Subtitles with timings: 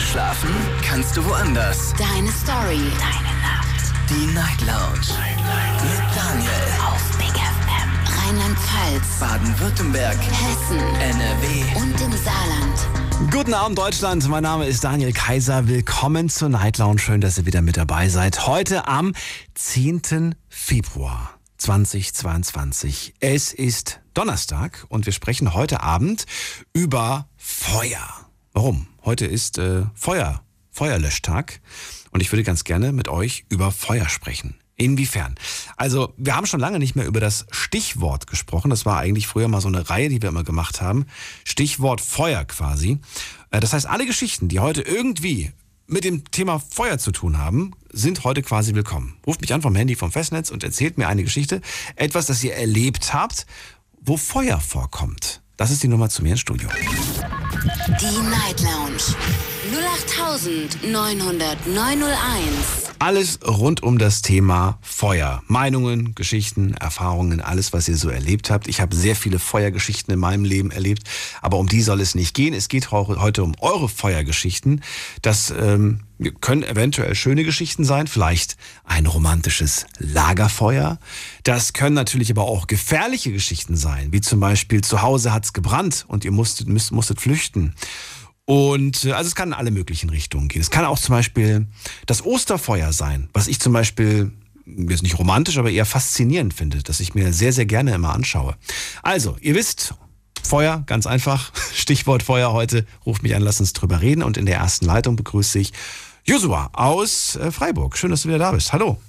[0.00, 0.50] Schlafen
[0.82, 1.92] kannst du woanders.
[1.98, 2.80] Deine Story.
[2.98, 3.92] Deine Nacht.
[4.08, 5.14] Die Night Lounge.
[5.82, 6.50] Mit Daniel.
[6.88, 8.18] Auf Big FM.
[8.18, 9.20] Rheinland-Pfalz.
[9.20, 10.16] Baden-Württemberg.
[10.16, 10.78] Hessen.
[10.78, 11.62] NRW.
[11.76, 13.30] Und im Saarland.
[13.30, 15.68] Guten Abend Deutschland, mein Name ist Daniel Kaiser.
[15.68, 16.98] Willkommen zur Night Lounge.
[16.98, 18.46] Schön, dass ihr wieder mit dabei seid.
[18.46, 19.12] Heute am
[19.54, 20.34] 10.
[20.48, 23.14] Februar 2022.
[23.20, 26.24] Es ist Donnerstag und wir sprechen heute Abend
[26.72, 28.08] über Feuer.
[28.54, 28.89] Warum?
[29.04, 31.60] Heute ist äh, Feuer, Feuerlöschtag
[32.10, 34.56] und ich würde ganz gerne mit euch über Feuer sprechen.
[34.76, 35.34] Inwiefern?
[35.76, 38.70] Also, wir haben schon lange nicht mehr über das Stichwort gesprochen.
[38.70, 41.04] Das war eigentlich früher mal so eine Reihe, die wir immer gemacht haben.
[41.44, 42.98] Stichwort Feuer quasi.
[43.50, 45.52] Äh, Das heißt, alle Geschichten, die heute irgendwie
[45.86, 49.16] mit dem Thema Feuer zu tun haben, sind heute quasi willkommen.
[49.26, 51.60] Ruft mich an vom Handy vom Festnetz und erzählt mir eine Geschichte.
[51.96, 53.46] Etwas, das ihr erlebt habt,
[54.00, 55.42] wo Feuer vorkommt.
[55.58, 56.70] Das ist die Nummer zu mir ins Studio.
[57.62, 59.14] Die Night Lounge.
[59.70, 59.78] 0890901.
[62.98, 65.42] Alles rund um das Thema Feuer.
[65.46, 68.68] Meinungen, Geschichten, Erfahrungen, alles, was ihr so erlebt habt.
[68.68, 71.04] Ich habe sehr viele Feuergeschichten in meinem Leben erlebt,
[71.40, 72.52] aber um die soll es nicht gehen.
[72.52, 74.82] Es geht heu- heute um eure Feuergeschichten.
[75.22, 76.00] Das ähm,
[76.40, 80.98] können eventuell schöne Geschichten sein, vielleicht ein romantisches Lagerfeuer.
[81.44, 86.04] Das können natürlich aber auch gefährliche Geschichten sein, wie zum Beispiel zu Hause hat's gebrannt
[86.08, 87.74] und ihr musstet, müsst, musstet flüchten.
[88.50, 90.60] Und äh, also es kann in alle möglichen Richtungen gehen.
[90.60, 91.68] Es kann auch zum Beispiel
[92.06, 94.32] das Osterfeuer sein, was ich zum Beispiel
[94.66, 98.56] jetzt nicht romantisch, aber eher faszinierend finde, dass ich mir sehr, sehr gerne immer anschaue.
[99.04, 99.94] Also, ihr wisst,
[100.42, 101.52] Feuer, ganz einfach.
[101.74, 102.86] Stichwort Feuer heute.
[103.06, 104.24] Ruft mich an, lasst uns drüber reden.
[104.24, 105.72] Und in der ersten Leitung begrüße ich
[106.24, 107.96] Josua aus äh, Freiburg.
[107.96, 108.72] Schön, dass du wieder da bist.
[108.72, 109.00] Hallo.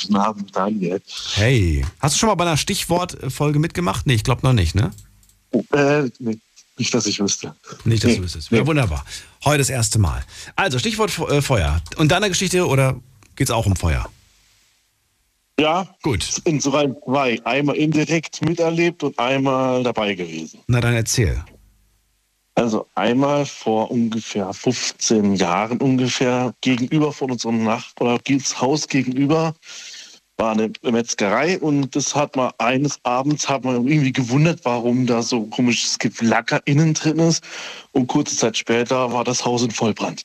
[0.00, 1.02] Guten Abend, Daniel.
[1.34, 1.84] Hey.
[1.98, 4.06] Hast du schon mal bei einer Stichwortfolge mitgemacht?
[4.06, 4.92] Nee, ich glaube noch nicht, ne?
[5.72, 6.38] Äh, nee,
[6.80, 7.54] nicht, dass ich wüsste.
[7.84, 8.50] Nicht, dass Nee, du wüsstest.
[8.50, 9.04] Ja, wunderbar.
[9.44, 10.24] Heute das erste Mal.
[10.56, 11.80] Also, Stichwort äh, Feuer.
[11.96, 13.00] Und deiner Geschichte oder
[13.36, 14.08] geht's auch um Feuer?
[15.60, 16.40] Ja, Gut.
[16.44, 17.38] insofern zwei.
[17.44, 20.60] Einmal indirekt miterlebt und einmal dabei gewesen.
[20.66, 21.44] Na dann erzähl.
[22.54, 28.18] Also einmal vor ungefähr 15 Jahren ungefähr gegenüber von unserem Nachbar,
[28.60, 29.54] Haus gegenüber,
[30.40, 35.22] war eine Metzgerei und das hat man eines Abends hat man irgendwie gewundert, warum da
[35.22, 37.44] so komisches Geflacker innen drin ist.
[37.92, 40.24] Und kurze Zeit später war das Haus in Vollbrand.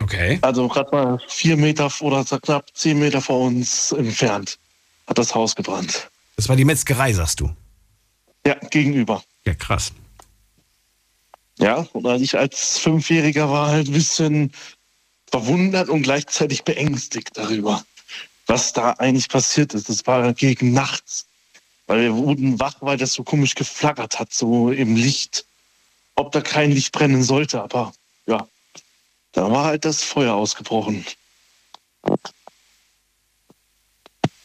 [0.00, 0.38] Okay.
[0.42, 4.58] Also gerade mal vier Meter oder knapp zehn Meter vor uns entfernt
[5.06, 6.10] hat das Haus gebrannt.
[6.36, 7.50] Das war die Metzgerei, sagst du.
[8.46, 9.22] Ja, gegenüber.
[9.46, 9.92] Ja, krass.
[11.58, 14.52] Ja, und als ich als Fünfjähriger war halt ein bisschen
[15.30, 17.82] verwundert und gleichzeitig beängstigt darüber,
[18.48, 19.88] was da eigentlich passiert ist.
[19.88, 21.26] Das war gegen nachts,
[21.86, 25.44] weil wir wurden wach, weil das so komisch geflackert hat, so im Licht.
[26.16, 27.92] Ob da kein Licht brennen sollte, aber
[28.26, 28.48] ja,
[29.32, 31.04] da war halt das Feuer ausgebrochen.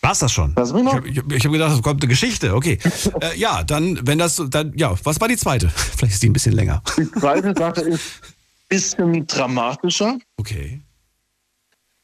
[0.01, 0.49] War's das schon?
[0.53, 2.53] Mich Ich habe hab, gedacht, es kommt eine Geschichte.
[2.55, 2.77] Okay.
[3.21, 5.69] äh, ja, dann, wenn das, so- dann, ja, was war die zweite?
[5.97, 6.83] Vielleicht ist die ein bisschen länger.
[6.97, 10.19] Die zweite Sache ist ein bisschen dramatischer.
[10.37, 10.81] Okay.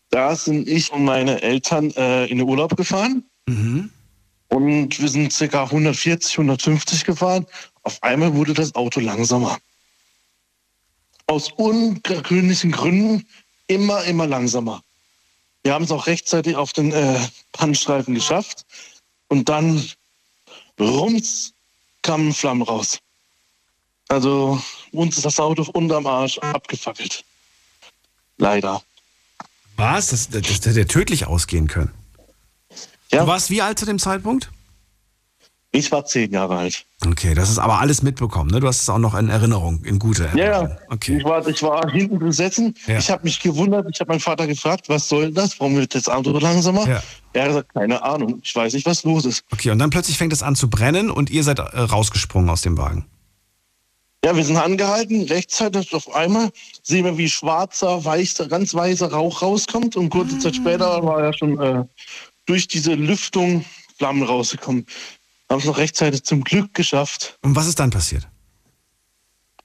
[0.09, 3.23] Da sind ich und meine Eltern äh, in den Urlaub gefahren.
[3.47, 3.91] Mhm.
[4.47, 5.63] Und wir sind ca.
[5.63, 7.45] 140, 150 gefahren.
[7.83, 9.57] Auf einmal wurde das Auto langsamer.
[11.27, 13.27] Aus ungewöhnlichen Gründen
[13.67, 14.81] immer, immer langsamer.
[15.61, 17.19] Wir haben es auch rechtzeitig auf den äh,
[17.51, 18.65] Pannenstreifen geschafft.
[19.27, 19.83] Und dann
[20.79, 21.53] rums
[22.01, 22.97] kamen Flammen raus.
[24.07, 24.59] Also
[24.91, 27.23] uns ist das Auto unterm Arsch abgefackelt.
[28.37, 28.81] Leider.
[29.79, 30.07] Was?
[30.09, 31.91] Das, das, das hätte ja tödlich ausgehen können.
[33.11, 33.21] Ja.
[33.21, 34.51] Du warst wie alt zu dem Zeitpunkt?
[35.71, 36.83] Ich war zehn Jahre alt.
[37.05, 38.59] Okay, das ist aber alles mitbekommen, ne?
[38.59, 40.69] Du hast es auch noch in Erinnerung, in gute Ja, Erinnerung.
[40.69, 40.77] ja.
[40.89, 41.17] Okay.
[41.17, 42.75] Ich war, ich war hinten gesessen.
[42.87, 42.97] Ja.
[42.97, 43.85] Ich habe mich gewundert.
[43.93, 45.59] Ich habe meinen Vater gefragt, was soll das?
[45.59, 46.87] Warum wird das Auto langsamer?
[46.87, 47.03] Ja.
[47.33, 48.39] Er hat gesagt, keine Ahnung.
[48.43, 49.43] Ich weiß nicht, was los ist.
[49.51, 52.61] Okay, und dann plötzlich fängt es an zu brennen und ihr seid äh, rausgesprungen aus
[52.61, 53.05] dem Wagen.
[54.23, 55.23] Ja, wir sind angehalten.
[55.23, 56.51] Rechtzeitig auf einmal
[56.83, 59.95] sehen wir, wie schwarzer, weißer, ganz weißer Rauch rauskommt.
[59.95, 61.85] Und kurze Zeit später war ja schon äh,
[62.45, 63.63] durch diese Lüftung
[63.97, 64.85] Flammen rausgekommen.
[65.49, 67.37] Haben es noch rechtzeitig zum Glück geschafft.
[67.41, 68.27] Und was ist dann passiert?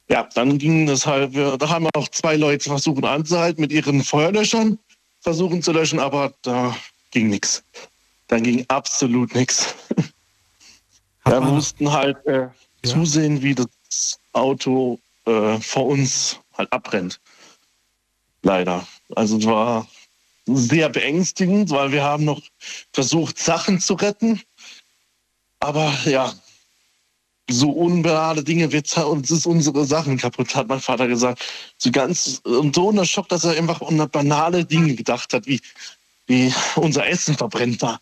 [0.09, 4.05] Ja, dann ging das halt, wir, da haben auch zwei Leute versuchen anzuhalten mit ihren
[4.05, 4.79] Feuerlöschern,
[5.21, 6.77] versuchen zu löschen, aber da
[7.11, 7.65] ging nichts.
[8.29, 9.75] Da ging absolut nichts.
[11.25, 12.49] Wir mussten halt äh,
[12.83, 17.21] zusehen, wie das Auto äh, vor uns halt abbrennt.
[18.43, 18.87] Leider.
[19.15, 19.89] Also es war
[20.47, 22.43] sehr beängstigend, weil wir haben noch
[22.93, 24.41] versucht, Sachen zu retten.
[25.61, 26.35] Aber ja,
[27.51, 31.45] so unbehaarte Dinge, wir zahlen uns ist unsere Sachen kaputt, hat mein Vater gesagt.
[31.79, 35.61] So ganz, und so unter Schock, dass er einfach unter banale Dinge gedacht hat, wie,
[36.27, 38.01] wie unser Essen verbrennt war.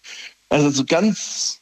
[0.49, 1.62] Also so ganz,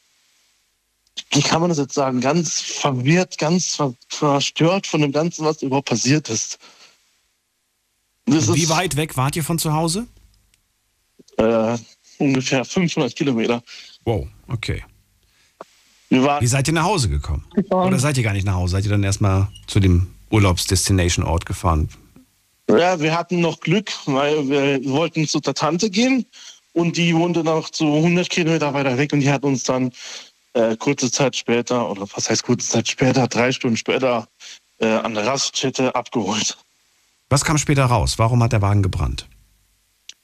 [1.32, 5.62] wie kann man das jetzt sagen, ganz verwirrt, ganz ver verstört von dem Ganzen, was
[5.62, 6.58] überhaupt passiert ist.
[8.26, 10.06] Das wie ist, weit weg wart ihr von zu Hause?
[11.36, 11.78] Äh,
[12.18, 13.62] ungefähr 500 Kilometer.
[14.04, 14.84] Wow, okay.
[16.10, 17.46] Wie seid ihr nach Hause gekommen?
[17.54, 17.86] Gefahren.
[17.88, 18.72] Oder seid ihr gar nicht nach Hause?
[18.72, 21.88] Seid ihr dann erstmal zu dem Urlaubsdestination-Ort gefahren?
[22.68, 26.26] Ja, wir hatten noch Glück, weil wir wollten zu der Tante gehen
[26.72, 29.92] und die wohnte noch so 100 Kilometer weiter weg und die hat uns dann
[30.54, 34.28] äh, kurze Zeit später, oder was heißt kurze Zeit später, drei Stunden später
[34.78, 36.56] äh, an der Raststätte abgeholt.
[37.28, 38.18] Was kam später raus?
[38.18, 39.28] Warum hat der Wagen gebrannt?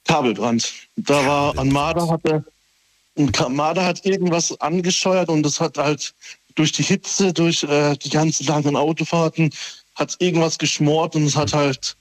[0.05, 0.73] Kabelbrand.
[0.96, 1.56] Da Kabelbrand.
[1.56, 2.44] war an Marder hatte
[3.19, 6.14] ein Kamada hat irgendwas angescheuert und das hat halt
[6.55, 9.50] durch die Hitze, durch äh, die ganzen langen Autofahrten,
[9.94, 11.96] hat irgendwas geschmort und es hat halt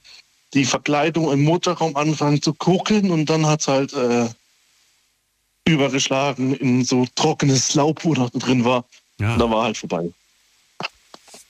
[0.54, 4.28] die Verkleidung im Motorraum angefangen zu kuckeln und dann hat es halt äh,
[5.68, 8.86] übergeschlagen in so trockenes Laub, wo da drin war.
[9.20, 9.34] Ja.
[9.34, 10.10] Und da war halt vorbei.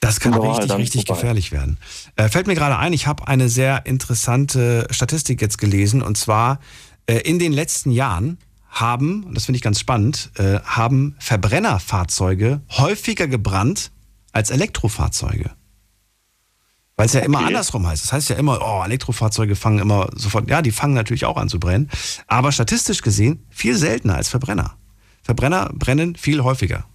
[0.00, 1.20] Das kann richtig, halt richtig vorbei.
[1.20, 1.78] gefährlich werden.
[2.16, 6.60] Äh, fällt mir gerade ein, ich habe eine sehr interessante Statistik jetzt gelesen und zwar
[7.06, 12.60] äh, in den letzten Jahren haben, und das finde ich ganz spannend, äh, haben Verbrennerfahrzeuge
[12.70, 13.90] häufiger gebrannt
[14.32, 15.50] als Elektrofahrzeuge.
[16.96, 18.04] Weil es ja immer andersrum heißt.
[18.04, 21.48] Das heißt ja immer, oh, Elektrofahrzeuge fangen immer sofort, ja, die fangen natürlich auch an
[21.48, 21.90] zu brennen.
[22.26, 24.76] Aber statistisch gesehen viel seltener als Verbrenner.
[25.22, 26.86] Verbrenner brennen viel häufiger.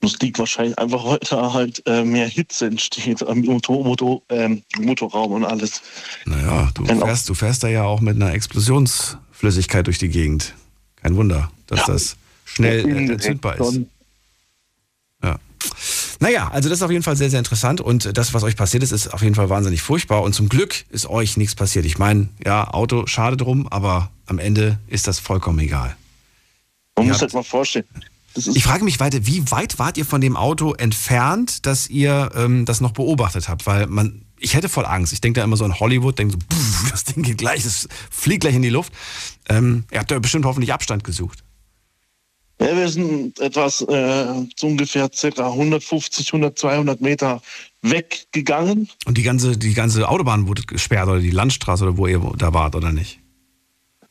[0.00, 5.32] Das liegt wahrscheinlich einfach heute halt äh, mehr Hitze entsteht am Motor, Motor, ähm, Motorraum
[5.32, 5.82] und alles.
[6.24, 10.54] Naja, du fährst, du fährst da ja auch mit einer Explosions- Flüssigkeit durch die Gegend.
[10.96, 11.86] Kein Wunder, dass ja.
[11.86, 13.80] das schnell äh, entzündbar ist.
[15.22, 15.38] Ja.
[16.22, 18.82] Naja, also das ist auf jeden Fall sehr, sehr interessant und das, was euch passiert
[18.82, 21.86] ist, ist auf jeden Fall wahnsinnig furchtbar und zum Glück ist euch nichts passiert.
[21.86, 25.96] Ich meine, ja, Auto, schade drum, aber am Ende ist das vollkommen egal.
[26.96, 27.86] Man ihr muss halt mal vorstellen.
[28.34, 32.66] Ich frage mich weiter, wie weit wart ihr von dem Auto entfernt, dass ihr ähm,
[32.66, 33.66] das noch beobachtet habt?
[33.66, 35.14] Weil man, ich hätte voll Angst.
[35.14, 37.88] Ich denke da immer so an Hollywood, denke so, pff, das Ding geht gleich, das
[38.10, 38.92] fliegt gleich in die Luft.
[39.48, 41.42] Ähm, ihr habt da bestimmt hoffentlich Abstand gesucht.
[42.60, 47.40] Ja, wir sind etwas äh, so ungefähr circa 150, 100, 200 Meter
[47.80, 48.88] weggegangen.
[49.06, 52.52] Und die ganze, die ganze Autobahn wurde gesperrt oder die Landstraße oder wo ihr da
[52.52, 53.18] wart oder nicht?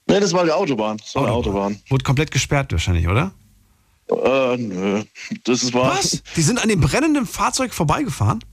[0.07, 0.97] Nee, das war die Autobahn.
[0.97, 1.37] Das war Autobahn.
[1.37, 1.81] Autobahn.
[1.89, 3.31] Wurde komplett gesperrt wahrscheinlich, oder?
[4.09, 5.03] Äh, nö.
[5.43, 5.97] Das war.
[5.97, 6.23] Was?
[6.35, 8.43] Die sind an dem brennenden Fahrzeug vorbeigefahren?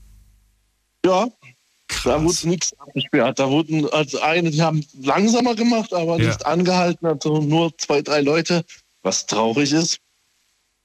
[1.03, 1.27] Ja.
[1.87, 2.03] Krass.
[2.03, 3.39] Da wurde nichts abgesperrt.
[3.39, 6.27] Da wurden als eine, die haben langsamer gemacht, aber ja.
[6.27, 8.63] nicht angehalten, also nur zwei, drei Leute,
[9.07, 9.99] was traurig ist.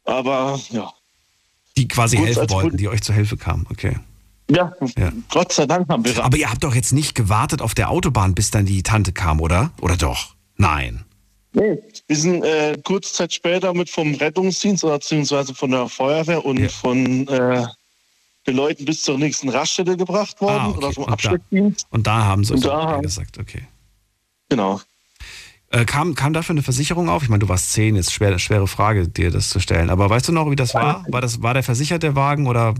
[0.05, 0.93] Aber ja.
[1.77, 3.97] Die quasi Gut, helfen wollten, die euch zur Hilfe kamen, okay.
[4.51, 6.23] Ja, ja, Gott sei Dank haben wir.
[6.23, 9.41] Aber ihr habt doch jetzt nicht gewartet auf der Autobahn, bis dann die Tante kam,
[9.41, 9.71] oder?
[9.81, 10.35] Oder doch?
[10.57, 11.05] Nein.
[11.55, 16.45] Nee, wir sind äh, kurz Zeit später mit vom Rettungsdienst oder beziehungsweise von der Feuerwehr
[16.45, 16.69] und ja.
[16.69, 17.67] von äh,
[18.47, 20.79] den Leuten bis zur nächsten Raststätte gebracht worden ah, okay.
[20.79, 21.87] oder vom Abschleppdienst.
[21.91, 22.63] Und da haben sie es
[23.03, 23.63] gesagt, okay.
[24.49, 24.81] Genau.
[25.73, 27.23] Äh, kam, kam dafür eine Versicherung auf?
[27.23, 29.89] Ich meine, du warst zehn, jetzt schwer, schwere Frage, dir das zu stellen.
[29.89, 31.05] Aber weißt du noch, wie das war?
[31.09, 32.75] War, das, war der versichert, der Wagen, oder,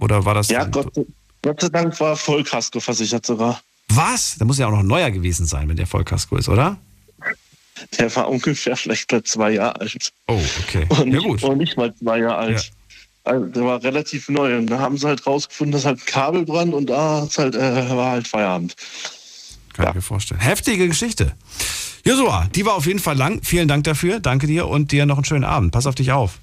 [0.00, 0.48] oder war das...
[0.48, 0.92] Ja, Gott,
[1.42, 3.60] Gott sei Dank war Vollkasko versichert sogar.
[3.88, 4.36] Was?
[4.36, 6.76] Da muss ja auch noch neuer gewesen sein, wenn der Vollkasko ist, oder?
[7.98, 10.12] Der war ungefähr vielleicht zwei Jahre alt.
[10.26, 10.86] Oh, okay.
[10.88, 11.42] Und, ja, gut.
[11.44, 12.60] und nicht mal zwei Jahre alt.
[12.60, 13.32] Ja.
[13.32, 14.56] Also, der war relativ neu.
[14.58, 18.26] Und da haben sie halt rausgefunden, dass halt Kabelbrand und da halt, äh, war halt
[18.26, 18.74] Feierabend.
[19.72, 19.90] Kann ja.
[19.90, 20.40] ich mir vorstellen.
[20.40, 21.32] Heftige Geschichte.
[22.06, 23.40] Josua, die war auf jeden Fall lang.
[23.42, 24.20] Vielen Dank dafür.
[24.20, 25.72] Danke dir und dir noch einen schönen Abend.
[25.72, 26.38] Pass auf dich auf.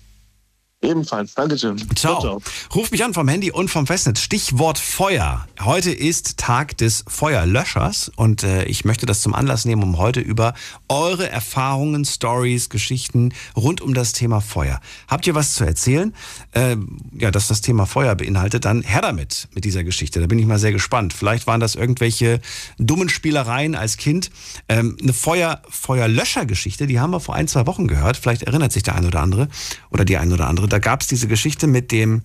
[0.84, 1.36] Ebenfalls.
[1.36, 1.78] Dankeschön.
[1.96, 2.20] Ciao.
[2.20, 2.42] ciao.
[2.74, 4.20] Ruf mich an vom Handy und vom Festnetz.
[4.20, 5.48] Stichwort Feuer.
[5.60, 10.22] Heute ist Tag des Feuerlöschers und äh, ich möchte das zum Anlass nehmen, um heute
[10.22, 10.56] über
[10.90, 14.82] eure Erfahrungen, Stories, Geschichten rund um das Thema Feuer.
[15.08, 16.16] Habt ihr was zu erzählen?
[16.54, 16.78] Äh,
[17.16, 20.20] ja, dass das Thema Feuer beinhaltet, dann her damit mit dieser Geschichte.
[20.20, 21.14] Da bin ich mal sehr gespannt.
[21.14, 22.42] Vielleicht waren das irgendwelche
[22.80, 24.32] dummen Spielereien als Kind.
[24.68, 28.18] Ähm, eine Feuer, Feuerlöscher-Geschichte, die haben wir vor ein, zwei Wochen gehört.
[28.18, 29.48] Vielleicht erinnert sich der ein oder andere
[29.92, 32.24] oder die ein oder andere da gab es diese Geschichte mit dem,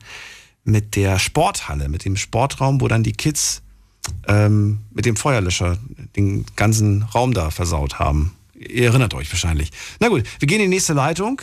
[0.64, 3.62] mit der Sporthalle, mit dem Sportraum, wo dann die Kids
[4.28, 5.78] ähm, mit dem Feuerlöscher
[6.16, 8.36] den ganzen Raum da versaut haben.
[8.54, 9.70] Ihr erinnert euch wahrscheinlich.
[10.00, 11.42] Na gut, wir gehen in die nächste Leitung.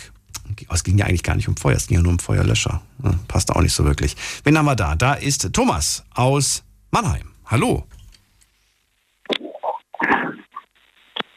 [0.70, 2.82] Es ging ja eigentlich gar nicht um Feuer, es ging ja nur um Feuerlöscher.
[3.04, 4.16] Ja, passt auch nicht so wirklich.
[4.44, 4.96] Wen haben wir da?
[4.96, 7.32] Da ist Thomas aus Mannheim.
[7.46, 7.88] Hallo.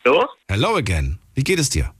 [0.04, 0.28] Hallo?
[0.48, 1.18] Hello again.
[1.34, 1.92] Wie geht es dir?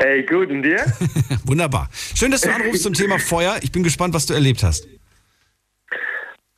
[0.00, 0.84] Hey, gut, und dir?
[1.44, 1.88] Wunderbar.
[1.92, 3.58] Schön, dass du anrufst zum Thema Feuer.
[3.62, 4.88] Ich bin gespannt, was du erlebt hast.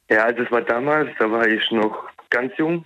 [0.08, 2.84] Ja, also es war damals, da war ich noch ganz jung.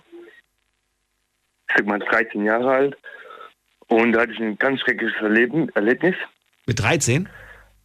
[1.69, 2.97] Ich sag mal 13 Jahre alt.
[3.87, 6.15] Und da hatte ich ein ganz schreckliches Erleben, Erlebnis.
[6.65, 7.29] Mit 13?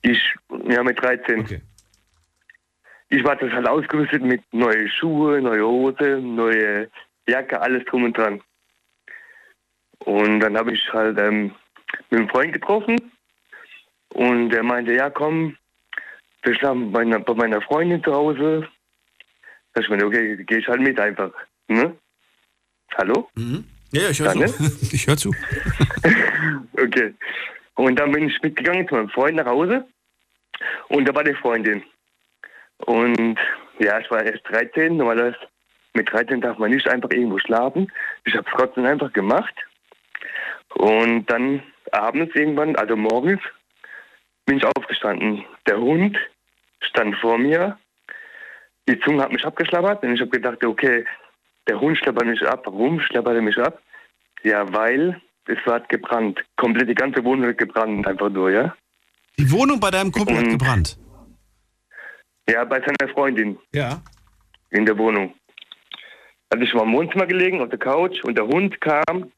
[0.03, 0.35] Ich,
[0.69, 1.41] ja, mit 13.
[1.41, 1.61] Okay.
[3.09, 6.91] Ich war total ausgerüstet mit neue Schuhe, neue Hose, neue
[7.29, 8.41] Jacke, alles drum und dran.
[9.99, 11.53] Und dann habe ich halt ähm,
[12.11, 12.97] mit einem Freund getroffen
[14.11, 15.57] und der meinte, ja komm,
[16.43, 18.69] wir schlafen bei meiner, bei meiner Freundin zu Hause.
[19.75, 21.33] Da ich meine, okay, gehe ich halt mit einfach.
[21.69, 21.97] Ne?
[22.97, 23.29] Hallo?
[23.35, 23.65] Mhm.
[23.91, 24.47] Ja, ich höre Dann, ne?
[24.49, 24.95] zu.
[24.95, 25.35] Ich höre zu.
[26.79, 27.15] Okay.
[27.75, 29.87] Und dann bin ich mitgegangen zu meinem Freund nach Hause.
[30.89, 31.83] Und da war die Freundin.
[32.79, 33.39] Und
[33.79, 34.97] ja, ich war erst 13.
[34.97, 35.37] Normalerweise
[35.95, 37.91] mit 13 darf man nicht einfach irgendwo schlafen.
[38.25, 39.55] Ich habe es trotzdem einfach gemacht.
[40.75, 41.63] Und dann
[41.93, 43.41] abends irgendwann, also morgens,
[44.47, 45.45] bin ich aufgestanden.
[45.67, 46.17] Der Hund
[46.81, 47.79] stand vor mir.
[48.89, 50.03] Die Zunge hat mich abgeschlabbert.
[50.03, 51.05] Und ich habe gedacht, okay,
[51.69, 52.63] der Hund schleppert mich ab.
[52.65, 53.83] Warum schleppert er mich ab?
[54.43, 56.45] Ja, weil es hat gebrannt.
[56.57, 58.77] Komplett die ganze Wohnung hat gebrannt, einfach nur, ja?
[59.39, 60.97] Die Wohnung bei deinem Kumpel hat gebrannt.
[62.49, 64.01] Ja, bei seiner Freundin Ja.
[64.71, 65.35] in der Wohnung.
[66.51, 69.33] Also ich war im Wohnzimmer gelegen, auf der Couch und der Hund kam.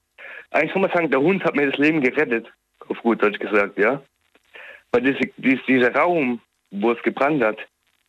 [0.50, 2.46] Eigentlich kann man sagen, der Hund hat mir das Leben gerettet,
[2.88, 4.02] auf gut Deutsch gesagt, ja?
[4.92, 6.40] Weil diese, dies, dieser Raum,
[6.70, 7.58] wo es gebrannt hat,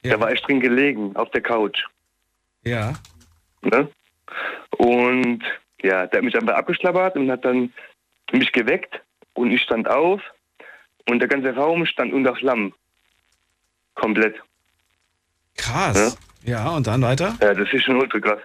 [0.04, 0.14] Ja.
[0.14, 1.84] da war ich drin gelegen, auf der Couch.
[2.64, 2.94] Ja.
[3.62, 3.90] Ne?
[4.78, 5.44] Und
[5.82, 7.74] ja, der hat mich einfach abgeschlabbert und hat dann
[8.32, 9.02] mich geweckt
[9.34, 10.22] und ich stand auf
[11.10, 12.74] und der ganze Raum stand unter Flammen.
[13.96, 14.36] Komplett.
[15.58, 16.18] Krass.
[16.44, 17.36] Ja, und dann weiter?
[17.42, 18.40] Ja, das ist schon ultra krass.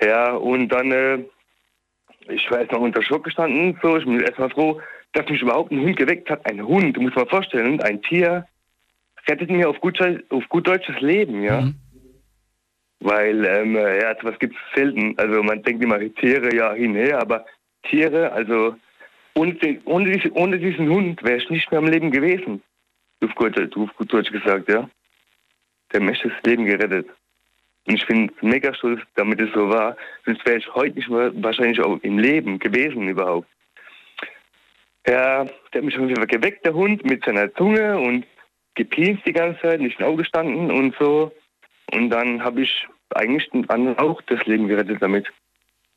[0.00, 1.18] Ja, und dann, äh,
[2.28, 4.80] ich war erstmal unter Schock gestanden, so, ich bin erstmal froh,
[5.12, 6.44] dass mich überhaupt ein Hund geweckt hat.
[6.50, 8.46] Ein Hund, muss man vorstellen, ein Tier
[9.28, 10.00] rettet mir auf gut,
[10.30, 11.62] auf gut deutsches Leben, ja.
[11.62, 11.74] Mhm.
[13.00, 15.18] Weil, ähm, ja, was gibt's selten.
[15.18, 17.44] Also man denkt immer, Tiere, ja, hinher, aber
[17.82, 18.76] Tiere, also
[19.34, 22.62] ohne, ohne, diesen, ohne diesen Hund wäre ich nicht mehr am Leben gewesen.
[23.22, 24.88] Auf gut, auf gut Deutsch gesagt, ja.
[25.92, 27.08] Der Mensch das Leben gerettet.
[27.86, 29.96] Und ich bin mega stolz, damit es so war.
[30.24, 33.48] Sonst wäre ich heute nicht mehr wahrscheinlich auch im Leben gewesen überhaupt.
[35.06, 38.24] Ja, der hat mich jeden Fall geweckt, der Hund, mit seiner Zunge und
[38.76, 41.32] gepienst die ganze Zeit, nicht aufgestanden und so.
[41.92, 45.26] Und dann habe ich eigentlich den anderen auch das Leben gerettet damit.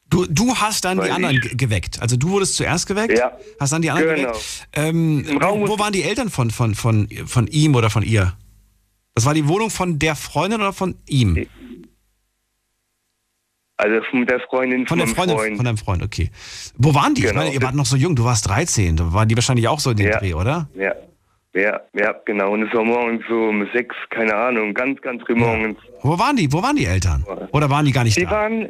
[0.10, 2.00] Du, du hast dann die Weil anderen ich- ge- geweckt.
[2.02, 3.38] Also du wurdest zuerst geweckt, Ja.
[3.60, 4.32] hast dann die anderen Genau.
[4.32, 4.68] geweckt.
[4.76, 8.34] Ähm, wo, waren die Eltern von, von, von, von ihm oder von ihr?
[9.16, 11.48] Das war die Wohnung von der Freundin oder von ihm?
[13.78, 15.56] Also von der Freundin Von der meinem Freundin, Freund.
[15.58, 16.30] von deinem Freund, okay.
[16.78, 17.22] Wo waren die?
[17.24, 17.42] Ich Genau.
[17.42, 19.92] meine, ihr wart noch so jung, du warst 13, da waren die wahrscheinlich auch so
[19.92, 20.20] in den Ja.
[20.20, 20.70] Dreh, oder?
[20.76, 20.94] Ja,
[21.54, 22.52] ja, ja, genau.
[22.54, 25.78] Und es war morgens so um sechs, keine Ahnung, ganz, ganz früh morgens.
[26.02, 26.52] Wo waren die?
[26.52, 27.26] Wo waren die Eltern?
[27.52, 28.32] Oder waren die gar nicht Die da?
[28.32, 28.70] waren,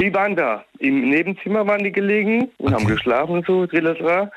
[0.00, 0.64] die waren da.
[0.78, 2.94] Im Nebenzimmer waren die gelegen und haben Okay.
[2.94, 4.30] geschlafen und so, Trillasra.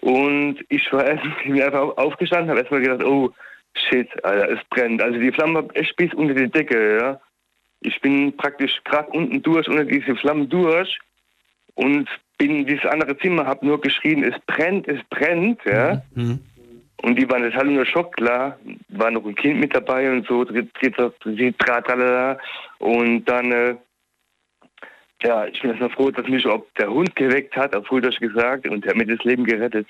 [0.00, 3.30] Und ich war erst bin einfach aufgestanden, habe erstmal gedacht, oh,
[3.74, 5.02] shit, Alter, es brennt.
[5.02, 7.20] Also die Flamme war echt bis unter die Decke, ja.
[7.80, 10.98] Ich bin praktisch gerade unten durch, unter diese Flammen durch
[11.74, 16.02] und bin in dieses andere Zimmer, habe nur geschrien, es brennt, es brennt, ja.
[16.14, 16.38] Mhm.
[17.02, 18.56] Und die waren total unter Schock, klar.
[18.90, 22.38] War noch ein Kind mit dabei und so, dr- dr- dr- tralala.
[22.78, 23.74] Und dann, äh,
[25.24, 28.68] ja, ich bin erstmal froh, dass mich ob der Hund geweckt hat, auf Deutsch gesagt,
[28.68, 29.88] und der hat mir das Leben gerettet.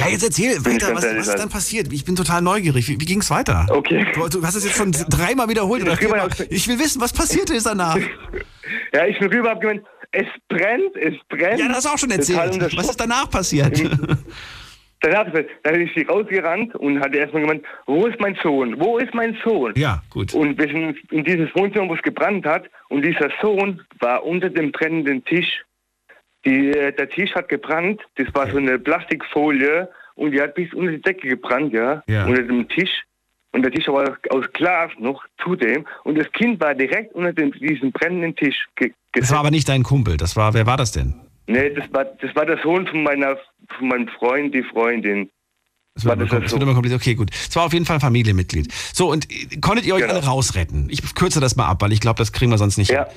[0.00, 1.92] Ja, jetzt erzähl weiter, was, was ist dann passiert?
[1.92, 2.88] Ich bin total neugierig.
[2.88, 3.66] Wie, wie ging es weiter?
[3.70, 4.06] Okay.
[4.14, 6.28] Du, du hast es jetzt schon dreimal wiederholt oder Ich viermal.
[6.30, 7.98] will wissen, was passiert ist danach.
[8.92, 11.58] Ja, ich bin rüber, hab gemeint, es brennt, es brennt.
[11.60, 12.76] Ja, das hast du auch schon erzählt.
[12.76, 13.82] Was ist danach passiert?
[15.00, 15.26] Danach,
[15.62, 18.78] dann bin ich rausgerannt und hatte erstmal gemeint, wo ist mein Sohn?
[18.80, 19.72] Wo ist mein Sohn?
[19.76, 20.34] Ja, gut.
[20.34, 22.64] Und wir sind in dieses Wohnzimmer, wo es gebrannt hat.
[22.88, 25.62] Und dieser Sohn war unter dem brennenden Tisch.
[26.44, 28.00] Die, äh, der Tisch hat gebrannt.
[28.16, 29.88] Das war so eine Plastikfolie.
[30.14, 32.02] Und die hat bis unter die Decke gebrannt, ja.
[32.08, 32.26] Ja.
[32.26, 32.90] Unter dem Tisch.
[33.52, 35.86] Und der Tisch war aus Glas noch zudem.
[36.04, 39.68] Und das Kind war direkt unter dem, diesem brennenden Tisch ge Das war aber nicht
[39.68, 40.16] dein Kumpel.
[40.16, 41.14] Das war, wer war das denn?
[41.46, 43.36] Nee, das war, das war der Sohn von, meiner,
[43.78, 45.30] von meinem Freund, die Freundin.
[45.94, 47.00] Das wird, das das wird immer kompliziert.
[47.00, 47.30] Okay, gut.
[47.32, 48.70] Es war auf jeden Fall ein Familienmitglied.
[48.92, 50.14] So, und äh, konntet ihr euch Genau.
[50.14, 50.88] alle rausretten?
[50.90, 53.06] Ich kürze das mal ab, weil ich glaube, das kriegen wir sonst nicht Ja.
[53.06, 53.14] hin.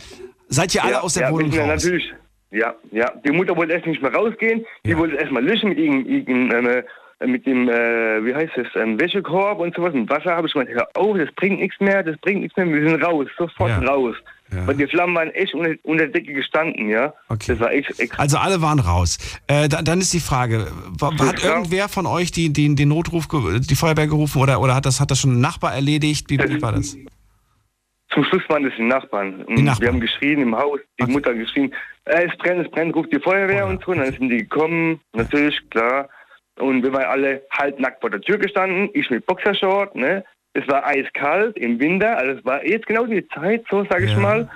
[0.48, 1.84] Seid ihr alle ja, aus der ja, Wohnung raus?
[1.84, 2.14] Natürlich,
[2.52, 3.12] ja, ja.
[3.26, 4.66] Die Mutter wollte erst nicht mehr rausgehen.
[4.86, 4.98] Die Ja.
[4.98, 6.84] wollte erst mal löschen mit ihrem, ihrem äh,
[7.26, 9.94] mit dem, äh, wie heißt das, ähm, Wäschekorb und sowas.
[9.94, 12.66] Und Wasser habe ich gemeint, hör auf, das bringt nichts mehr, das bringt nichts mehr,
[12.68, 13.78] wir sind raus, sofort Ja.
[13.80, 14.16] raus.
[14.52, 14.66] Ja.
[14.68, 17.14] Weil die Flammen waren echt unter, unter der Decke gestanden, ja.
[17.30, 17.46] Okay.
[17.50, 19.18] Das war echt, echt Also alle waren raus.
[19.48, 20.68] Äh, da, dann ist die Frage,
[21.00, 24.86] wa- hat irgendwer von euch die, die, den Notruf, die Feuerwehr gerufen oder, oder hat,
[24.88, 26.30] das, hat das schon ein Nachbar erledigt?
[26.30, 26.98] Wie, wie war das?
[28.14, 29.44] Zum Schluss waren das die Nachbarn.
[29.46, 29.82] Und Die Nachbarn.
[29.82, 31.12] Wir haben geschrien im Haus, die Okay.
[31.12, 31.74] Mutter hat geschrien,
[32.06, 33.92] äh, es brennt, es brennt, ruft die Feuerwehr Oh ja, und so.
[33.92, 36.10] Und dann sind die gekommen, natürlich, klar.
[36.60, 40.24] Und wir waren alle halbnackt vor der Tür gestanden, ich mit Boxershort, ne.
[40.54, 44.12] Es war eiskalt im Winter, also es war jetzt genau die Zeit, so sage ich
[44.12, 44.20] Ja.
[44.20, 44.50] mal.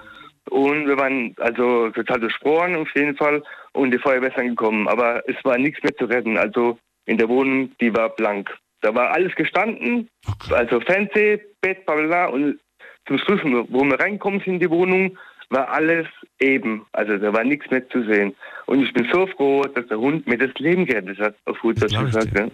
[0.50, 3.41] Und wir waren also total durchfroren auf jeden Fall.
[3.71, 4.88] Und die Feuerwehr ist dann gekommen.
[4.88, 6.38] Aber es war nichts mehr zu retten.
[6.38, 8.53] Also in der Wohnung, die war blank.
[8.81, 10.07] Da war alles gestanden,
[10.51, 12.25] also Fernseh, Bett, bla bla bla.
[12.27, 12.59] Und
[13.07, 15.17] zum Schluss, wo wir reinkommen in die Wohnung,
[15.50, 16.07] war alles
[16.39, 16.85] eben.
[16.91, 18.35] Also da war nichts mehr zu sehen.
[18.65, 21.81] Und ich bin so froh, dass der Hund mir das Leben gerettet hat, auf gut
[21.81, 22.38] Deutsch gesagt.
[22.38, 22.47] Ja.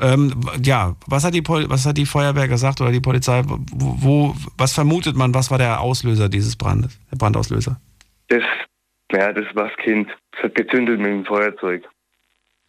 [0.00, 3.42] Ähm, ja, was hat, die Pol was hat die Feuerwehr gesagt oder die Polizei?
[3.46, 7.80] Wo, wo, was vermutet man, was war der Auslöser dieses Brandes, der Brandauslöser?
[8.28, 8.42] Das,
[9.12, 10.08] ja, das war das Kind.
[10.36, 11.84] Es hat gezündet mit dem Feuerzeug.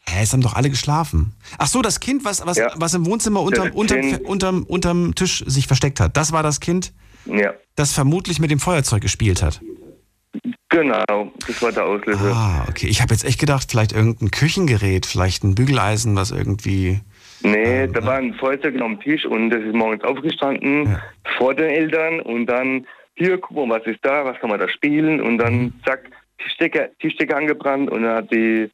[0.07, 1.34] Hä, es haben doch alle geschlafen.
[1.57, 2.72] Ach so, das Kind, was, was, Ja.
[2.75, 6.15] was im Wohnzimmer unterm, unterm, unterm, unterm Tisch sich versteckt hat.
[6.15, 6.93] Das war das Kind,
[7.29, 9.60] Ja, das vermutlich mit dem Feuerzeug gespielt hat.
[10.69, 11.31] genau.
[11.48, 12.31] Das war der Auslöser.
[12.34, 12.88] Ah, okay.
[12.88, 17.00] Ich habe jetzt echt gedacht, vielleicht irgendein Küchengerät, vielleicht ein Bügeleisen, was irgendwie.
[17.43, 21.01] Nee, Ähm, da war ein Feuerzeug am Tisch und das ist morgens aufgestanden Ja.
[21.38, 24.67] vor den Eltern und dann, hier, guck mal, was ist da, was kann man da
[24.69, 25.38] spielen und Mhm.
[25.38, 28.69] dann, zack, Tischdecke, Tischdecke angebrannt und dann hat die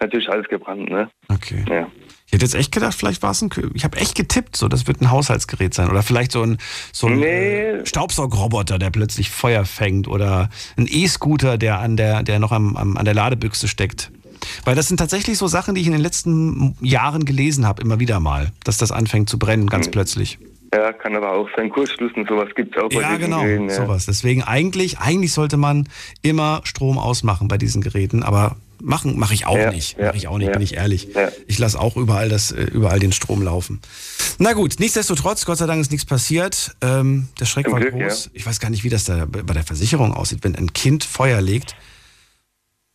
[0.00, 1.10] natürlich alles gebrannt, ne?
[1.28, 1.64] Okay.
[1.68, 1.88] Ja.
[2.30, 3.50] Ich hätte jetzt echt gedacht, vielleicht war es ein.
[3.74, 6.58] Ich habe echt getippt, so das wird ein Haushaltsgerät sein oder vielleicht so ein,
[6.92, 7.26] so ein Nee.
[7.26, 12.76] äh, Staubsaugroboter, der plötzlich Feuer fängt oder ein E-Scooter, der an der, der noch am,
[12.76, 14.12] am, an der Ladebüchse steckt.
[14.64, 17.98] Weil das sind tatsächlich so Sachen, die ich in den letzten Jahren gelesen habe, immer
[17.98, 19.90] wieder mal, dass das anfängt zu brennen, ganz Mhm.
[19.90, 20.38] plötzlich.
[20.72, 21.68] Ja, kann aber auch sein.
[21.68, 23.74] Kurzschluss und sowas gibt es auch bei Ja, diesen genau, Geräten, ja.
[23.74, 24.06] sowas.
[24.06, 25.88] Deswegen eigentlich, eigentlich sollte man
[26.22, 29.98] immer Strom ausmachen bei diesen Geräten, aber machen mache ich auch Ja, nicht.
[29.98, 30.52] ja, mache ich auch nicht, ja.
[30.52, 31.08] bin ich ehrlich.
[31.46, 33.80] Ich lasse auch überall das, äh, überall den Strom laufen.
[34.38, 36.74] Na gut, nichtsdestotrotz, Gott sei Dank ist nichts passiert.
[36.82, 38.30] Ähm, der Schreck Zum war Glück, groß.
[38.32, 41.40] Ich weiß gar nicht, wie das da bei der Versicherung aussieht, wenn ein Kind Feuer
[41.40, 41.76] legt.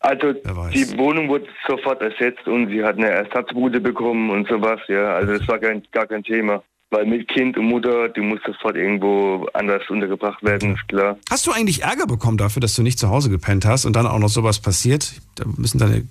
[0.00, 5.14] Also die Wohnung wurde sofort ersetzt und sie hat eine Ersatzbude bekommen und sowas, ja.
[5.14, 6.62] Also das war kein, gar kein Thema.
[6.90, 11.18] Weil mit Kind und Mutter, die muss sofort irgendwo anders untergebracht werden, ist klar.
[11.28, 14.06] Hast du eigentlich Ärger bekommen dafür, dass du nicht zu Hause gepennt hast und dann
[14.06, 15.14] auch noch sowas passiert?
[15.34, 16.06] Da müssen deine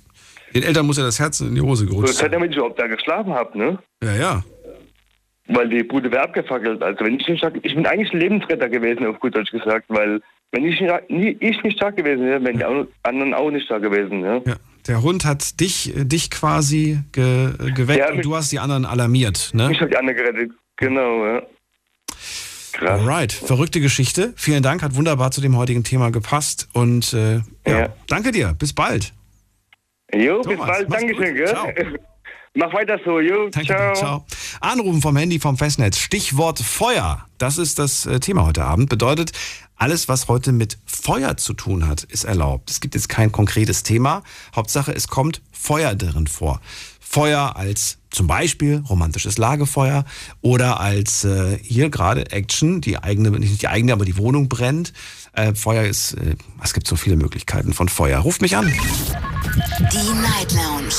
[0.56, 2.32] den Eltern muss ja das Herz in die Hose gerutscht das hat sein.
[2.32, 3.78] damit ich überhaupt da geschlafen habe, ne?
[4.02, 4.44] Ja, ja.
[5.48, 6.82] Weil die Bude wäre abgefackelt.
[6.82, 9.86] Also wenn ich nicht stark, ich bin eigentlich ein Lebensretter gewesen, auf gut Deutsch gesagt,
[9.90, 10.94] weil wenn ich nicht,
[11.42, 14.42] ich nicht stark gewesen wäre, wären die anderen auch nicht stark gewesen, ja.
[14.46, 14.56] Ja,
[14.88, 19.52] der Hund hat dich, dich quasi ge, geweckt Ja, und du hast die anderen alarmiert,
[19.54, 19.70] ne?
[19.72, 21.42] Ich habe die anderen gerettet, genau, ja.
[22.74, 23.00] Krass.
[23.00, 24.34] Alright, verrückte Geschichte.
[24.36, 27.90] Vielen Dank, hat wunderbar zu dem heutigen Thema gepasst und äh, ja, Ja.
[28.08, 28.54] danke dir.
[28.54, 29.14] Bis bald.
[30.14, 31.48] Jo, bis Thomas, bald, mach's Dankeschön, gell?
[31.48, 31.68] Ciao.
[32.58, 33.94] Mach weiter so, jo, Danke ciao.
[33.96, 34.26] Ciao.
[34.62, 35.98] Anrufen vom Handy vom Festnetz.
[35.98, 37.26] Stichwort Feuer.
[37.38, 38.88] Das ist das äh, Thema heute Abend.
[38.88, 39.34] Bedeutet,
[39.76, 42.70] alles, was heute mit Feuer zu tun hat, ist erlaubt.
[42.72, 44.24] Es gibt jetzt kein konkretes Thema.
[44.56, 46.62] Hauptsache, es kommt Feuer darin vor.
[47.16, 50.04] Feuer als zum Beispiel romantisches Lagefeuer
[50.42, 54.92] oder als äh, hier gerade Action, die eigene, nicht die eigene, aber die Wohnung brennt.
[55.32, 58.20] Äh, Feuer ist, äh, es gibt so viele Möglichkeiten von Feuer.
[58.20, 58.68] Ruft mich an.
[58.68, 60.94] Die Night Lounge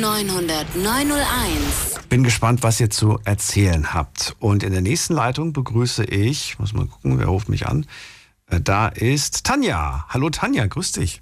[0.00, 2.08] 0890901.
[2.08, 4.34] Bin gespannt, was ihr zu erzählen habt.
[4.38, 7.84] Und in der nächsten Leitung begrüße ich, muss mal gucken, wer ruft mich an.
[8.46, 10.06] Äh, Da ist Tanja.
[10.08, 11.20] Hallo Tanja, grüß dich.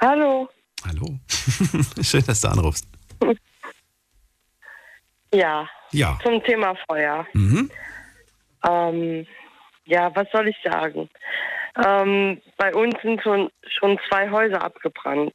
[0.00, 0.48] Hallo.
[0.86, 1.18] Hallo.
[2.02, 2.86] Schön, dass du anrufst.
[5.34, 6.18] Ja, Ja.
[6.22, 7.26] zum Thema Feuer.
[7.34, 7.70] Mhm.
[8.66, 9.26] Ähm,
[9.84, 11.08] ja, was soll ich sagen?
[11.84, 15.34] Ähm, bei uns sind schon, schon zwei Häuser abgebrannt.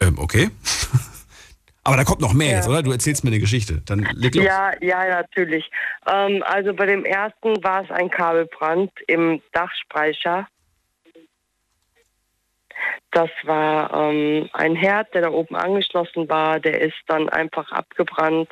[0.00, 0.50] Ähm, okay.
[1.84, 2.56] Aber da kommt noch mehr Ja.
[2.56, 2.82] jetzt, oder?
[2.82, 3.82] Du erzählst mir eine Geschichte.
[3.86, 4.44] Dann leg los.
[4.44, 5.70] Ja, ja, natürlich.
[6.06, 10.46] Ähm, also bei dem ersten war es ein Kabelbrand im Dachspeicher.
[13.10, 16.60] Das war ähm, ein Herd, der da oben angeschlossen war.
[16.60, 18.50] Der ist dann einfach abgebrannt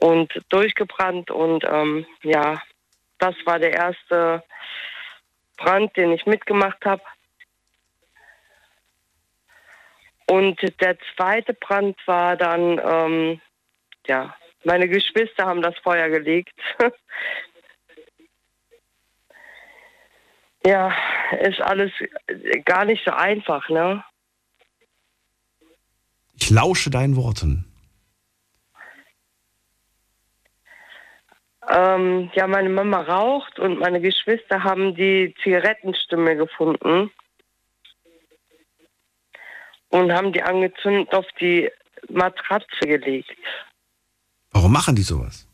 [0.00, 1.30] und durchgebrannt.
[1.30, 2.60] Und ähm, ja,
[3.18, 4.42] das war der erste
[5.56, 7.02] Brand, den ich mitgemacht habe.
[10.28, 13.40] Und der zweite Brand war dann, ähm,
[14.06, 16.58] ja, meine Geschwister haben das Feuer gelegt.
[20.66, 20.92] ja,
[21.42, 21.92] ist alles
[22.64, 24.04] gar nicht so einfach, ne?
[26.38, 27.64] Ich lausche deinen Worten.
[31.68, 37.10] Ähm, ja, meine Mama raucht und meine Geschwister haben die Zigarettenstimme gefunden
[39.88, 41.70] und haben die angezündet auf die
[42.08, 43.36] Matratze gelegt.
[44.52, 45.48] Warum machen die sowas?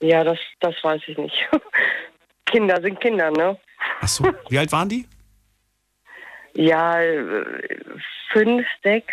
[0.00, 1.48] Ja, das, das weiß ich nicht.
[2.46, 3.58] Kinder sind Kinder, ne?
[4.00, 5.06] Ach so, wie alt waren die?
[6.54, 6.98] Ja,
[8.32, 9.12] fünf, sechs.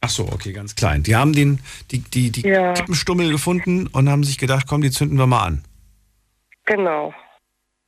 [0.00, 1.02] Ach so, okay, ganz klein.
[1.04, 2.72] Die haben den, die, die, die Ja.
[2.74, 5.64] Kippenstummel gefunden und haben sich gedacht, komm, die zünden wir mal an.
[6.66, 7.14] Genau.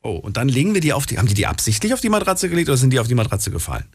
[0.03, 2.49] Oh, und dann legen wir die auf die, haben die die absichtlich auf die Matratze
[2.49, 3.87] gelegt oder sind die auf die Matratze gefallen?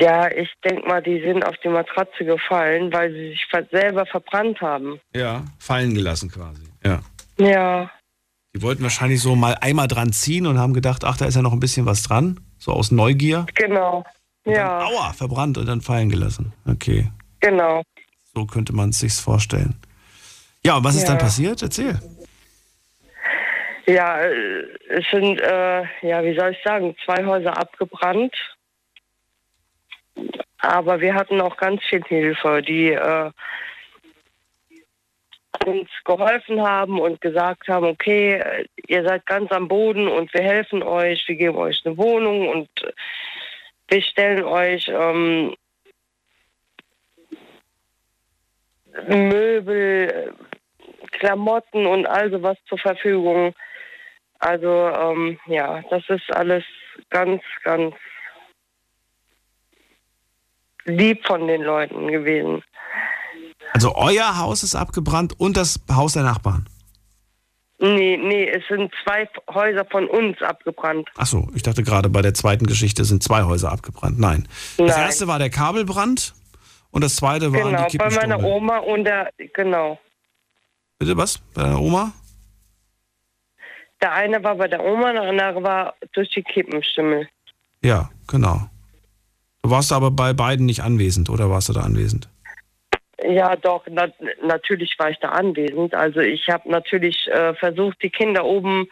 [0.00, 4.60] Ja, ich denke mal, die sind auf die Matratze gefallen, weil sie sich selber verbrannt
[4.60, 4.98] haben.
[5.14, 6.62] Ja, fallen gelassen quasi.
[6.84, 7.02] Ja.
[7.38, 7.90] Ja,
[8.54, 11.42] Die wollten wahrscheinlich so mal einmal dran ziehen und haben gedacht, ach, da ist ja
[11.42, 12.40] noch ein bisschen was dran.
[12.58, 13.46] So aus Neugier.
[13.54, 14.04] genau.
[14.44, 16.52] Und Ja, Dann, aua, verbrannt und dann fallen gelassen.
[16.66, 17.10] Okay,
[17.40, 17.82] genau.
[18.34, 19.74] so könnte man es sich vorstellen.
[20.64, 21.08] Ja, und was ist Ja.
[21.10, 21.62] dann passiert?
[21.62, 22.00] Erzähl.
[23.86, 28.34] Ja, äh, es sind, äh, ja, wie soll ich sagen, zwei Häuser abgebrannt.
[30.58, 33.30] Aber wir hatten auch ganz viel Hilfe, die äh,
[35.66, 40.82] uns geholfen haben und gesagt haben, okay, ihr seid ganz am Boden und wir helfen
[40.82, 42.68] euch, wir geben euch eine Wohnung und
[43.88, 45.54] wir stellen euch ähm,
[49.08, 50.34] Möbel,
[51.12, 53.54] Klamotten und all sowas zur Verfügung.
[54.38, 56.64] Also ähm, ja, das ist alles
[57.10, 57.94] ganz, ganz
[60.84, 62.62] lieb von den Leuten gewesen.
[63.72, 66.66] Also euer Haus ist abgebrannt und das Haus der Nachbarn.
[67.82, 71.08] Nee, nee, es sind zwei Häuser von uns abgebrannt.
[71.16, 74.18] Ach so, ich dachte gerade bei der zweiten Geschichte sind zwei Häuser abgebrannt.
[74.18, 74.46] Nein.
[74.76, 75.06] Das Nein.
[75.06, 76.34] erste war der Kabelbrand
[76.90, 78.42] und das zweite waren Genau, die bei meiner.
[78.42, 79.98] Oma und der, genau.
[80.98, 81.38] Bitte was?
[81.54, 82.12] Bei deiner Oma?
[84.02, 87.28] Der eine war bei der Oma, der andere war durch die Kippenstimmel.
[87.82, 88.68] Ja, genau.
[89.62, 92.28] Du warst aber bei beiden nicht anwesend, oder warst du da anwesend?
[93.22, 94.08] Ja, doch, na,
[94.42, 95.94] natürlich war ich da anwesend.
[95.94, 98.88] Also ich habe natürlich äh, versucht, die Kinder oben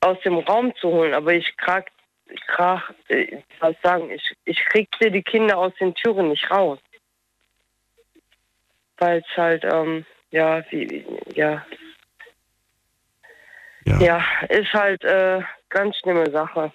[0.00, 1.90] aus dem Raum zu holen, aber ich krag,
[2.46, 6.78] krach, äh, was sagen, ich, ich kriegte die Kinder aus den Türen nicht raus.
[8.98, 11.04] Weil es halt, ähm, ja, wie,
[11.34, 11.64] ja,
[13.84, 13.98] Ja.
[14.00, 16.72] ja, ist halt äh, ganz schlimme Sache.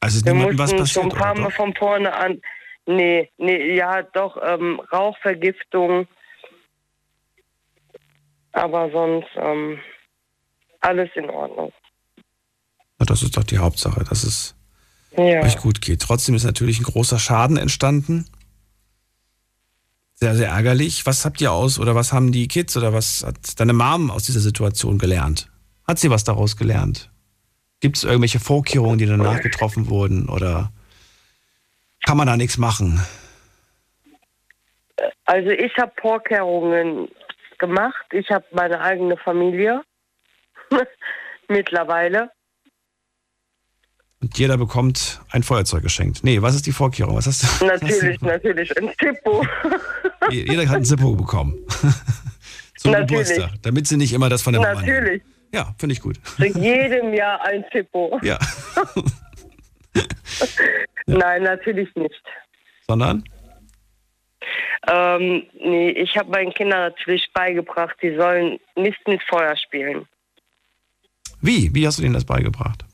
[0.00, 1.42] Also ist Wir niemandem was mussten schon passiert, ein paar?
[1.42, 2.42] Mal von vorne an.
[2.86, 6.06] Nee, nee, ja, doch, ähm, Rauchvergiftung.
[8.52, 9.78] Aber sonst ähm,
[10.80, 11.72] alles in Ordnung.
[12.98, 14.54] Na, Das ist doch die Hauptsache, dass es
[15.16, 15.42] Ja.
[15.42, 16.02] euch gut geht.
[16.02, 18.26] Trotzdem ist natürlich ein großer Schaden entstanden.
[20.14, 21.06] Sehr, sehr ärgerlich.
[21.06, 24.24] Was habt ihr aus oder was haben die Kids oder was hat deine Mom aus
[24.24, 25.50] dieser Situation gelernt?
[25.86, 27.10] Hat sie was daraus gelernt?
[27.80, 30.72] Gibt es irgendwelche Vorkehrungen, die danach getroffen wurden oder
[32.04, 33.00] kann man da nichts machen?
[35.24, 37.08] Also ich habe Vorkehrungen
[37.58, 38.06] gemacht.
[38.12, 39.82] Ich habe meine eigene Familie
[41.48, 42.30] mittlerweile.
[44.20, 46.24] Und jeder bekommt ein Feuerzeug geschenkt.
[46.24, 47.16] Nee, was ist die Vorkehrung?
[47.16, 47.66] Was hast du?
[47.66, 48.78] Natürlich, natürlich.
[48.78, 49.44] Ein Zippo.
[50.30, 51.58] Jeder hat ein Zippo bekommen.
[52.78, 53.28] Zum Natürlich.
[53.28, 53.62] Geburtstag.
[53.62, 54.94] Damit sie nicht immer das von der Mama nehmen.
[54.94, 55.22] natürlich.
[55.52, 56.18] Ja, finde ich gut.
[56.24, 58.18] Zu jedem Jahr ein Zippo.
[58.22, 58.38] Ja.
[61.06, 62.22] Nein, natürlich nicht.
[62.86, 63.24] Sondern?
[64.86, 70.06] Ähm, nee, ich habe meinen Kindern natürlich beigebracht, die sollen nicht mit Feuer spielen.
[71.40, 71.74] Wie?
[71.74, 72.84] Wie hast du denen das beigebracht?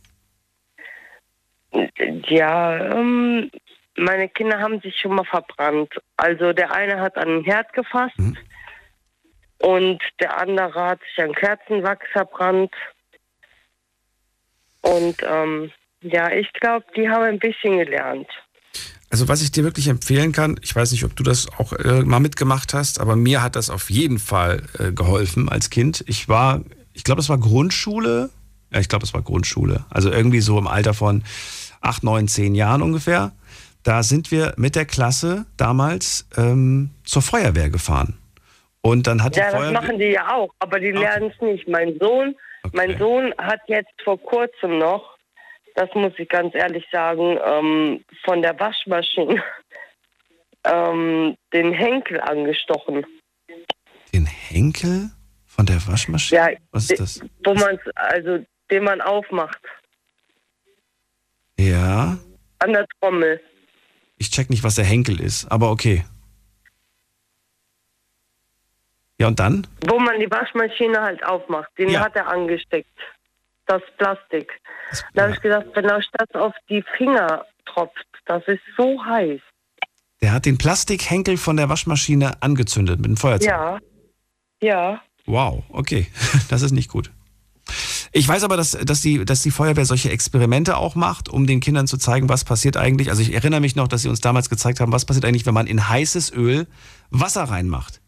[2.29, 3.51] Ja, ähm,
[3.97, 5.93] meine Kinder haben sich schon mal verbrannt.
[6.17, 8.37] Also der eine hat an den Herd gefasst Mhm.
[9.59, 12.75] und der andere hat sich an Kerzenwachs verbrannt.
[14.83, 15.71] Und ähm,
[16.03, 18.29] ja, ich glaube, die haben ein bisschen gelernt.
[19.11, 22.03] Also was ich dir wirklich empfehlen kann, ich weiß nicht, ob du das auch äh,
[22.03, 26.05] mal mitgemacht hast, aber mir hat das auf jeden Fall äh, geholfen als Kind.
[26.07, 26.61] Ich war,
[26.93, 28.31] ich glaube, das war Grundschule.
[28.73, 29.85] Ja, ich glaube, das war Grundschule.
[29.91, 31.25] Also irgendwie so im Alter von
[31.81, 33.33] acht, neun, zehn Jahren ungefähr.
[33.83, 38.17] Da sind wir mit der Klasse damals ähm, zur Feuerwehr gefahren.
[38.83, 39.81] Und dann hat die Ja, das Feuerwehr...
[39.81, 41.67] machen die ja auch, aber die lernen es nicht.
[41.69, 42.77] Mein Sohn, Okay.
[42.77, 45.17] mein Sohn hat jetzt vor kurzem noch,
[45.75, 49.43] das muss ich ganz ehrlich sagen, ähm, von der Waschmaschine
[50.65, 53.07] ähm, den Henkel angestochen.
[54.13, 55.11] Den Henkel
[55.47, 56.41] von der Waschmaschine?
[56.41, 57.21] Ja, Was ist das?
[57.45, 59.59] wo man also den man aufmacht
[61.59, 62.19] Ja,
[62.61, 63.41] an der Trommel.
[64.19, 66.05] ich check nicht, was der Henkel ist, aber okay.
[69.19, 69.67] Ja, und dann?
[69.87, 71.71] Wo man die Waschmaschine halt aufmacht.
[71.77, 72.01] Den Ja.
[72.01, 72.89] hat er angesteckt.
[73.71, 74.51] Das Plastik.
[74.91, 79.03] Das- Da habe ich gedacht, wenn er statt auf die Finger tropft, das ist so
[79.05, 79.41] heiß.
[80.21, 83.49] Der hat den Plastikhenkel von der Waschmaschine angezündet mit dem Feuerzeug.
[83.49, 83.79] Ja.
[84.61, 85.01] Ja.
[85.27, 86.07] Wow, okay.
[86.49, 87.11] Das ist nicht gut.
[88.13, 91.61] Ich weiß aber, dass, dass, die, dass die Feuerwehr solche Experimente auch macht, um den
[91.61, 93.09] Kindern zu zeigen, was passiert eigentlich.
[93.09, 95.55] Also ich erinnere mich noch, dass sie uns damals gezeigt haben, was passiert eigentlich, wenn
[95.55, 96.67] man in heißes Öl
[97.11, 98.01] Wasser reinmacht.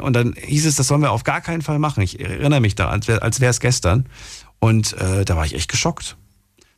[0.00, 2.02] Und dann hieß es, das sollen wir auf gar keinen Fall machen.
[2.02, 4.06] Ich erinnere mich da, als wäre es gestern.
[4.62, 6.16] Und äh, da war ich echt geschockt.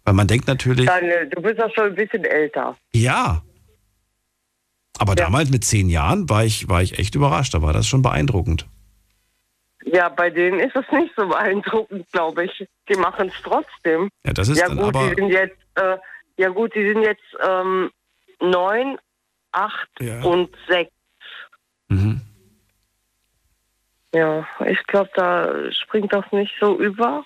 [0.05, 2.77] Weil man denkt natürlich, Daniel, du bist ja schon ein bisschen älter.
[2.93, 3.43] ja.
[4.97, 5.25] Aber Ja.
[5.25, 7.53] damals mit zehn Jahren war ich, war ich echt überrascht.
[7.53, 8.65] Da war das schon beeindruckend.
[9.85, 12.65] Ja, bei denen ist es nicht so beeindruckend, glaube ich.
[12.89, 14.09] Die machen es trotzdem.
[14.25, 15.09] Ja, das ist Ja dann gut, aber.
[15.11, 15.97] die sind jetzt, äh,
[16.37, 17.91] ja gut, die sind jetzt ähm,
[18.41, 18.99] neun,
[19.51, 20.23] acht Ja.
[20.23, 20.93] und sechs.
[21.89, 22.21] Mhm.
[24.15, 27.25] Ja, ich glaube, da springt das nicht so über.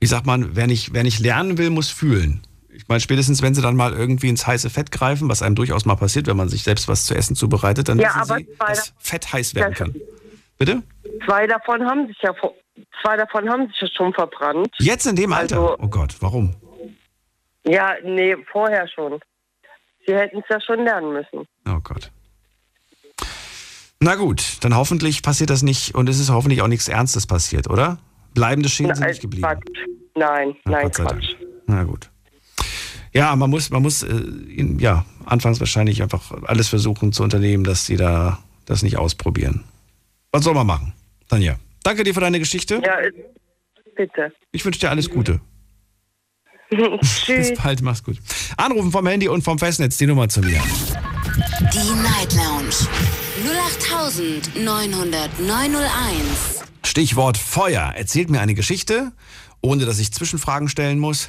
[0.00, 2.42] Wie sagt man, wer nicht, wer nicht lernen will, muss fühlen.
[2.72, 5.84] Ich meine, spätestens wenn sie dann mal irgendwie ins heiße Fett greifen, was einem durchaus
[5.84, 8.94] mal passiert, wenn man sich selbst was zu essen zubereitet, dann Ja, wissen sie, dass
[8.98, 9.94] Fett heiß werden kann.
[10.58, 10.82] Bitte?
[11.26, 12.32] Zwei davon haben sich ja,
[13.02, 14.74] zwei davon haben sich ja schon verbrannt.
[14.78, 15.56] Jetzt in dem Alter?
[15.60, 16.54] Also- oh Gott, warum?
[17.66, 19.20] Ja, nee, vorher schon.
[20.06, 21.46] Sie hätten es ja schon lernen müssen.
[21.68, 22.10] Oh Gott.
[24.00, 27.68] Na gut, dann hoffentlich passiert das nicht und es ist hoffentlich auch nichts Ernstes passiert,
[27.68, 27.98] oder?
[28.32, 29.42] Bleibende Schäden sind nicht geblieben.
[29.46, 29.89] Quatsch.
[30.14, 31.08] Nein, Na, nein, Quatsch.
[31.08, 31.22] Dank.
[31.66, 32.10] Na gut.
[33.12, 37.64] Ja, man muss, man muss, äh, in, ja, anfangs wahrscheinlich einfach alles versuchen zu unternehmen,
[37.64, 39.64] dass sie da das nicht ausprobieren.
[40.32, 40.92] Was soll man machen?
[41.28, 42.80] Tanja, danke dir für deine Geschichte.
[42.84, 42.96] Ja,
[43.96, 44.32] bitte.
[44.52, 45.40] Ich wünsche dir alles Gute.
[46.70, 47.50] Tschüss.
[47.50, 48.18] Bis bald, mach's gut.
[48.56, 50.62] Anrufen vom Handy und vom Festnetz, die Nummer zu mir.
[51.72, 52.74] Die Night Lounge
[54.54, 56.64] 0890901.
[56.84, 57.92] Stichwort Feuer.
[57.96, 59.12] Erzählt mir eine Geschichte,
[59.62, 61.28] ohne dass ich Zwischenfragen stellen muss,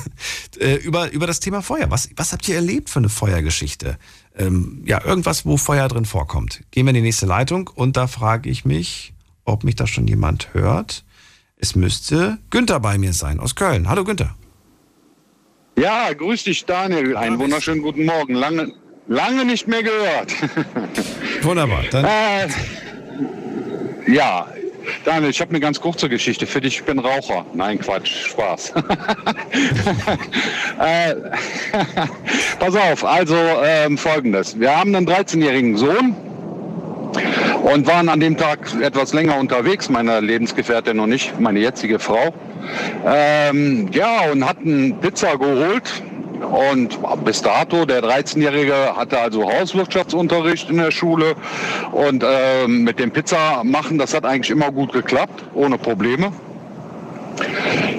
[0.60, 1.90] äh, über, über das Thema Feuer.
[1.90, 3.98] Was, was habt ihr erlebt für eine Feuergeschichte?
[4.36, 6.62] Ähm, ja, irgendwas, wo Feuer drin vorkommt.
[6.70, 9.12] Gehen wir in die nächste Leitung und da frage ich mich,
[9.44, 11.04] ob mich da schon jemand hört.
[11.56, 13.88] Es müsste Günther bei mir sein aus Köln.
[13.88, 14.34] Hallo Günther.
[15.76, 17.16] Ja, grüß dich, Daniel.
[17.16, 18.34] Einen wunderschönen guten Morgen.
[18.34, 18.72] Lange,
[19.06, 20.34] lange nicht mehr gehört.
[21.42, 21.84] Wunderbar.
[21.90, 22.48] Dann, äh,
[24.12, 24.48] ja,
[25.04, 26.76] Daniel, ich habe eine ganz kurze Geschichte für dich.
[26.78, 27.44] Ich bin Raucher.
[27.54, 28.72] Nein, Quatsch, Spaß.
[30.80, 31.14] äh,
[32.58, 34.58] pass auf, also ähm, folgendes.
[34.58, 36.16] Wir haben einen 13-jährigen Sohn
[37.62, 42.32] und waren an dem Tag etwas länger unterwegs, meine Lebensgefährtin und ich, meine jetzige Frau.
[43.06, 46.02] Ähm, ja, und hatten Pizza geholt.
[46.44, 51.34] Und bis dato, der 13-Jährige hatte also Hauswirtschaftsunterricht in der Schule.
[51.92, 56.32] Und ähm, mit dem Pizza machen, das hat eigentlich immer gut geklappt, ohne Probleme.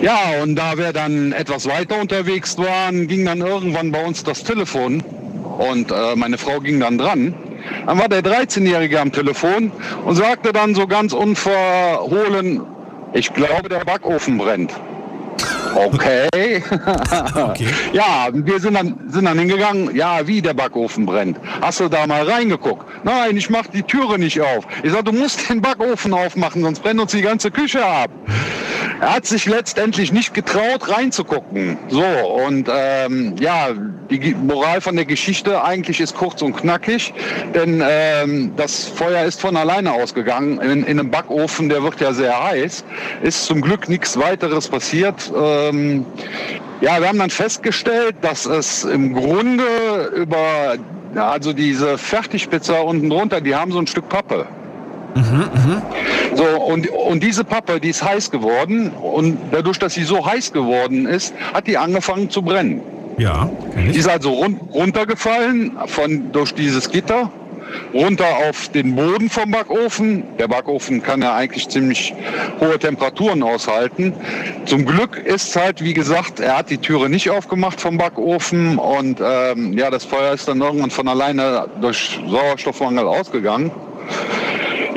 [0.01, 4.43] Ja, und da wir dann etwas weiter unterwegs waren, ging dann irgendwann bei uns das
[4.43, 5.03] Telefon
[5.59, 7.33] und äh, meine Frau ging dann dran.
[7.85, 9.71] Dann war der 13-Jährige am Telefon
[10.05, 12.61] und sagte dann so ganz unverhohlen,
[13.13, 14.71] ich glaube, der Backofen brennt.
[15.75, 16.61] Okay.
[17.35, 17.67] okay.
[17.93, 21.39] Ja, wir sind dann, sind dann hingegangen, ja, wie der Backofen brennt.
[21.61, 22.85] Hast du da mal reingeguckt?
[23.03, 24.65] Nein, ich mach die Türe nicht auf.
[24.83, 28.09] Ich sag, du musst den Backofen aufmachen, sonst brennt uns die ganze Küche ab.
[29.01, 31.77] Er hat sich letztendlich nicht getraut, reinzugucken.
[31.87, 33.69] So, und ähm, ja,
[34.09, 37.13] die Moral von der Geschichte eigentlich ist kurz und knackig,
[37.53, 40.59] denn ähm, das Feuer ist von alleine ausgegangen.
[40.59, 42.83] In, in einem Backofen, der wird ja sehr heiß,
[43.21, 45.31] ist zum Glück nichts weiteres passiert.
[45.69, 46.05] Ähm,
[46.81, 50.75] ja, wir haben dann festgestellt, dass es im Grunde über,
[51.15, 54.45] also diese Fertigpizza unten drunter, die haben so ein Stück Pappe.
[56.35, 60.53] So, und, und diese Pappe, die ist heiß geworden und dadurch, dass sie so heiß
[60.53, 62.81] geworden ist, hat die angefangen zu brennen.
[63.17, 67.31] ja, Die ist also run runtergefallen von, durch dieses Gitter,
[67.93, 70.23] runter auf den Boden vom Backofen.
[70.37, 72.13] Der Backofen kann ja eigentlich ziemlich
[72.59, 74.13] hohe Temperaturen aushalten.
[74.65, 79.19] Zum Glück ist halt, wie gesagt, er hat die Türe nicht aufgemacht vom Backofen und
[79.23, 83.71] ähm, ja, das Feuer ist dann irgendwann von alleine durch Sauerstoffmangel ausgegangen.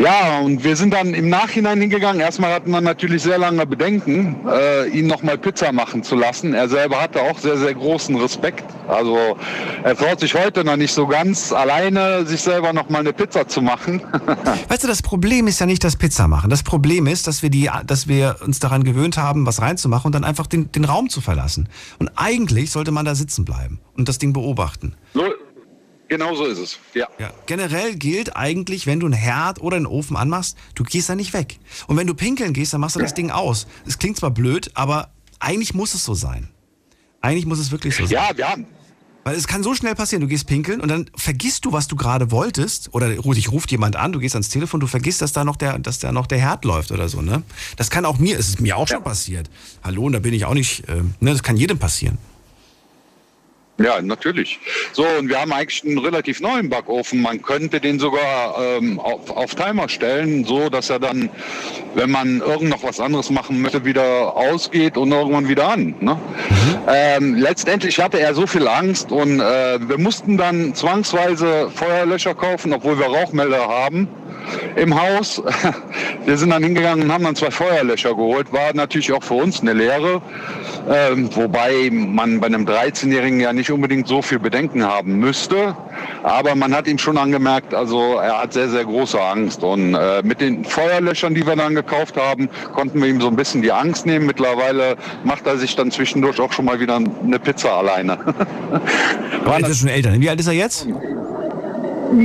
[0.03, 2.21] Ja, und wir sind dann im Nachhinein hingegangen.
[2.21, 6.55] Erstmal hatten wir natürlich sehr lange Bedenken, äh, ihn nochmal Pizza machen zu lassen.
[6.55, 8.65] Er selber hatte auch sehr, sehr großen Respekt.
[8.89, 9.37] Also
[9.85, 13.63] er traut sich heute noch nicht so ganz, alleine sich selber nochmal eine Pizza zu
[13.63, 14.03] machen.
[14.69, 16.51] Weißt du, das Problem ist ja nicht das Pizza machen.
[16.51, 20.17] Das Problem ist, dass wir, die, dass wir uns daran gewöhnt haben, was reinzumachen und
[20.17, 21.69] dann einfach den, den Raum zu verlassen.
[22.01, 24.97] Und eigentlich sollte man da sitzen bleiben und das Ding beobachten.
[25.15, 25.23] so,
[26.13, 26.79] Genau so ist es.
[26.93, 27.09] Ja.
[27.19, 27.33] Ja.
[27.47, 31.33] Generell gilt eigentlich, wenn du einen Herd oder einen Ofen anmachst, du gehst da nicht
[31.33, 31.59] weg.
[31.87, 33.67] Und wenn du pinkeln gehst, dann machst du das Ding aus.
[33.87, 35.09] Es klingt zwar blöd, aber
[35.41, 36.51] eigentlich muss es so sein.
[37.23, 38.13] Eigentlich muss es wirklich so sein.
[38.13, 38.67] Ja, wir haben.
[39.25, 41.97] Weil es kann so schnell passieren, du gehst pinkeln und dann vergisst du, was du
[41.97, 42.93] gerade wolltest.
[42.93, 45.79] Oder dich ruft jemand an, du gehst ans Telefon, du vergisst, dass da noch der,
[45.79, 47.43] dass da noch der Herd läuft oder so, ne?
[47.79, 49.49] Das kann auch mir, es ist mir auch schon passiert.
[49.83, 52.19] Hallo, und da bin ich auch nicht, äh, ne, das kann jedem passieren.
[53.83, 54.61] Ja, natürlich.
[54.93, 57.21] So, und wir haben eigentlich einen relativ neuen Backofen.
[57.21, 61.31] Man könnte den sogar ähm, auf, auf Timer stellen, so dass er dann,
[61.95, 65.95] wenn man irgend noch was anderes machen möchte, wieder ausgeht und irgendwann wieder an.
[66.01, 66.17] Ne?
[66.87, 72.73] Ähm, letztendlich hatte er so viel Angst und äh, wir mussten dann zwangsweise Feuerlöscher kaufen,
[72.73, 74.09] obwohl wir Rauchmelder haben
[74.77, 75.43] im Haus.
[76.25, 78.53] Wir sind dann hingegangen und haben dann zwei Feuerlöscher geholt.
[78.53, 80.23] War natürlich auch für uns eine Lehre.
[80.91, 85.77] Ähm, wobei man bei einem 13-Jährigen ja nicht unbedingt so viel Bedenken haben müsste.
[86.23, 89.63] Aber man hat ihm schon angemerkt, also er hat sehr, sehr große Angst.
[89.63, 93.37] Und äh, mit den Feuerlöschern, die wir dann gekauft haben, konnten wir ihm so ein
[93.37, 94.27] bisschen die Angst nehmen.
[94.27, 98.19] Mittlerweile macht er sich dann zwischendurch auch schon mal wieder eine Pizza alleine.
[99.45, 100.13] Aber er ist schon älter.
[100.19, 100.87] Wie alt ist er jetzt?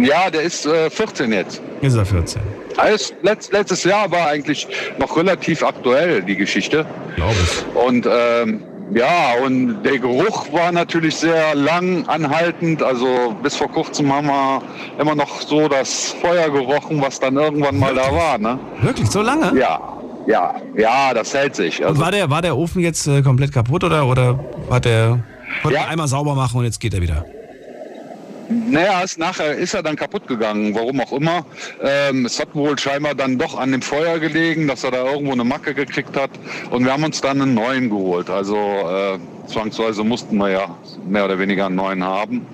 [0.03, 1.61] Ja, der ist äh, 14 jetzt.
[1.81, 2.41] Ist er 14.
[2.77, 4.67] Alles, letzt, letztes Jahr war eigentlich
[4.99, 6.85] noch relativ aktuell, die Geschichte.
[7.15, 7.75] Glaube ich.
[7.75, 8.61] Und ähm,
[8.93, 12.83] ja, und der Geruch war natürlich sehr lang anhaltend.
[12.83, 14.61] Also bis vor kurzem haben wir
[14.99, 18.37] immer noch so das Feuer gerochen, was dann irgendwann mal da war.
[18.37, 18.59] Ne?
[18.81, 19.57] Wirklich, so lange?
[19.59, 19.79] Ja,
[20.27, 21.79] ja, ja, das hält sich.
[21.81, 25.19] Und Also, war der, war der Ofen jetzt äh, komplett kaputt oder, oder hat der,
[25.63, 25.87] konnte Ja.
[25.87, 27.25] einmal sauber machen und jetzt geht er wieder?
[28.49, 31.45] Naja, ist, nachher ist er dann kaputt gegangen, warum auch immer.
[31.81, 35.33] Ähm, es hat wohl scheinbar dann doch an dem Feuer gelegen, dass er da irgendwo
[35.33, 36.31] eine Macke gekriegt hat.
[36.71, 38.29] Und wir haben uns dann einen neuen geholt.
[38.29, 42.45] Also äh, zwangsweise mussten wir ja mehr oder weniger einen neuen haben.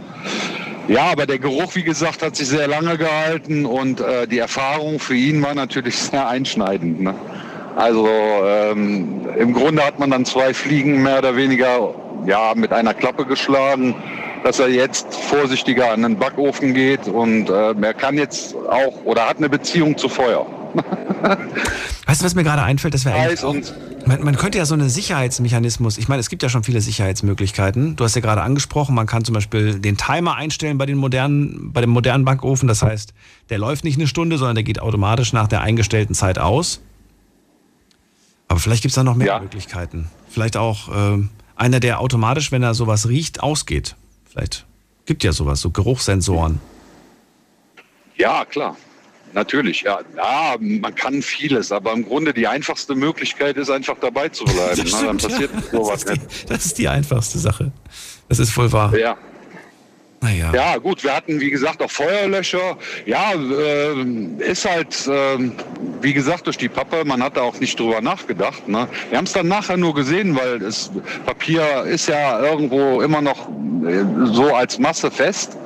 [0.88, 5.00] Ja, aber der Geruch, wie gesagt, hat sich sehr lange gehalten und äh, die Erfahrung
[5.00, 7.02] für ihn war natürlich sehr einschneidend.
[7.02, 7.14] Ne?
[7.76, 8.08] Also
[8.46, 11.94] ähm, im Grunde hat man dann zwei Fliegen mehr oder weniger
[12.26, 13.96] ja, mit einer Klappe geschlagen,
[14.44, 19.28] dass er jetzt vorsichtiger an den Backofen geht und äh, er kann jetzt auch oder
[19.28, 20.46] hat eine Beziehung zu Feuer.
[22.06, 22.94] Weißt du, was mir gerade einfällt?
[22.94, 23.74] Das wäre eigentlich und
[24.06, 27.96] Man, man könnte ja so einen Sicherheitsmechanismus, ich meine, es gibt ja schon viele Sicherheitsmöglichkeiten.
[27.96, 31.72] Du hast ja gerade angesprochen, man kann zum Beispiel den Timer einstellen bei, den modernen,
[31.72, 32.68] bei dem modernen Backofen.
[32.68, 33.14] Das heißt,
[33.50, 36.82] der läuft nicht eine Stunde, sondern der geht automatisch nach der eingestellten Zeit aus.
[38.50, 39.40] Aber vielleicht gibt es da noch mehr Ja.
[39.40, 40.10] Möglichkeiten.
[40.30, 43.96] Vielleicht auch ähm, einer, der automatisch, wenn er sowas riecht, ausgeht.
[44.34, 44.66] Vielleicht
[45.06, 46.60] gibt ja sowas, so Geruchssensoren.
[48.16, 48.76] Ja, klar.
[49.34, 50.00] Natürlich, ja.
[50.16, 54.82] Ja, man kann vieles, aber im Grunde die einfachste Möglichkeit ist einfach dabei zu bleiben.
[54.84, 55.08] Das ne?
[55.08, 55.80] Dann stimmt, passiert ja.
[55.80, 57.72] sowas das, ist die, das ist die einfachste Sache.
[58.28, 58.96] Das ist voll wahr.
[58.98, 59.18] Ja.
[60.24, 60.52] Naja.
[60.56, 62.78] Ja, gut, wir hatten, wie gesagt, auch Feuerlöscher.
[63.06, 65.52] Ja, äh, ist halt, äh,
[66.02, 68.66] wie gesagt, durch die Pappe, man hat da auch nicht drüber nachgedacht.
[68.70, 68.88] Ne?
[69.10, 70.92] Wir haben es dann nachher nur gesehen, weil das
[71.26, 73.50] Papier ist ja irgendwo immer noch
[73.86, 75.58] äh, so als Masse fest.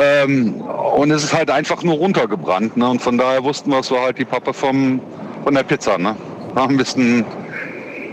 [0.00, 2.76] Ähm, und es ist halt einfach nur runtergebrannt.
[2.76, 2.88] Ne?
[2.88, 5.00] Und von daher wussten wir, es war halt die Pappe vom,
[5.42, 5.98] von der Pizza.
[5.98, 6.14] Ne?
[6.54, 7.24] War ein bisschen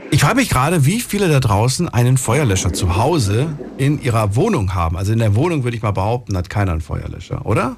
[0.10, 4.74] Ich frage mich gerade, wie viele da draußen einen Feuerlöscher zu Hause in ihrer Wohnung
[4.74, 4.96] haben.
[4.96, 7.76] Also in der Wohnung würde ich mal behaupten, hat keiner einen Feuerlöscher, oder?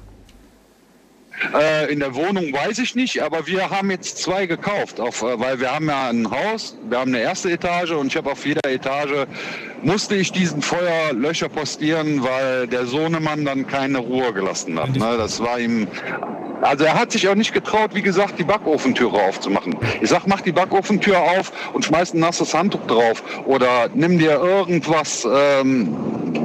[1.54, 5.38] Äh, in der Wohnung weiß ich nicht, aber wir haben jetzt zwei gekauft, auf, äh,
[5.40, 8.44] weil wir haben ja ein Haus, wir haben eine erste Etage und ich habe auf
[8.44, 9.26] jeder Etage
[9.82, 14.94] musste ich diesen Feuerlöscher postieren, weil der Sohnemann dann keine Ruhe gelassen hat.
[14.94, 15.16] Ne?
[15.16, 15.88] Das war ihm,
[16.60, 19.76] also er hat sich auch nicht getraut, wie gesagt, die Backofentüre aufzumachen.
[20.00, 24.32] Ich sag, mach die Backofentür auf und schmeiß ein nasses Handtuch drauf oder nimm dir
[24.32, 25.96] irgendwas ähm,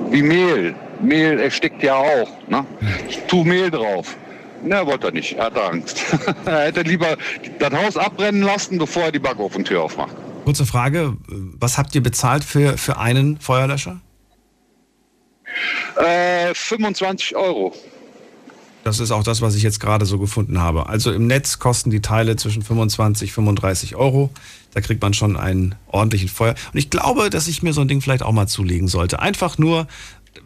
[0.10, 0.76] wie Mehl.
[1.02, 2.30] Mehl erstickt ja auch.
[2.48, 2.66] Ne?
[3.28, 4.16] Tu Mehl drauf.
[4.66, 5.34] Na, wollte er nicht.
[5.34, 6.04] Er hatte Angst.
[6.46, 7.18] er hätte lieber
[7.60, 10.16] das Haus abbrennen lassen, bevor er die Backofentür aufmacht.
[10.44, 14.02] Kurze Frage, was habt ihr bezahlt für, für einen Feuerlöscher?
[15.98, 17.74] Äh, 25 Euro.
[18.84, 20.88] Das ist auch das, was ich jetzt gerade so gefunden habe.
[20.88, 24.30] Also im Netz kosten die Teile zwischen 25 35 Euro.
[24.76, 26.54] Da kriegt man schon einen ordentlichen Feuer.
[26.72, 29.20] Und ich glaube, dass ich mir so ein Ding vielleicht auch mal zulegen sollte.
[29.20, 29.88] Einfach nur,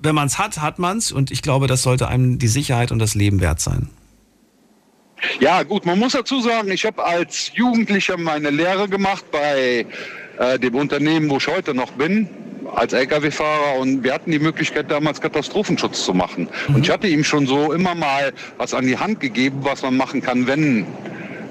[0.01, 1.11] wenn man es hat, hat man es.
[1.11, 3.89] Und ich glaube, das sollte einem die Sicherheit und das Leben wert sein.
[5.39, 9.85] Ja, gut, man muss dazu sagen, ich habe als Jugendlicher meine Lehre gemacht bei
[10.37, 12.29] äh, dem Unternehmen, wo ich heute noch bin,
[12.75, 16.47] als Lkw-Fahrer und wir hatten die Möglichkeit damals Katastrophenschutz zu machen.
[16.67, 19.97] Und ich hatte ihm schon so immer mal was an die Hand gegeben, was man
[19.97, 20.85] machen kann, wenn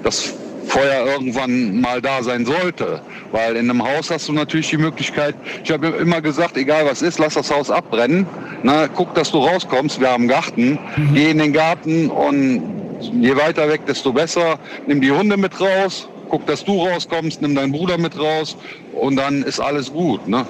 [0.03, 0.33] das
[0.67, 3.01] Feuer irgendwann mal da sein sollte.
[3.31, 7.01] Weil in einem Haus hast du natürlich die Möglichkeit, ich habe immer gesagt, egal was
[7.01, 8.27] ist, lass das Haus abbrennen.
[8.63, 10.79] Na, guck, dass du rauskommst, wir haben einen Garten,
[11.13, 14.59] geh in den Garten und je weiter weg, desto besser.
[14.87, 18.55] Nimm die Hunde mit raus, guck, dass du rauskommst, nimm deinen Bruder mit raus
[18.93, 20.27] und dann ist alles gut.
[20.27, 20.45] Ne?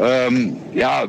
[0.00, 1.04] Ähm, ja,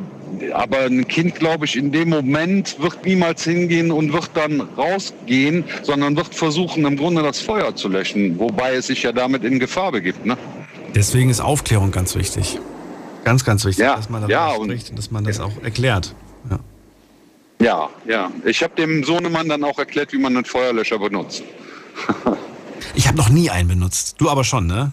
[0.53, 5.63] aber ein Kind, glaube ich, in dem Moment wird niemals hingehen und wird dann rausgehen,
[5.83, 9.59] sondern wird versuchen, im Grunde das Feuer zu löschen, wobei es sich ja damit in
[9.59, 10.25] Gefahr begibt.
[10.25, 10.37] Ne?
[10.95, 12.59] Deswegen ist Aufklärung ganz wichtig.
[13.23, 15.51] Ganz, ganz wichtig, Ja, dass man darüber ja, und- spricht und dass man das auch
[15.63, 16.15] erklärt.
[16.49, 16.59] Ja.
[17.61, 18.31] Ja, ja.
[18.45, 21.43] Ich habe dem Sohnemann dann auch erklärt, wie man einen Feuerlöscher benutzt.
[22.95, 24.15] Ich habe noch nie einen benutzt.
[24.17, 24.91] Du aber schon, ne?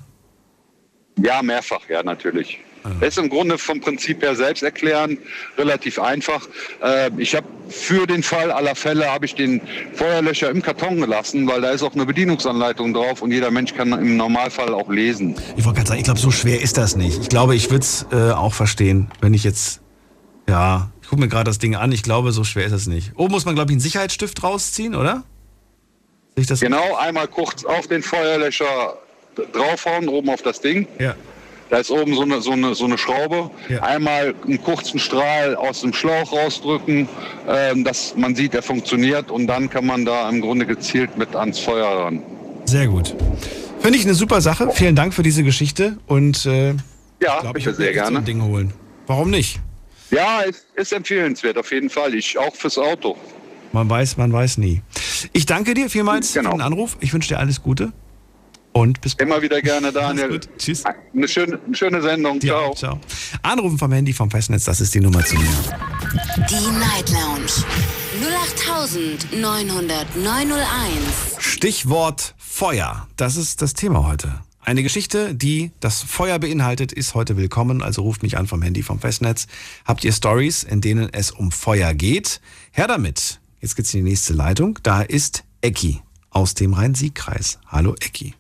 [1.19, 2.61] Ja, mehrfach, ja, natürlich.
[3.01, 5.19] Das ist im Grunde vom Prinzip her selbst erklären,
[5.59, 6.47] relativ einfach.
[6.83, 9.61] Äh, ich habe für den Fall aller Fälle habe ich den
[9.95, 13.93] Feuerlöscher im Karton gelassen, weil da ist auch eine Bedienungsanleitung drauf und jeder Mensch kann
[13.93, 15.35] im Normalfall auch lesen.
[15.57, 17.21] Ich wollte gerade sagen, ich glaube, so schwer ist das nicht.
[17.21, 19.81] Ich glaube, ich würde es äh, auch verstehen, wenn ich jetzt.
[20.49, 21.93] Ja, ich gucke mir gerade das Ding an.
[21.93, 23.13] Ich glaube, so schwer ist es nicht.
[23.15, 25.23] Oben muss man, glaube ich, einen Sicherheitsstift rausziehen, oder?
[26.35, 26.59] Sehe ich das?
[26.59, 28.99] Genau, einmal kurz auf den Feuerlöscher
[29.53, 30.89] draufhauen, oben auf das Ding.
[30.99, 31.15] Ja.
[31.71, 33.53] Da ist oben so eine, so eine, so eine Schraube.
[33.69, 33.85] Ja.
[33.85, 37.09] Einmal einen kurzen Strahl aus dem Schlauch rausdrücken,
[37.49, 41.37] ähm, dass man sieht, er funktioniert und dann kann man da im Grunde gezielt mit
[41.37, 42.21] ans Feuer ran.
[42.65, 43.15] Sehr gut.
[43.79, 44.71] Finde ich eine super Sache.
[44.73, 46.71] Vielen Dank für diese Geschichte und äh,
[47.23, 48.19] Ja, glaube, ich würde sehr echt so gerne.
[48.19, 48.73] ein Ding holen.
[49.07, 49.61] Warum nicht?
[50.11, 52.15] Ja, ist, ist empfehlenswert auf jeden Fall.
[52.15, 53.17] Ich auch fürs Auto.
[53.73, 54.83] Man weiß, man weiß nie.
[55.33, 56.51] Ich danke dir vielmals Genau.
[56.51, 56.97] für den Anruf.
[57.01, 57.93] Ich wünsche dir alles Gute
[58.73, 59.29] und bis bald.
[59.29, 60.41] Immer wieder gerne, Daniel.
[60.59, 60.85] Tschüss.
[61.15, 62.39] Eine schöne, eine schöne Sendung.
[62.39, 62.71] Dir Ciao.
[62.71, 63.01] auch, ciao.
[63.43, 65.49] Anrufen vom Handy vom Festnetz, das ist die Nummer zu mir.
[66.49, 67.51] Die Night Lounge
[69.33, 71.41] 0890901.
[71.41, 73.07] Stichwort Feuer.
[73.17, 74.41] Das ist das Thema heute.
[74.67, 77.85] Eine Geschichte, die das Feuer beinhaltet, ist heute willkommen.
[77.85, 79.47] Also ruft mich an vom Handy vom Festnetz.
[79.85, 82.41] Habt ihr Stories, in denen es um Feuer geht?
[82.73, 83.39] Her damit.
[83.61, 84.81] Jetzt geht's in die nächste Leitung.
[84.83, 87.61] Da ist Ecki aus dem Rhein-Sieg-Kreis.
[87.69, 88.35] Hallo Ecki.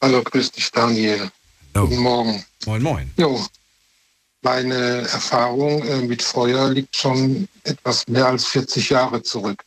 [0.00, 1.30] Hallo, grüß dich, Daniel.
[1.74, 1.80] Oh.
[1.80, 2.44] Guten Morgen.
[2.64, 3.10] Moin, moin.
[3.18, 3.44] Jo,
[4.40, 9.62] meine Erfahrung äh, mit Feuer liegt schon etwas mehr als 40 Jahre zurück.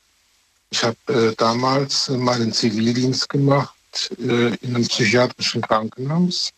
[0.71, 3.75] Ich habe äh, damals äh, meinen Zivildienst gemacht
[4.19, 6.51] äh, in einem psychiatrischen Krankenhaus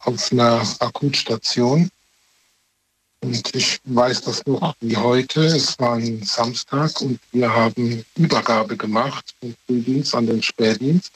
[0.00, 1.90] auf einer Akutstation.
[3.20, 5.44] Und ich weiß das noch wie heute.
[5.44, 11.12] Es war ein Samstag und wir haben Übergabe gemacht vom Frühdienst an den Spätdienst.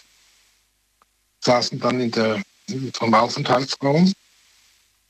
[1.41, 2.43] Saßen dann in der,
[2.93, 4.13] vom Aufenthaltsraum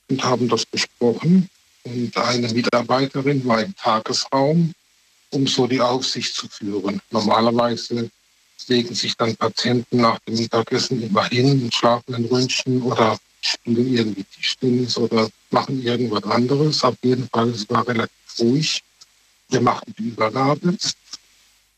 [0.08, 1.50] und haben das besprochen.
[1.84, 4.74] Und eine Mitarbeiterin war im Tagesraum,
[5.30, 7.00] um so die Aufsicht zu führen.
[7.10, 8.10] Normalerweise
[8.68, 13.94] legen sich dann Patienten nach dem Mittagessen immer hin und schlafen ein Ründchen oder spielen
[13.94, 16.82] irgendwie Tischtennis oder machen irgendwas anderes.
[16.82, 18.82] Auf jeden Fall, es war relativ ruhig.
[19.48, 20.76] Wir machten die Übergabe.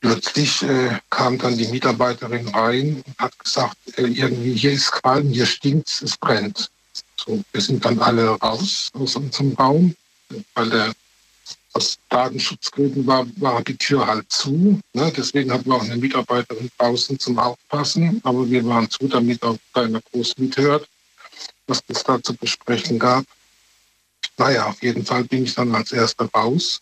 [0.00, 5.28] Plötzlich äh, kam dann die Mitarbeiterin rein und hat gesagt, äh, irgendwie hier ist Qualm,
[5.30, 6.70] hier stinkt es brennt.
[7.16, 9.94] So, wir sind dann alle raus aus unserem Raum,
[10.54, 10.92] weil der
[11.74, 14.80] aus Datenschutzgründen war, war die Tür halt zu.
[14.92, 15.12] Ne?
[15.16, 19.58] Deswegen hatten wir auch eine Mitarbeiterin draußen zum Aufpassen, aber wir waren zu, damit auch
[19.74, 20.88] keiner groß mithört,
[21.66, 23.24] was es da zu besprechen gab.
[24.38, 26.80] Naja, auf jeden Fall bin ich dann als Erster raus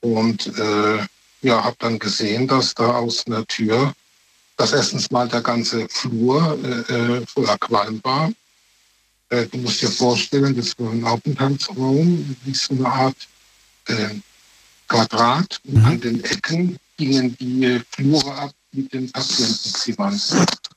[0.00, 0.98] und äh,
[1.42, 3.94] ja, habe dann gesehen, dass da aus einer Tür,
[4.56, 8.30] dass erstens mal der ganze Flur äh, äh, voller Qualm war.
[9.30, 13.16] Äh, du musst dir vorstellen, das war ein Aufenthaltsraum, wie so eine Art
[13.86, 14.08] äh,
[14.88, 15.60] Quadrat.
[15.64, 20.20] Und an den Ecken gingen die Flure ab mit den Patientenzimmern.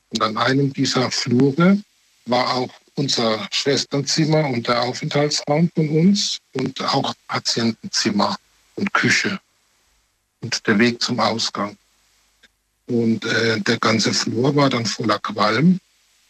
[0.10, 1.80] Und an einem dieser Flure
[2.26, 8.38] war auch unser Schwesternzimmer und der Aufenthaltsraum von uns und auch Patientenzimmer
[8.76, 9.39] und Küche
[10.41, 11.78] und der Weg zum Ausgang.
[12.88, 15.80] Und äh, der ganze Flur war dann voller Qualm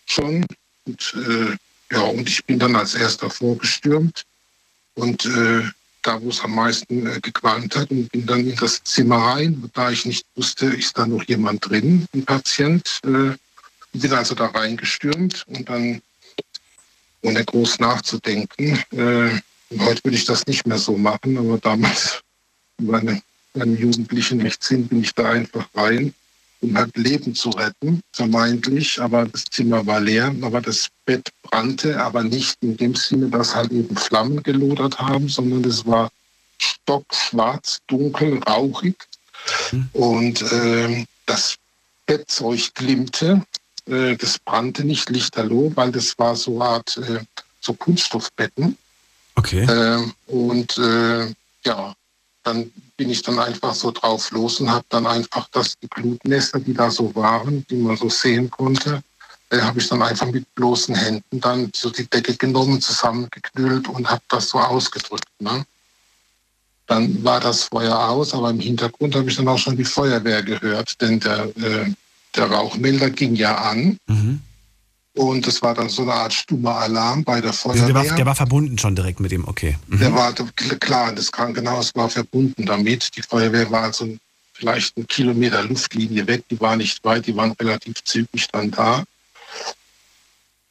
[0.05, 0.45] schon.
[0.85, 1.55] Und, äh,
[1.91, 4.25] ja, und ich bin dann als erster vorgestürmt
[4.95, 5.63] und äh,
[6.09, 9.69] da, wo es am meisten äh, gequalmt hat und bin dann in das Zimmer rein.
[9.73, 12.99] Da ich nicht wusste, ist da noch jemand drin, ein Patient.
[13.03, 13.35] Äh,
[13.93, 16.01] bin also da reingestürmt und dann,
[17.21, 19.39] ohne groß nachzudenken, äh,
[19.79, 22.21] heute würde ich das nicht mehr so machen, aber damals,
[22.77, 23.21] meine,
[23.53, 26.13] meine Jugendlichen nicht sind, bin ich da einfach rein,
[26.61, 29.01] um halt Leben zu retten, vermeintlich.
[29.01, 33.55] Aber das Zimmer war leer, aber das Bett brannte, aber nicht in dem Sinne, dass
[33.55, 36.11] halt eben Flammen gelodert haben, sondern es war
[36.57, 38.95] stockschwarz, dunkel, rauchig.
[39.93, 41.55] Und ähm, das
[42.05, 43.41] Bettzeug glimmte.
[43.85, 47.21] äh, das brannte nicht lichterloh, weil das war so eine Art äh,
[47.61, 48.77] so Kunststoffbetten.
[49.35, 49.63] Okay.
[49.63, 51.33] Äh, und äh,
[51.63, 51.93] ja,
[52.43, 56.59] dann bin ich dann einfach so drauf los und habe dann einfach das, die Glutnester,
[56.59, 59.01] die da so waren, die man so sehen konnte,
[59.51, 64.09] äh, habe ich dann einfach mit bloßen Händen dann so die Decke genommen, zusammengeknüllt und
[64.09, 65.29] habe das so ausgedrückt.
[65.39, 65.65] Ne?
[66.87, 70.43] Dann war das Feuer aus, aber im Hintergrund habe ich dann auch schon die Feuerwehr
[70.43, 71.93] gehört, denn der, äh,
[72.35, 73.97] der Rauchmelder ging ja an.
[74.07, 74.41] Mhm.
[75.15, 77.85] Und es war dann so eine Art stummer Alarm bei der Also Feuerwehr.
[77.85, 79.77] der, war, der war verbunden schon direkt mit dem, okay.
[79.87, 79.99] Mhm.
[79.99, 83.15] Der war klar, das Krankenhaus war verbunden damit.
[83.17, 84.07] Die Feuerwehr war also
[84.53, 89.03] vielleicht einen Kilometer Luftlinie weg, die war nicht weit, die waren relativ zügig dann da.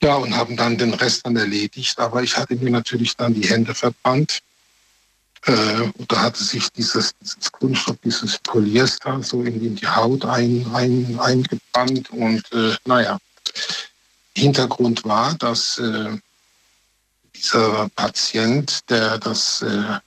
[0.02, 1.98] Ja, und haben dann den Rest dann erledigt.
[1.98, 4.40] Aber ich hatte mir natürlich dann die Hände verbrannt.
[5.46, 5.52] Äh,
[5.96, 10.64] und da hatte sich dieses, dieses Kunststoff, dieses Polyester so in, in die Haut ein,
[10.72, 12.10] ein, eingebrannt.
[12.10, 13.18] Und äh, naja,
[14.38, 16.16] Hintergrund war, dass äh,
[17.34, 19.98] dieser Patient, der das, äh,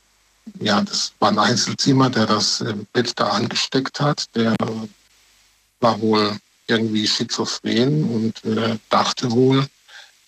[0.60, 4.56] ja, das war ein Einzelzimmer, der das äh, Bett da angesteckt hat, der
[5.80, 9.66] war wohl irgendwie schizophren und äh, dachte wohl,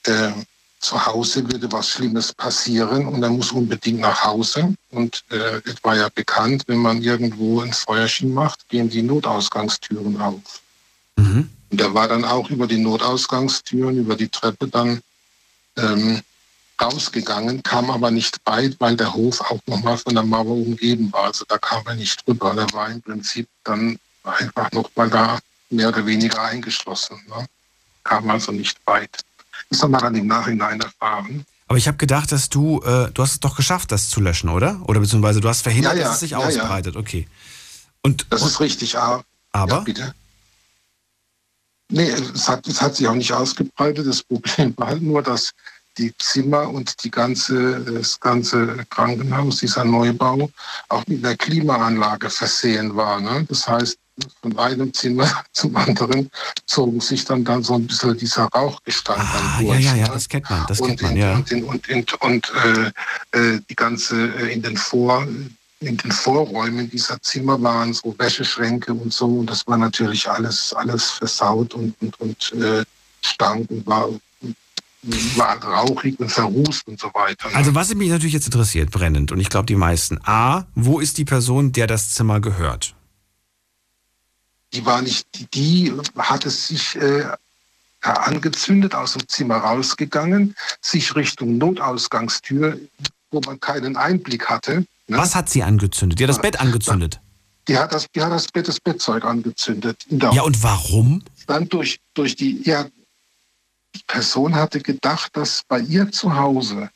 [0.06, 0.32] äh,
[0.80, 4.76] zu Hause würde was Schlimmes passieren und er muss unbedingt nach Hause.
[4.92, 10.20] Und äh, es war ja bekannt, wenn man irgendwo ein Feuerchen macht, gehen die Notausgangstüren
[10.20, 10.62] auf.
[11.16, 11.50] Mhm.
[11.74, 15.02] Und er war dann auch über die Notausgangstüren, über die Treppe dann
[15.76, 16.22] ähm,
[16.80, 21.24] rausgegangen, kam aber nicht weit, weil der Hof auch nochmal von der Mauer umgeben war.
[21.24, 22.54] Also da kam er nicht drüber.
[22.56, 25.40] Er war im Prinzip dann einfach noch mal da
[25.72, 27.20] mehr oder weniger eingeschlossen.
[27.28, 27.48] Ne?
[28.04, 29.22] Kam also nicht weit.
[29.72, 31.44] Das haben wir dann im Nachhinein erfahren.
[31.68, 34.50] Aber ich habe gedacht, dass du, äh, du hast es doch geschafft, das zu löschen,
[34.50, 34.80] oder?
[34.86, 36.46] Oder beziehungsweise du hast verhindert, Ja, ja, dass es sich ja, ja.
[36.46, 36.96] ausbreitet.
[36.98, 37.28] Okay.
[38.04, 40.14] Und, Das und ist richtig, aber, aber Ja, bitte.
[41.90, 44.08] Nee, es hat, es hat sich auch nicht ausgebreitet.
[44.08, 45.52] Das Problem war halt nur, dass
[45.98, 50.50] die Zimmer und die ganze, das ganze Krankenhaus, dieser Neubau,
[50.90, 53.20] auch mit einer Klimaanlage versehen war.
[53.20, 53.46] Ne?
[53.48, 53.98] Das heißt,
[54.42, 56.30] von einem Zimmer zum anderen
[56.66, 59.86] zogen sich dann, dann so ein bisschen dieser Rauchgestank ah, dann ja, durch.
[59.86, 60.14] ja, ja, ne?
[60.14, 61.36] das kennt man, das und kennt man, in, ja.
[61.36, 62.54] und, in, und, in, und
[63.34, 65.28] äh, äh, die ganze äh, in den Vor
[65.86, 70.74] in den Vorräumen dieser Zimmer waren so Wäscheschränke und so und das war natürlich alles
[70.74, 72.84] alles versaut und und, und äh,
[73.22, 74.10] stank und war
[75.36, 77.50] war rauchig und verrußt und so weiter.
[77.50, 77.56] ne?
[77.56, 80.18] Also was mich natürlich jetzt interessiert, brennend, und ich glaube die meisten.
[80.24, 82.96] A, wo ist die Person, der das Zimmer gehört?
[84.74, 87.26] die war nicht, die, die hat es sich äh,
[88.02, 92.80] angezündet, aus dem Zimmer rausgegangen, sich Richtung Notausgangstür,
[93.32, 94.86] wo man keinen Einblick hatte.
[95.08, 95.18] Ne?
[95.18, 96.20] Was hat sie angezündet?
[96.20, 97.20] Die hat das Bett angezündet.
[97.68, 99.98] Die hat das, die hat das Bett, das Bettzeug angezündet.
[100.10, 101.24] Ja, und warum?
[101.48, 102.86] dann durch, durch die, ja,
[103.96, 106.90] die Person hatte gedacht, dass bei ihr zu Hause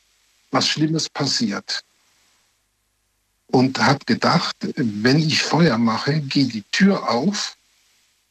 [0.50, 1.82] was Schlimmes passiert.
[3.50, 7.56] Und hat gedacht, wenn ich Feuer mache, geht die Tür auf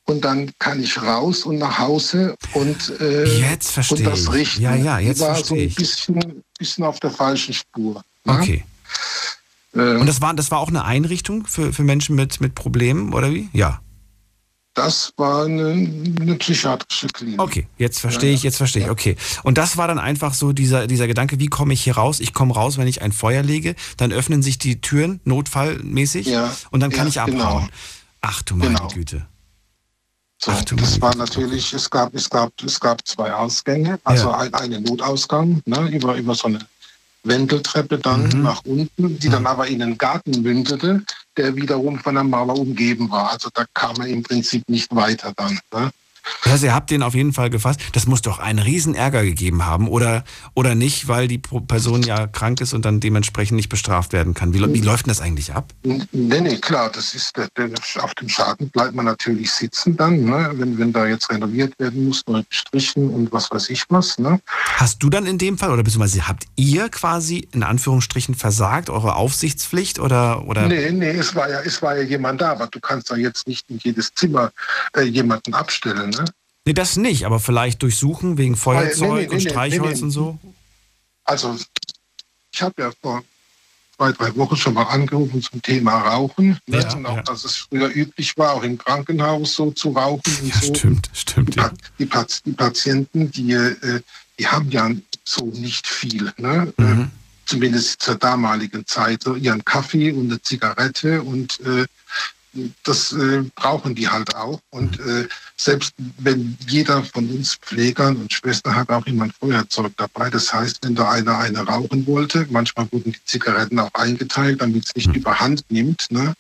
[0.06, 4.32] und dann kann ich raus und nach Hause und, äh, Jetzt verstehe und das ich.
[4.32, 4.62] richten.
[4.62, 8.04] Ja, ja, jetzt war verstehe so ein bisschen, bisschen auf der falschen Spur.
[8.26, 8.34] ne?
[8.34, 8.64] Okay.
[9.78, 13.14] Äh, Und das war, das war auch eine Einrichtung für, für Menschen mit, mit Problemen,
[13.14, 13.50] oder wie?
[13.54, 13.80] Ja.
[14.74, 15.70] das war eine,
[16.22, 17.42] eine psychiatrische Klinik.
[17.42, 18.86] Okay, jetzt verstehe ich, jetzt verstehe ich.
[18.88, 18.92] Ja.
[18.92, 19.16] Okay.
[19.44, 22.20] Und das war dann einfach so dieser, dieser Gedanke, wie komme ich hier raus?
[22.20, 26.54] Ich komme raus, wenn ich ein Feuer lege, dann öffnen sich die Türen notfallmäßig Ja,
[26.72, 27.38] und dann kann ja, ich abhauen.
[27.38, 27.68] genau.
[28.22, 28.88] Ach du meine Genau.
[28.90, 29.26] Güte.
[30.40, 31.20] So, Ach du das meine war Güte.
[31.26, 34.38] natürlich, es gab, es gab, es gab zwei Ausgänge, also Ja.
[34.38, 36.60] ein, einen Notausgang ne, über, über so eine
[37.24, 38.42] Wendeltreppe dann Mhm.
[38.44, 41.04] nach unten, die dann aber in den Garten mündete,
[41.36, 43.32] der wiederum von der Mauer umgeben war.
[43.32, 45.60] Also da kam er im Prinzip nicht weiter dann.
[45.74, 45.92] Ne?
[46.44, 47.80] Das heißt, ihr habt den auf jeden Fall gefasst.
[47.94, 50.24] Das muss doch einen riesen Ärger gegeben haben, oder,
[50.54, 54.54] oder nicht, weil die Person ja krank ist und dann dementsprechend nicht bestraft werden kann.
[54.54, 55.74] Wie, wie läuft denn das eigentlich ab?
[55.84, 57.34] Nee, nee, klar, das ist
[58.00, 60.52] auf dem Schaden bleibt man natürlich sitzen dann, ne?
[60.56, 64.18] wenn, wenn da jetzt renoviert werden muss, neu gestrichen und was weiß ich was.
[64.18, 64.40] Ne?
[64.76, 69.16] Hast du dann in dem Fall, oder beziehungsweise habt ihr quasi in Anführungsstrichen versagt, eure
[69.16, 70.68] Aufsichtspflicht, oder, oder?
[70.68, 73.48] Nee, nee, es war, ja, es war ja jemand da, aber du kannst da jetzt
[73.48, 74.52] nicht in jedes Zimmer
[74.96, 76.16] äh, jemanden abstellen.
[76.68, 76.72] Ne?
[76.72, 80.04] Nee, das nicht, aber vielleicht durchsuchen wegen Feuerzeug nee, nee, und nee, Streichholz nee, nee.
[80.04, 80.38] und so?
[81.24, 81.58] Also
[82.52, 83.24] ich habe ja vor
[83.96, 86.60] zwei, drei Wochen schon mal angerufen zum Thema Rauchen.
[86.68, 86.80] Ne?
[86.80, 87.24] Ja, und auch, ja.
[87.24, 90.74] dass es früher üblich war, auch im Krankenhaus so zu rauchen und Ja, so.
[90.76, 91.72] stimmt, stimmt, Die, ja.
[92.00, 94.02] Die, Pat- die Patienten, die, äh,
[94.40, 94.90] die haben ja
[95.24, 96.32] so nicht viel.
[96.38, 96.74] Ne?
[96.78, 97.12] Äh, Mhm.
[97.46, 99.24] Zumindest zur damaligen Zeit.
[99.24, 101.86] So ihren Kaffee und eine Zigarette und äh,
[102.84, 104.60] das äh, brauchen die halt auch.
[104.70, 109.94] Und äh, selbst wenn jeder von uns Pflegern und Schwestern hat auch immer ein Feuerzeug
[109.98, 110.30] dabei.
[110.30, 114.86] Das heißt, wenn da einer eine rauchen wollte, manchmal wurden die Zigaretten auch eingeteilt, damit
[114.86, 116.34] es nicht überhand nimmt, ne?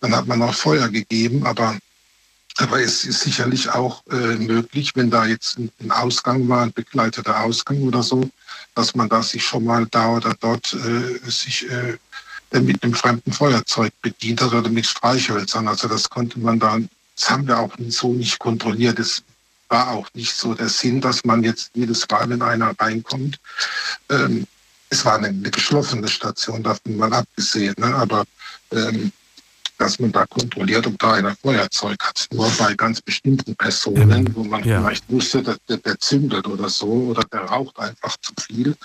[0.00, 1.46] dann hat man auch Feuer gegeben.
[1.46, 1.76] Aber
[2.58, 6.72] aber es ist sicherlich auch äh, möglich, wenn da jetzt ein, ein Ausgang war, ein
[6.72, 8.30] begleiteter Ausgang oder so,
[8.74, 11.98] dass man da sich schon mal da oder dort äh, sich äh,
[12.52, 15.68] mit einem fremden Feuerzeug bedient hat oder mit Streichhölzern.
[15.68, 16.78] Also das konnte man da,
[17.16, 18.98] das haben wir auch so nicht kontrolliert.
[18.98, 19.22] Es
[19.68, 23.38] war auch nicht so der Sinn, dass man jetzt jedes Mal, wenn einer reinkommt,
[24.10, 24.46] ähm,
[24.90, 27.74] es war eine, eine geschlossene Station, davon mal abgesehen.
[27.78, 27.94] Ne?
[27.94, 28.24] Aber
[28.70, 29.12] ähm,
[29.78, 32.26] dass man da kontrolliert, ob da einer Feuerzeug hat.
[32.32, 34.80] Nur bei ganz bestimmten Personen, wo man ja.
[34.80, 38.76] vielleicht wusste, dass der, der, zündet oder so oder der raucht einfach zu viel,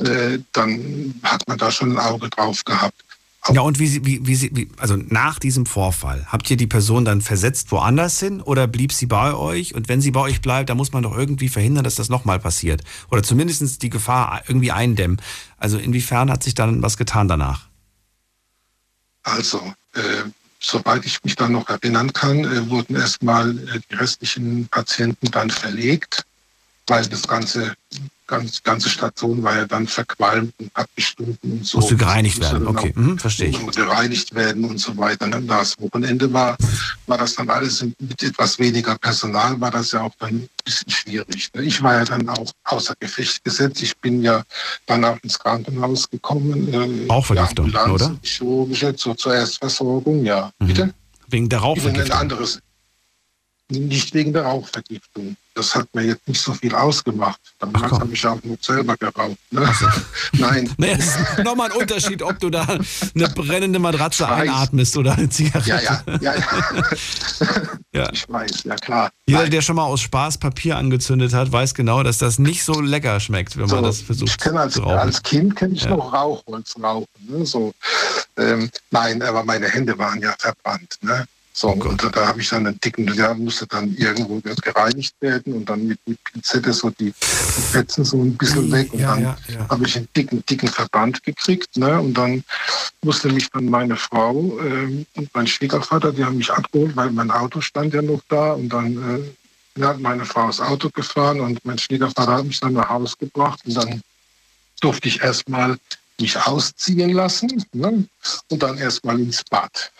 [0.00, 3.02] äh, dann hat man da schon ein Auge drauf gehabt.
[3.50, 7.20] Ja, und wie, wie, wie, wie, also nach diesem Vorfall, habt ihr die Person dann
[7.20, 9.74] versetzt woanders hin oder blieb sie bei euch?
[9.74, 12.38] Und wenn sie bei euch bleibt, dann muss man doch irgendwie verhindern, dass das nochmal
[12.38, 12.82] passiert.
[13.10, 15.20] Oder zumindest die Gefahr irgendwie eindämmen.
[15.56, 17.66] Also inwiefern hat sich dann was getan danach?
[19.24, 19.72] Also,
[20.62, 25.50] soweit ich mich dann noch erinnern kann, äh, wurden erstmal äh, die restlichen Patienten dann
[25.50, 26.24] verlegt,
[26.86, 27.74] weil das ganze
[28.32, 31.78] ganz, ganze Station war ja dann verqualmt und abgestunken und so.
[31.78, 33.66] Musste gereinigt werden, okay, mhm, verstehe ich.
[33.72, 35.26] Gereinigt werden und so weiter.
[35.26, 36.56] Und das Wochenende war,
[37.06, 40.90] war das dann alles mit etwas weniger Personal, war das ja auch dann ein bisschen
[40.90, 41.50] schwierig.
[41.54, 41.62] Ne?
[41.62, 43.82] Ich war ja dann auch außer Gefecht gesetzt.
[43.82, 44.42] Ich bin ja
[44.86, 46.72] dann auch ins Krankenhaus gekommen.
[46.72, 48.16] Äh, Rauchvergiftung, ja, oder?
[48.22, 50.50] Chirurgische zur, zur Erstversorgung, ja.
[50.58, 50.66] Mhm.
[50.66, 50.94] Bitte?
[51.28, 52.12] Wegen der Rauchvergiftung?
[52.12, 52.60] Ein anderes,
[53.68, 55.36] nicht wegen der Rauchvergiftung.
[55.54, 57.38] Das hat mir jetzt nicht so viel ausgemacht.
[57.58, 59.36] Damals habe ich auch nur selber geraucht.
[59.50, 59.70] Ne?
[59.78, 59.86] So.
[60.38, 60.70] Nein.
[60.78, 65.28] Nee, es ist nochmal ein Unterschied, ob du da eine brennende Matratze einatmest oder eine
[65.28, 65.68] Zigarette.
[65.68, 66.34] Ja, ja, ja.
[66.34, 66.34] ja.
[67.92, 68.12] ja.
[68.12, 69.10] Ich weiß, ja klar.
[69.26, 69.50] Jeder, Nein.
[69.50, 73.20] der schon mal aus Spaß Papier angezündet hat, weiß genau, dass das nicht so lecker
[73.20, 74.98] schmeckt, wenn so, man das versucht ich kenn als, zu rauchen.
[74.98, 75.90] Als Kind kenne ich ja.
[75.90, 77.06] noch Rauchholz rauchen.
[77.28, 77.46] Ne?
[77.46, 77.72] So,
[78.36, 80.98] ähm, nein, aber meine Hände waren ja verbrannt.
[81.02, 81.26] Ne?
[81.54, 85.14] So, oh und da, da habe ich dann einen dicken, der musste dann irgendwo gereinigt
[85.20, 89.00] werden und dann mit, mit Pinzette so die, die Fetzen so ein bisschen weg und
[89.00, 89.68] ja, dann ja, ja.
[89.68, 91.76] habe ich einen dicken, dicken Verband gekriegt.
[91.76, 92.00] Ne?
[92.00, 92.42] Und dann
[93.02, 97.30] musste mich dann meine Frau äh, und mein Schwiegervater, die haben mich abgeholt, weil mein
[97.30, 99.34] Auto stand ja noch da und dann
[99.76, 103.16] äh, hat meine Frau das Auto gefahren und mein Schwiegervater hat mich dann nach Hause
[103.18, 104.02] gebracht und dann
[104.80, 105.76] durfte ich erstmal
[106.18, 108.06] mich ausziehen lassen ne?
[108.48, 109.92] und dann erstmal ins Bad.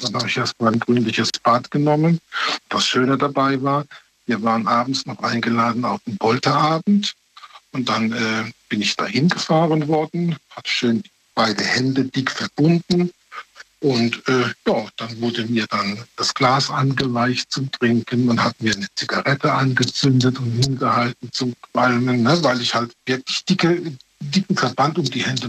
[0.00, 2.20] Dann habe ich erstmal ein gründliches Bad genommen.
[2.68, 3.84] Das Schöne dabei war,
[4.26, 7.14] wir waren abends noch eingeladen auf einen Polterabend.
[7.72, 11.02] Und dann äh, bin ich dahin gefahren worden, hatte schön
[11.34, 13.10] beide Hände dick verbunden.
[13.80, 18.26] Und äh, ja, dann wurde mir dann das Glas angeweicht zum Trinken.
[18.26, 23.44] Man hat mir eine Zigarette angezündet und hingehalten zum Qualmen, ne, weil ich halt wirklich
[23.46, 23.80] dicke,
[24.20, 25.48] dicken Verband um die Hände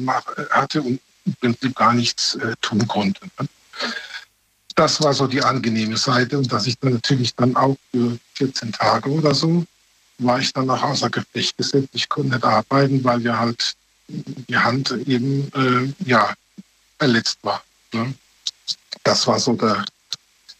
[0.52, 3.26] hatte und im Prinzip gar nichts äh, tun konnte.
[3.39, 3.47] Ne
[4.82, 8.71] das war so die angenehme Seite und dass ich dann natürlich dann auch für 14
[8.71, 9.63] Tage oder so
[10.17, 11.89] war ich dann nach außer Gefecht gesetzt.
[11.93, 13.75] Ich konnte nicht arbeiten, weil ja halt
[14.07, 16.34] die Hand eben äh, ja
[16.97, 17.61] verletzt war.
[17.93, 18.13] Ne?
[19.03, 19.86] Das war so der,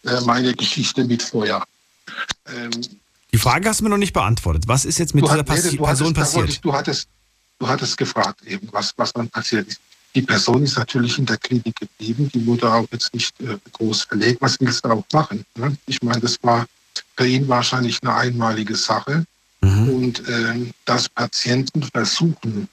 [0.04, 1.64] äh, meine Geschichte mit Feuer.
[2.46, 2.70] Ähm,
[3.32, 4.68] die Frage hast du mir noch nicht beantwortet.
[4.68, 6.64] Was ist jetzt mit dieser Passi Person hattest, passiert?
[6.64, 7.08] Du hattest,
[7.58, 9.80] du hattest gefragt eben, was, was dann passiert ist.
[10.14, 14.02] Die Person ist natürlich in der Klinik geblieben, die wurde auch jetzt nicht äh, groß
[14.02, 14.42] verlegt.
[14.42, 15.44] Was willst du auch machen?
[15.56, 15.76] Ne?
[15.86, 16.66] Ich meine, das war
[17.16, 19.24] für ihn wahrscheinlich eine einmalige Sache.
[19.62, 19.88] Mhm.
[19.88, 22.68] Und äh, dass Patienten versuchen,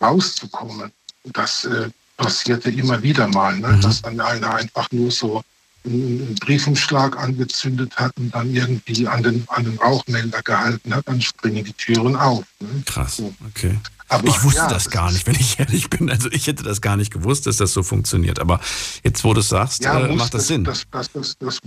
[0.00, 0.92] rauszukommen,
[1.24, 3.68] das äh, passierte immer wieder mal, ne?
[3.68, 3.80] Mhm.
[3.80, 5.42] dass dann einer einfach nur so
[5.84, 11.20] einen Briefumschlag angezündet hat und dann irgendwie an den, an den Rauchmelder gehalten hat, dann
[11.20, 12.44] springen die Türen auf.
[12.60, 12.82] Ne?
[12.86, 13.78] Krass, okay.
[14.08, 16.10] Aber ich wusste ja, das gar nicht, wenn ich ehrlich bin.
[16.10, 18.38] Also ich hätte das gar nicht gewusst, dass das so funktioniert.
[18.38, 18.60] Aber
[19.02, 20.64] jetzt, wo du es sagst, ja, äh, macht das, das Sinn.
[20.64, 21.10] Das, das,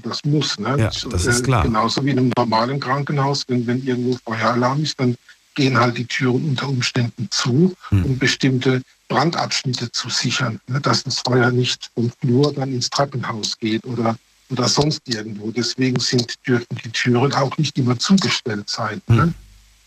[0.01, 0.59] das, muss.
[0.59, 0.77] Ne?
[0.77, 1.63] Ja, das ist klar.
[1.63, 5.15] Genauso wie in einem normalen Krankenhaus, wenn, wenn irgendwo Feueralarm ist, dann
[5.55, 8.05] gehen halt die Türen unter Umständen zu, hm.
[8.05, 10.79] um bestimmte Brandabschnitte zu sichern, ne?
[10.79, 14.15] dass das Feuer nicht vom Flur dann ins Treppenhaus geht oder,
[14.49, 15.49] oder sonst irgendwo.
[15.51, 19.01] Deswegen sind, dürfen die Türen auch nicht immer zugestellt sein.
[19.07, 19.33] Ne?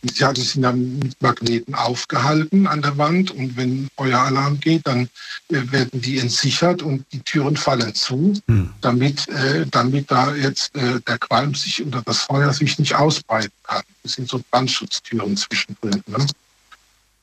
[0.02, 0.10] Hm.
[0.14, 5.08] Ja, die sind dann mit Magneten aufgehalten an der Wand und wenn Feueralarm geht, dann
[5.48, 8.70] äh, werden die entsichert und die Türen fallen zu, hm.
[8.80, 13.52] damit, äh, damit da jetzt äh, der Qualm sich oder das Feuer sich nicht ausbreiten
[13.64, 13.82] kann.
[14.02, 16.02] Das sind so Brandschutztüren zwischendrin.
[16.06, 16.26] Ne?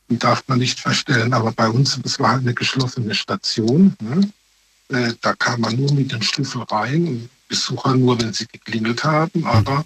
[0.09, 3.95] Die darf man nicht verstellen, aber bei uns, das war eine geschlossene Station.
[3.99, 4.31] Ne?
[4.89, 9.03] Äh, da kam man nur mit dem Schlüssel rein und Besucher nur, wenn sie geklingelt
[9.03, 9.45] haben.
[9.45, 9.85] Aber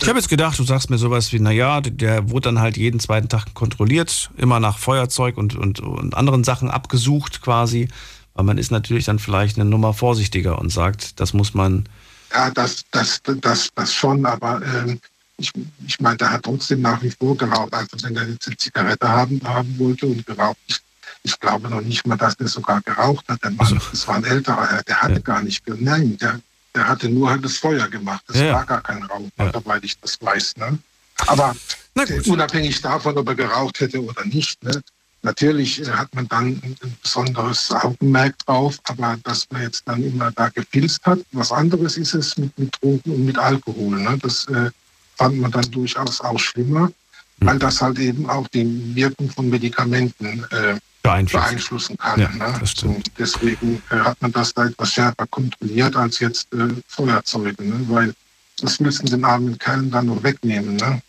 [0.00, 3.00] Ich habe jetzt gedacht, du sagst mir sowas wie, naja, der wurde dann halt jeden
[3.00, 7.88] zweiten Tag kontrolliert, immer nach Feuerzeug und, und, und anderen Sachen abgesucht quasi.
[8.34, 11.88] Weil man ist natürlich dann vielleicht eine Nummer vorsichtiger und sagt, das muss man.
[12.32, 15.00] ja, das, das, das, das schon, aber ähm,
[15.38, 15.50] ich,
[15.86, 17.72] ich meine, der hat trotzdem nach wie vor geraucht.
[17.72, 20.80] Also wenn er jetzt eine Zigarette haben, haben wollte und geraucht, ich,
[21.22, 23.42] ich glaube noch nicht mal, dass er sogar geraucht hat.
[23.42, 25.20] Der Mann, das war ein älterer der hatte Ja.
[25.20, 26.40] gar nicht, nein, der,
[26.76, 28.22] der hatte nur halt das Feuer gemacht.
[28.28, 29.50] Das Ja, war gar kein Rauch, Ja.
[29.52, 30.56] soweit ich das weiß.
[30.58, 30.78] Ne?
[31.26, 31.56] Aber
[31.96, 34.82] äh, unabhängig davon, ob er geraucht hätte oder nicht, ne?
[35.22, 40.30] natürlich äh, hat man dann ein, besonderes Augenmerk drauf, aber dass man jetzt dann immer
[40.32, 43.98] da gefilzt hat, was anderes ist es mit, mit Drogen und mit Alkohol.
[43.98, 44.18] Ne?
[44.22, 44.70] Das äh,
[45.16, 46.90] fand man dann durchaus auch schlimmer,
[47.38, 50.76] weil das halt eben auch die Wirkung von Medikamenten äh,
[51.06, 52.20] Beeinflussen kann.
[52.20, 52.60] Ja, ne?
[52.64, 57.80] So, deswegen äh, hat man das da etwas schärfer kontrolliert als jetzt äh, Feuerzeuge, ne?
[57.88, 58.14] weil
[58.60, 60.76] das müssen den armen Kerlen dann noch wegnehmen.
[60.76, 61.02] Ne?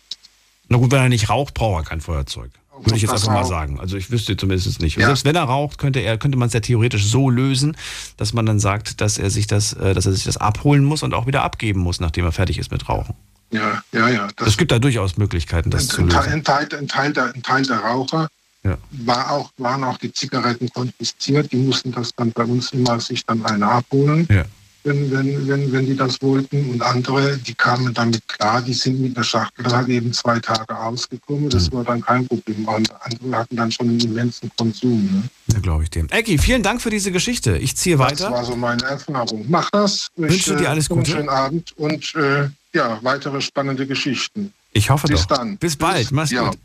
[0.68, 2.50] Na gut, wenn er nicht raucht, braucht er kein Feuerzeug.
[2.84, 3.80] Würde ich jetzt einfach mal sagen.
[3.80, 4.96] Also ich wüsste zumindest nicht.
[4.96, 5.06] Ja.
[5.06, 7.76] Selbst wenn er raucht, könnte er, könnte man es ja theoretisch so lösen,
[8.16, 11.02] dass man dann sagt, dass er sich das, äh, dass er sich das abholen muss
[11.02, 13.14] und auch wieder abgeben muss, nachdem er fertig ist mit Rauchen.
[13.50, 14.28] Ja, ja, ja.
[14.44, 16.32] Es gibt da durchaus Möglichkeiten, das zu ein, Teil, lösen.
[16.34, 18.28] ein, Teil, ein, Teil der, ein Teil der Raucher
[18.68, 18.78] Ja.
[19.06, 21.50] war auch, waren auch die Zigaretten konfisziert.
[21.52, 24.44] Die mussten das dann bei uns immer sich dann eine abholen, Ja.
[24.84, 26.70] wenn, wenn, wenn, wenn die das wollten.
[26.70, 30.38] Und andere, die kamen damit klar, die sind mit der Schachtel dann halt eben zwei
[30.40, 31.44] Tage ausgekommen.
[31.44, 31.50] Mhm.
[31.50, 32.66] Das war dann kein Problem.
[32.68, 35.04] Und andere hatten dann schon einen immensen Konsum.
[35.12, 35.22] Ne?
[35.54, 36.08] Ja, glaube ich dem.
[36.08, 37.56] Ecki, vielen Dank für diese Geschichte.
[37.58, 38.30] Ich ziehe Das weiter.
[38.30, 39.44] war so meine Erfahrung.
[39.48, 40.08] Mach das.
[40.16, 41.10] Ich, Wünsche dir alles äh, einen Gute.
[41.12, 44.52] schönen Abend und äh, ja, weitere spannende Geschichten.
[44.72, 45.38] Ich hoffe Bis doch.
[45.38, 45.56] dann.
[45.56, 46.12] Bis bald.
[46.12, 46.50] Mach's ja.
[46.50, 46.58] gut.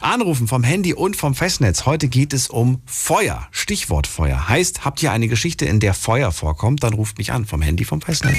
[0.00, 1.86] Anrufen vom Handy und vom Festnetz.
[1.86, 3.48] Heute geht es um Feuer.
[3.50, 4.48] Stichwort Feuer.
[4.48, 7.84] Heißt, habt ihr eine Geschichte, in der Feuer vorkommt, dann ruft mich an vom Handy
[7.84, 8.38] vom Festnetz.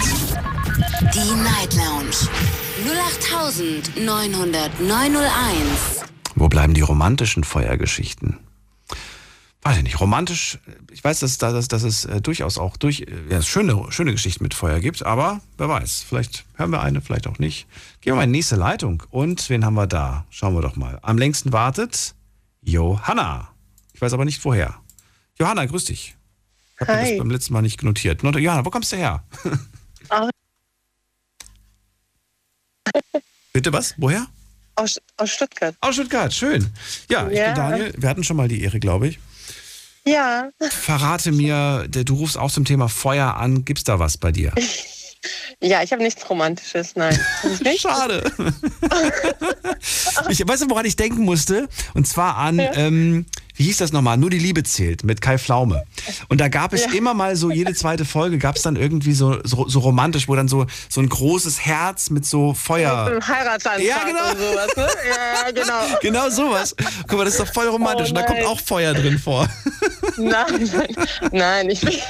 [1.13, 2.30] Die Night Lounge
[3.97, 6.05] 0890901.
[6.36, 8.39] Wo bleiben die romantischen Feuergeschichten?
[9.66, 9.99] Weiß ich nicht.
[10.01, 10.59] Romantisch,
[10.91, 14.43] ich weiß, dass, dass, dass es äh, durchaus auch durch, äh, ja, schöne, schöne Geschichten
[14.43, 17.66] mit Feuer gibt, aber wer weiß, vielleicht hören wir eine, vielleicht auch nicht.
[18.01, 19.03] Gehen wir mal in die nächste Leitung.
[19.09, 20.26] Und wen haben wir da?
[20.30, 20.99] Schauen wir doch mal.
[21.01, 22.14] Am längsten wartet
[22.61, 23.49] Johanna.
[23.93, 24.76] Ich weiß aber nicht woher.
[25.39, 26.16] Johanna, grüß dich.
[26.76, 28.22] Ich habe das beim letzten Mal nicht notiert.
[28.24, 29.24] Not- Johanna, wo kommst du her?
[30.09, 30.30] Aus,
[33.53, 33.93] Bitte was?
[33.97, 34.28] Woher?
[34.76, 35.76] aus, aus Stuttgart.
[35.82, 36.68] Aus Stuttgart, schön.
[37.09, 37.45] Ja, ich Ja.
[37.45, 37.93] bin Daniel.
[37.95, 39.20] Wir hatten schon mal die Ehre, glaube ich.
[40.06, 43.64] Ja, Verrate mir, du rufst auch zum Thema Feuer an.
[43.64, 44.51] Gibt's da was bei dir?
[45.62, 47.18] ja, ich habe nichts Romantisches, nein.
[47.80, 48.30] Schade.
[50.30, 51.70] ich weiß, woran ich denken musste.
[51.93, 53.26] Und zwar an, ähm,
[53.56, 54.18] wie hieß das nochmal?
[54.18, 55.84] Nur die Liebe zählt mit Kai Pflaume.
[56.28, 56.91] Und da gab es Ja.
[56.93, 60.36] immer mal so, jede zweite Folge gab es dann irgendwie so, so, so romantisch, wo
[60.36, 63.06] dann so, so ein großes Herz mit so Feuer.
[63.06, 64.32] Ein Heiratsantrag Ja, genau.
[64.32, 64.88] und sowas, ne?
[65.10, 65.99] Ja, genau.
[66.01, 66.76] Genau sowas.
[67.08, 68.08] Guck mal, das ist doch voll romantisch.
[68.08, 68.47] Oh und da kommt nein.
[68.47, 69.47] auch Feuer drin vor.
[70.18, 70.95] Nein, nein,
[71.32, 71.82] nein, ich.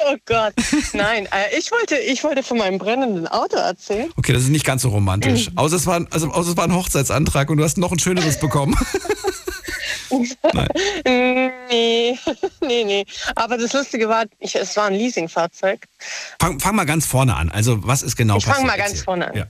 [0.00, 0.54] Oh Gott,
[0.92, 1.26] nein.
[1.26, 4.10] Äh, ich, wollte, ich wollte von meinem brennenden Auto erzählen.
[4.16, 5.50] Okay, das ist nicht ganz so romantisch.
[5.50, 5.58] Mhm.
[5.58, 7.98] Außer es war, ein- also, außer es war ein Hochzeitsantrag und du hast noch ein
[7.98, 8.76] schöneres bekommen.
[10.10, 12.18] Nee,
[12.62, 13.04] nee, nee.
[13.36, 15.84] Aber das Lustige war, ich, es war ein Leasingfahrzeug.
[16.40, 17.50] Fang, fang mal ganz vorne an.
[17.50, 18.70] Also, was ist genau Ich fang passiert?
[18.70, 19.36] mal ganz vorne an.
[19.36, 19.46] Ja.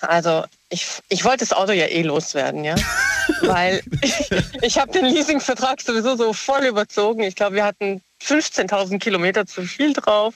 [0.00, 2.74] Also, ich, ich wollte das Auto ja eh loswerden, ja.
[3.42, 4.30] Weil ich,
[4.62, 7.22] ich habe den Leasingvertrag sowieso so voll überzogen.
[7.22, 10.34] Ich glaube, wir hatten 15.000 Kilometer zu viel drauf.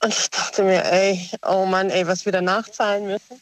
[0.00, 3.40] Und ich dachte mir, ey, oh Mann, ey, was wir da nachzahlen müssen.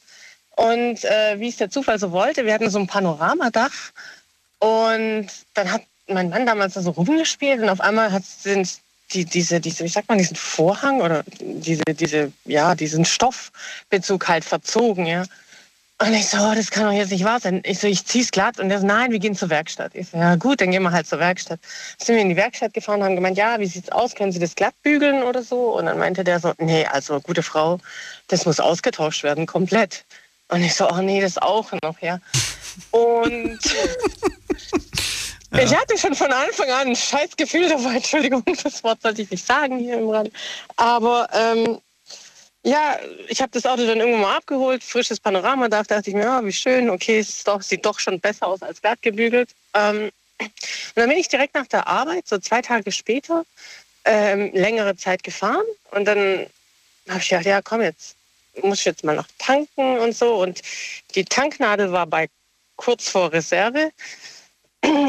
[0.56, 3.72] Und äh, wie es der Zufall so wollte, wir hatten so ein Panoramadach.
[4.60, 8.78] Und dann hat mein Mann damals da so rumgespielt und auf einmal hat sind
[9.12, 14.44] die, diese, diese, wie sagt man, diesen Vorhang oder diese, diese, ja, diesen Stoffbezug halt
[14.44, 15.24] verzogen, ja.
[16.00, 17.62] Und ich so, oh, das kann doch jetzt nicht wahr sein.
[17.64, 18.58] Ich so, ich zieh's glatt.
[18.58, 19.94] Und er so, nein, wir gehen zur Werkstatt.
[19.94, 21.60] Ich so, ja gut, dann gehen wir halt zur Werkstatt.
[21.98, 24.16] Sind wir in die Werkstatt gefahren, haben gemeint, ja, wie sieht's aus?
[24.16, 25.76] Können Sie das glatt bügeln oder so?
[25.76, 27.78] Und dann meinte der so, nee, also gute Frau,
[28.26, 30.04] das muss ausgetauscht werden, komplett.
[30.48, 32.18] Und ich so, oh nee, das auch noch, ja.
[32.90, 33.58] Und
[35.52, 37.96] ich hatte schon von Anfang an ein scheiß Gefühl dabei.
[37.96, 40.32] Entschuldigung, das Wort sollte ich nicht sagen hier im Rand.
[40.76, 41.78] Aber ähm,
[42.64, 42.98] ja,
[43.28, 46.44] ich habe das Auto dann irgendwann mal abgeholt, frisches Panorama, da dachte ich mir, ja,
[46.44, 49.50] wie schön, okay, es doch, sieht doch schon besser aus als glatt gebügelt.
[49.74, 50.10] Ähm,
[50.40, 50.50] und
[50.96, 53.44] dann bin ich direkt nach der Arbeit, so zwei Tage später,
[54.04, 56.46] ähm, längere Zeit gefahren und dann
[57.08, 58.16] habe ich gedacht, ja, komm jetzt,
[58.62, 60.62] muss ich jetzt mal noch tanken und so und
[61.14, 62.28] die Tanknadel war bei
[62.76, 63.92] kurz vor Reserve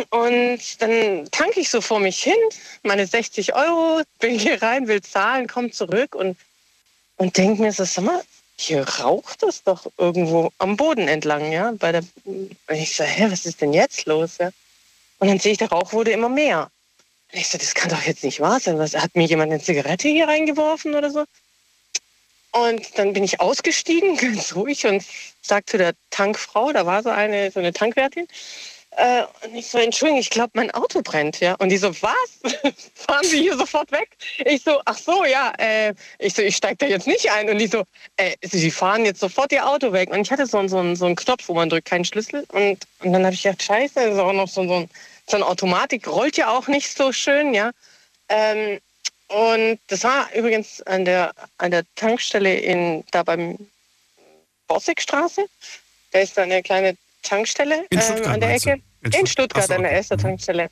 [0.09, 2.33] Und dann tanke ich so vor mich hin,
[2.83, 6.37] meine 60 Euro, bin hier rein, will zahlen, komm zurück und,
[7.17, 8.21] und denke mir so, sag mal,
[8.57, 11.73] hier raucht es doch irgendwo am Boden entlang, ja.
[11.77, 14.49] Bei der, und ich so, hä, was ist denn jetzt los, ja?
[15.19, 16.69] Und dann sehe ich, der Rauch wurde immer mehr.
[17.31, 18.77] Und ich so, das kann doch jetzt nicht wahr sein.
[18.77, 21.25] Was, hat mir jemand eine Zigarette hier reingeworfen oder so?
[22.51, 25.03] Und dann bin ich ausgestiegen, ganz ruhig, und
[25.41, 28.27] sag zu der Tankfrau, da war so eine, so eine Tankwärtin,
[28.97, 31.55] äh, und ich so, Entschuldigung, ich glaube, mein Auto brennt, ja.
[31.55, 32.53] Und die so, was?
[32.95, 34.09] Fahren Sie hier sofort weg?
[34.45, 35.53] Ich so, ach so, ja.
[35.57, 37.49] Äh, ich so, ich steige da jetzt nicht ein.
[37.49, 37.83] Und die so,
[38.17, 40.11] äh, Sie fahren jetzt sofort Ihr Auto weg.
[40.11, 42.45] Und ich hatte so, so, so einen Knopf, wo man drückt, keinen Schlüssel.
[42.53, 44.89] Und, und dann habe ich gedacht, scheiße, das ist auch noch so, so, ein,
[45.27, 47.71] so eine Automatik, rollt ja auch nicht so schön, ja.
[48.29, 48.79] Ähm,
[49.27, 53.57] und das war übrigens an der, an der Tankstelle in, da beim
[54.67, 55.45] Bossigstraße.
[56.11, 58.53] Da ist da eine kleine Tankstelle In ähm, Stuttgart an der?
[58.55, 58.71] Ecke.
[58.73, 60.21] In In, Stutt- Stuttgart an der ersten Mhm.
[60.21, 60.69] Tankstelle.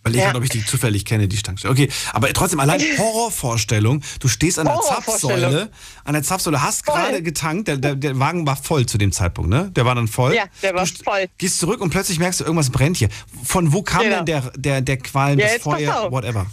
[0.00, 0.24] Überlege Ja.
[0.26, 1.72] gerade, ob ich die zufällig kenne, die Tankstelle.
[1.72, 4.02] Okay, aber trotzdem allein Horrorvorstellung.
[4.20, 4.80] Du stehst an der.
[4.80, 5.70] Zapfsäule,
[6.04, 6.94] an der Zapfsäule, hast Voll.
[6.94, 9.70] gerade getankt, der, der, der Wagen war voll zu dem Zeitpunkt, ne?
[9.74, 10.34] Der war dann voll.
[10.34, 11.26] Ja, der war du voll.
[11.38, 13.08] Gehst zurück und plötzlich merkst du, irgendwas brennt hier.
[13.44, 14.16] Von wo kam Genau.
[14.18, 16.46] denn der, der, der Qualm, Ja, das Feuer, whatever?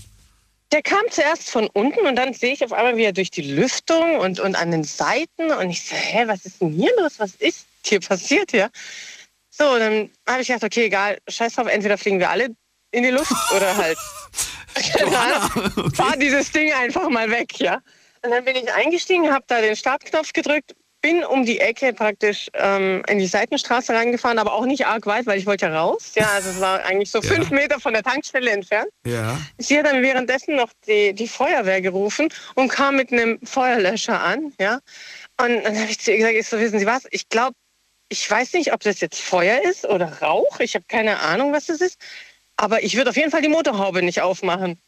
[0.71, 4.17] Der kam zuerst von unten und dann sehe ich auf einmal wieder durch die Lüftung
[4.17, 7.13] und, und an den Seiten und ich so, hä, was ist denn hier los?
[7.19, 8.71] Was ist hier passiert hier?
[9.58, 12.49] So, dann habe ich gedacht, okay, egal, scheiß drauf, entweder fliegen wir alle
[12.91, 13.97] in die Luft oder halt
[14.99, 15.49] Johanna,
[15.95, 17.80] fahr dieses Ding einfach mal weg, ja.
[18.22, 22.49] Und dann bin ich eingestiegen, habe da den Startknopf gedrückt, bin um die Ecke praktisch
[22.53, 26.14] ähm, in die Seitenstraße reingefahren, aber auch nicht arg weit, weil ich wollte ja raus.
[26.16, 27.32] Ja, also es war eigentlich so Ja.
[27.36, 28.89] fünf Meter von der Tankstelle entfernt.
[29.06, 29.38] Ja.
[29.60, 34.51] Sie hat dann währenddessen noch die, die Feuerwehr gerufen und kam mit einem Feuerlöscher an,
[34.60, 34.80] ja.
[35.39, 37.56] Und dann habe ich zu ihr gesagt, ich so, wissen Sie was, ich glaube,
[38.10, 40.60] ich weiß nicht, ob das jetzt Feuer ist oder Rauch.
[40.60, 41.99] Ich habe keine Ahnung, was das ist.
[42.58, 44.80] Aber ich würde auf jeden Fall die Motorhaube nicht aufmachen.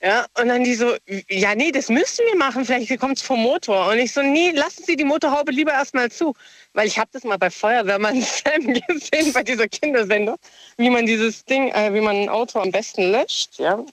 [0.00, 0.94] Ja, und dann die so,
[1.28, 3.88] ja, nee, das müssen wir machen, vielleicht kommt es vom Motor.
[3.88, 6.34] Und ich so, nee, lassen Sie die Motorhaube lieber erstmal zu.
[6.72, 10.36] Weil ich habe das mal bei Feuerwehrmann Sam gesehen, bei dieser Kindersendung,
[10.76, 13.84] wie man dieses Ding, äh, wie man ein Auto am besten löscht, ja.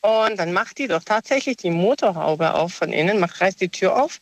[0.00, 4.02] Und dann macht die doch tatsächlich die Motorhaube auf von innen, macht, reißt die Tür
[4.02, 4.20] auf,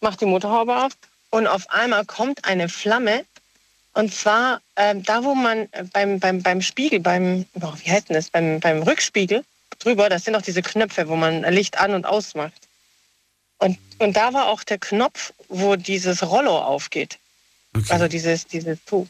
[0.00, 0.92] macht die Motorhaube auf
[1.30, 3.24] und auf einmal kommt eine Flamme.
[3.94, 8.08] Und zwar ähm, da, wo man äh, beim, beim, beim Spiegel, beim, oh, wie heißt
[8.08, 9.44] denn das, beim, beim Rückspiegel
[9.78, 12.68] drüber, das sind auch diese Knöpfe, wo man Licht an- und ausmacht.
[13.58, 17.18] Und, und da war auch der Knopf, wo dieses Rollo aufgeht.
[17.74, 17.86] Okay.
[17.92, 19.06] Also dieses, dieses Tuch.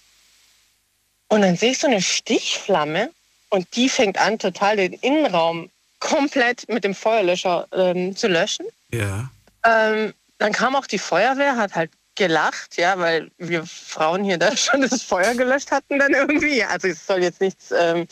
[1.28, 3.10] Und dann sehe ich so eine Stichflamme
[3.48, 8.66] und die fängt an, total den Innenraum komplett mit dem Feuerlöscher ähm, zu löschen.
[8.90, 9.30] ja.
[9.66, 14.56] Ähm, dann kam auch die Feuerwehr, hat halt gelacht, ja, weil wir Frauen hier da
[14.56, 16.62] schon das Feuer gelöscht hatten dann irgendwie.
[16.64, 18.06] Also es soll jetzt nichts ähm,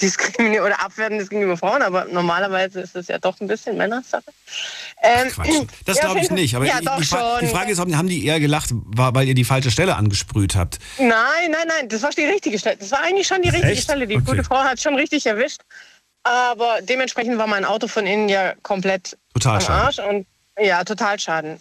[0.00, 4.24] diskriminieren oder abwertendes gegenüber Frauen, aber normalerweise ist es ja doch ein bisschen Männersache.
[5.02, 5.32] Ähm.
[5.86, 6.54] Das ja, glaube ich nicht.
[6.54, 7.56] Aber ja, die, doch die, Fra- die schon.
[7.56, 10.78] Frage ist, haben die eher gelacht, weil ihr die falsche Stelle angesprüht habt?
[10.98, 11.10] Nein,
[11.50, 12.76] nein, nein, das war die richtige Stelle.
[12.76, 13.84] Das war eigentlich schon die richtige Echt?
[13.84, 14.06] Stelle.
[14.06, 14.24] Die Okay.
[14.26, 15.62] gute Frau hat schon richtig erwischt.
[16.24, 19.72] Aber dementsprechend war mein Auto von innen ja komplett Total am.
[19.72, 19.98] Arsch.
[20.00, 20.26] Und
[20.58, 21.60] ja, total schaden.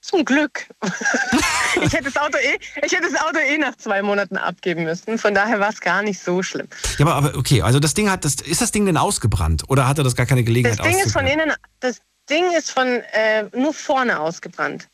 [0.00, 0.66] Zum Glück.
[1.82, 5.18] ich, hätte das Auto eh, ich hätte das Auto eh nach zwei Monaten abgeben müssen.
[5.18, 6.68] Von daher war es gar nicht so schlimm.
[6.98, 9.64] Ja, aber, aber okay, also das Ding hat, das, ist das Ding denn ausgebrannt?
[9.68, 12.86] Oder hatte das gar keine Gelegenheit Das Ding ist von innen, das Ding ist von
[12.86, 14.88] äh, nur vorne ausgebrannt.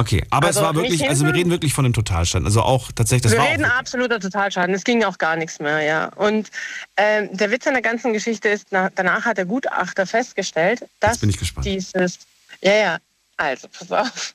[0.00, 2.46] Okay, aber Also es war wirklich, also wir reden wirklich von einem Totalstand.
[2.46, 4.74] Also auch tatsächlich, das Wir war reden absoluter Totalschaden.
[4.74, 6.06] Es ging auch gar nichts mehr, ja.
[6.16, 6.50] Und
[6.96, 11.18] ähm, der Witz an der ganzen Geschichte ist, na, danach hat der Gutachter festgestellt, dass
[11.18, 11.66] bin ich gespannt.
[11.66, 12.18] dieses,
[12.62, 12.98] ja, ja,
[13.40, 14.34] also pass auf,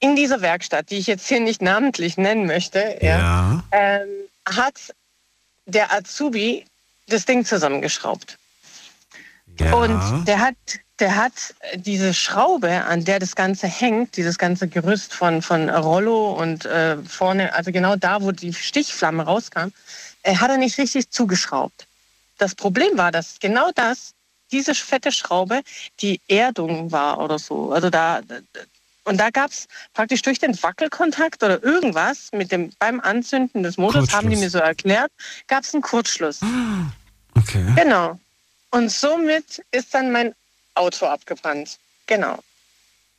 [0.00, 3.64] in dieser Werkstatt, die ich jetzt hier nicht namentlich nennen möchte, ja, ja.
[3.72, 4.08] ähm,
[4.46, 4.94] hat
[5.66, 6.64] der Azubi
[7.08, 8.38] das Ding zusammengeschraubt.
[9.58, 9.72] ja.
[9.74, 10.54] Und der hat,
[11.00, 11.32] der hat
[11.74, 16.98] diese Schraube, an der das Ganze hängt, dieses ganze Gerüst von, von Rollo und äh,
[16.98, 19.68] vorne, also genau da, wo die Stichflamme rauskam,
[20.22, 21.86] äh, hat er nicht richtig zugeschraubt.
[22.36, 24.14] Das Problem war, dass genau das,
[24.52, 25.62] diese fette Schraube,
[26.00, 27.72] die Erdung war oder so.
[27.72, 28.20] Also da,
[29.04, 33.76] und da gab es praktisch durch den Wackelkontakt oder irgendwas mit dem beim Anzünden des
[33.78, 35.10] Motors, haben die mir so erklärt,
[35.46, 36.40] gab es einen Kurzschluss.
[37.34, 37.64] Okay.
[37.76, 38.18] Genau.
[38.72, 40.34] Und somit ist dann mein
[40.74, 41.78] Auto abgebrannt.
[42.06, 42.38] Genau.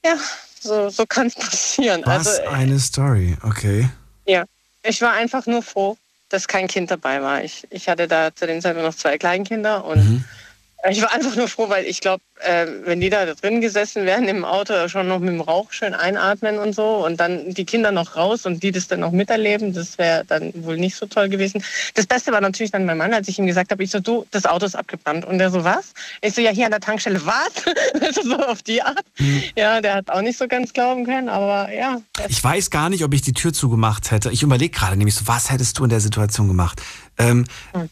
[0.06, 0.16] Ja,
[0.60, 2.02] so, so kann es passieren.
[2.06, 3.90] Was Also, äh, eine Story, okay.
[4.26, 4.44] ja.
[4.84, 5.98] Ich war einfach nur froh,
[6.30, 7.44] dass kein Kind dabei war.
[7.44, 10.24] Ich, ich hatte da zu dem Zeitpunkt noch zwei Kleinkinder und Mhm.
[10.90, 14.28] Ich war einfach nur froh, weil ich glaube, äh, wenn die da drin gesessen wären
[14.30, 17.92] im Auto, schon noch mit dem Rauch schön einatmen und so und dann die Kinder
[17.92, 21.28] noch raus und die das dann noch miterleben, das wäre dann wohl nicht so toll
[21.28, 21.64] gewesen.
[21.96, 24.26] Das Beste war natürlich dann mein Mann, als ich ihm gesagt habe, ich so, du,
[24.32, 25.26] das Auto ist abgebrannt.
[25.26, 25.94] Und der so, was?
[26.22, 27.50] Ich so, ja, hier an der Tankstelle, was?
[28.02, 29.04] Also so auf die Art.
[29.56, 32.02] Ja, der hat auch nicht so ganz glauben können, aber ja.
[32.28, 34.32] Ich weiß gar nicht, ob ich die Tür zugemacht hätte.
[34.32, 36.82] Ich überlege gerade nämlich so, was hättest du in der Situation gemacht?
[37.20, 37.46] Ähm,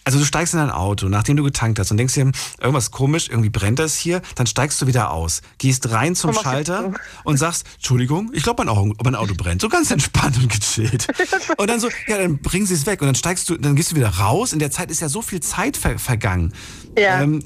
[0.04, 2.92] also du steigst in dein Auto, nachdem du getankt hast und denkst dir, hm, irgendwas
[2.92, 7.38] komisch, irgendwie brennt das hier, dann steigst du wieder aus, gehst rein zum Schalter und
[7.38, 9.62] sagst, Entschuldigung, ich glaube, mein, Auto- mein Auto brennt.
[9.62, 11.08] So ganz entspannt und gechillt.
[11.58, 13.92] Und dann so, ja, dann bringen sie es weg und dann steigst du, dann gehst
[13.92, 14.54] du wieder raus.
[14.54, 16.54] In der Zeit ist ja so viel Zeit ver vergangen.
[16.98, 17.22] Ja.
[17.22, 17.44] Ähm,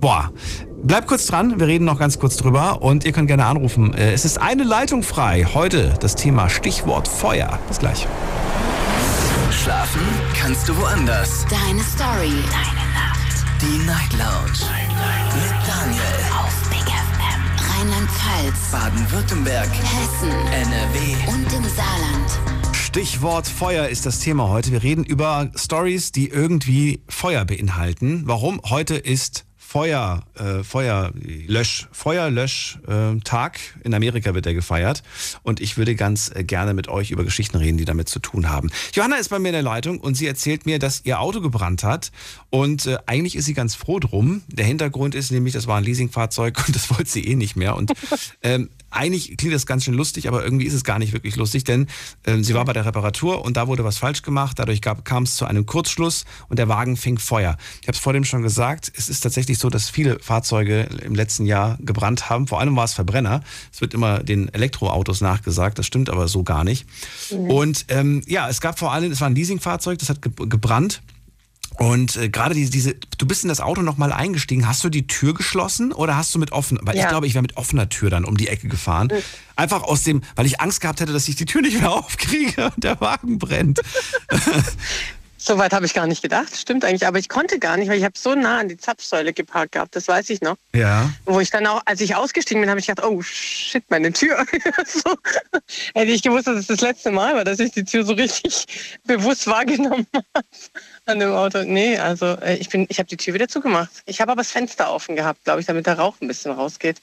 [0.00, 0.32] boah.
[0.82, 3.94] Bleibt kurz dran, wir reden noch ganz kurz drüber und ihr könnt gerne anrufen.
[3.94, 5.46] Äh, Es ist eine Leitung frei.
[5.54, 7.58] Heute das Thema Stichwort Feuer.
[7.68, 8.06] Bis gleich.
[9.62, 10.02] Schlafen
[10.34, 11.46] kannst du woanders.
[11.48, 12.32] Deine Story.
[12.50, 13.44] Deine Nacht.
[13.60, 14.58] Die Night Lounge.
[15.36, 16.02] Mit Daniel.
[16.36, 17.70] Auf Big FM.
[17.70, 18.72] Rheinland-Pfalz.
[18.72, 19.68] Baden-Württemberg.
[19.68, 20.30] Hessen.
[20.52, 21.14] NRW.
[21.28, 22.74] Und im Saarland.
[22.74, 24.72] Stichwort Feuer ist das Thema heute.
[24.72, 28.22] Wir reden über Stories, die irgendwie Feuer beinhalten.
[28.26, 28.60] Warum?
[28.68, 33.58] Heute ist Feuer, äh, Feuerlösch, Feuerlösch-Tag.
[33.82, 35.02] In Amerika wird er gefeiert.
[35.44, 38.50] Und ich würde ganz äh, gerne mit euch über Geschichten reden, die damit zu tun
[38.50, 38.70] haben.
[38.92, 41.84] Johanna ist bei mir in der Leitung und sie erzählt mir, dass ihr Auto gebrannt
[41.84, 42.12] hat.
[42.50, 44.42] Und äh, eigentlich ist sie ganz froh drum.
[44.46, 47.74] Der Hintergrund ist nämlich, das war ein Leasingfahrzeug und das wollte sie eh nicht mehr.
[47.74, 47.94] Und
[48.42, 51.64] ähm, eigentlich klingt das ganz schön lustig, aber irgendwie ist es gar nicht wirklich lustig,
[51.64, 51.86] denn
[52.24, 54.58] ähm, sie war bei der Reparatur und da wurde was falsch gemacht.
[54.58, 57.56] Dadurch gab, kam es zu einem Kurzschluss und der Wagen fing Feuer.
[57.80, 61.14] Ich habe es vor dem schon gesagt, es ist tatsächlich so, dass viele Fahrzeuge im
[61.14, 62.46] letzten Jahr gebrannt haben.
[62.46, 63.42] Vor allem war es Verbrenner.
[63.72, 66.86] Es wird immer den Elektroautos nachgesagt, das stimmt aber so gar nicht.
[67.48, 71.02] Und ähm, ja, es gab vor allem, es war ein Leasingfahrzeug, das hat ge gebrannt.
[71.78, 74.66] Und äh, gerade diese, diese, du bist in das Auto nochmal eingestiegen.
[74.68, 76.78] Hast du die Tür geschlossen oder hast du mit offen?
[76.82, 77.08] Weil ich Ja.
[77.08, 79.08] glaube, ich wäre mit offener Tür dann um die Ecke gefahren.
[79.56, 82.66] Einfach aus dem, weil ich Angst gehabt hätte, dass ich die Tür nicht mehr aufkriege
[82.74, 83.80] und der Wagen brennt.
[85.44, 87.04] So weit habe ich gar nicht gedacht, stimmt eigentlich.
[87.04, 89.96] Aber ich konnte gar nicht, weil ich habe so nah an die Zapfsäule geparkt gehabt,
[89.96, 90.56] das weiß ich noch.
[90.72, 91.10] Ja.
[91.24, 94.46] Wo ich dann auch, als ich ausgestiegen bin, habe ich gedacht, oh shit, meine Tür.
[94.86, 95.16] so.
[95.94, 98.66] Hätte ich gewusst, dass es das letzte Mal war, dass ich die Tür so richtig
[99.04, 100.46] bewusst wahrgenommen habe
[101.06, 101.64] an dem Auto.
[101.64, 103.90] Nee, also äh, ich, bin, ich habe die Tür wieder zugemacht.
[104.06, 107.02] Ich habe aber das Fenster offen gehabt, glaube ich, damit der Rauch ein bisschen rausgeht.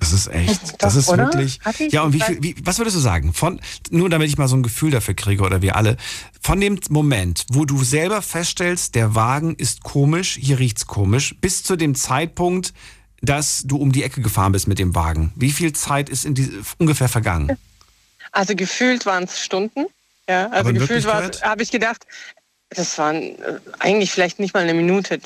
[0.00, 1.24] Das ist echt, das Doch, ist oder?
[1.24, 1.58] wirklich.
[1.90, 3.32] Ja, und wie viel, wie, was würdest du sagen?
[3.32, 5.96] Von, nur damit ich mal so ein Gefühl dafür kriege oder wir alle.
[6.40, 11.64] Von dem Moment, wo du selber feststellst, der Wagen ist komisch, hier riecht's komisch, bis
[11.64, 12.72] zu dem Zeitpunkt,
[13.20, 15.32] dass du um die Ecke gefahren bist mit dem Wagen.
[15.34, 17.56] Wie viel Zeit ist in die, ungefähr vergangen?
[18.30, 19.86] Also gefühlt waren es Stunden.
[20.28, 22.06] Ja, also gefühlt habe ich gedacht,
[22.70, 25.18] das waren äh, eigentlich vielleicht nicht mal eine Minute,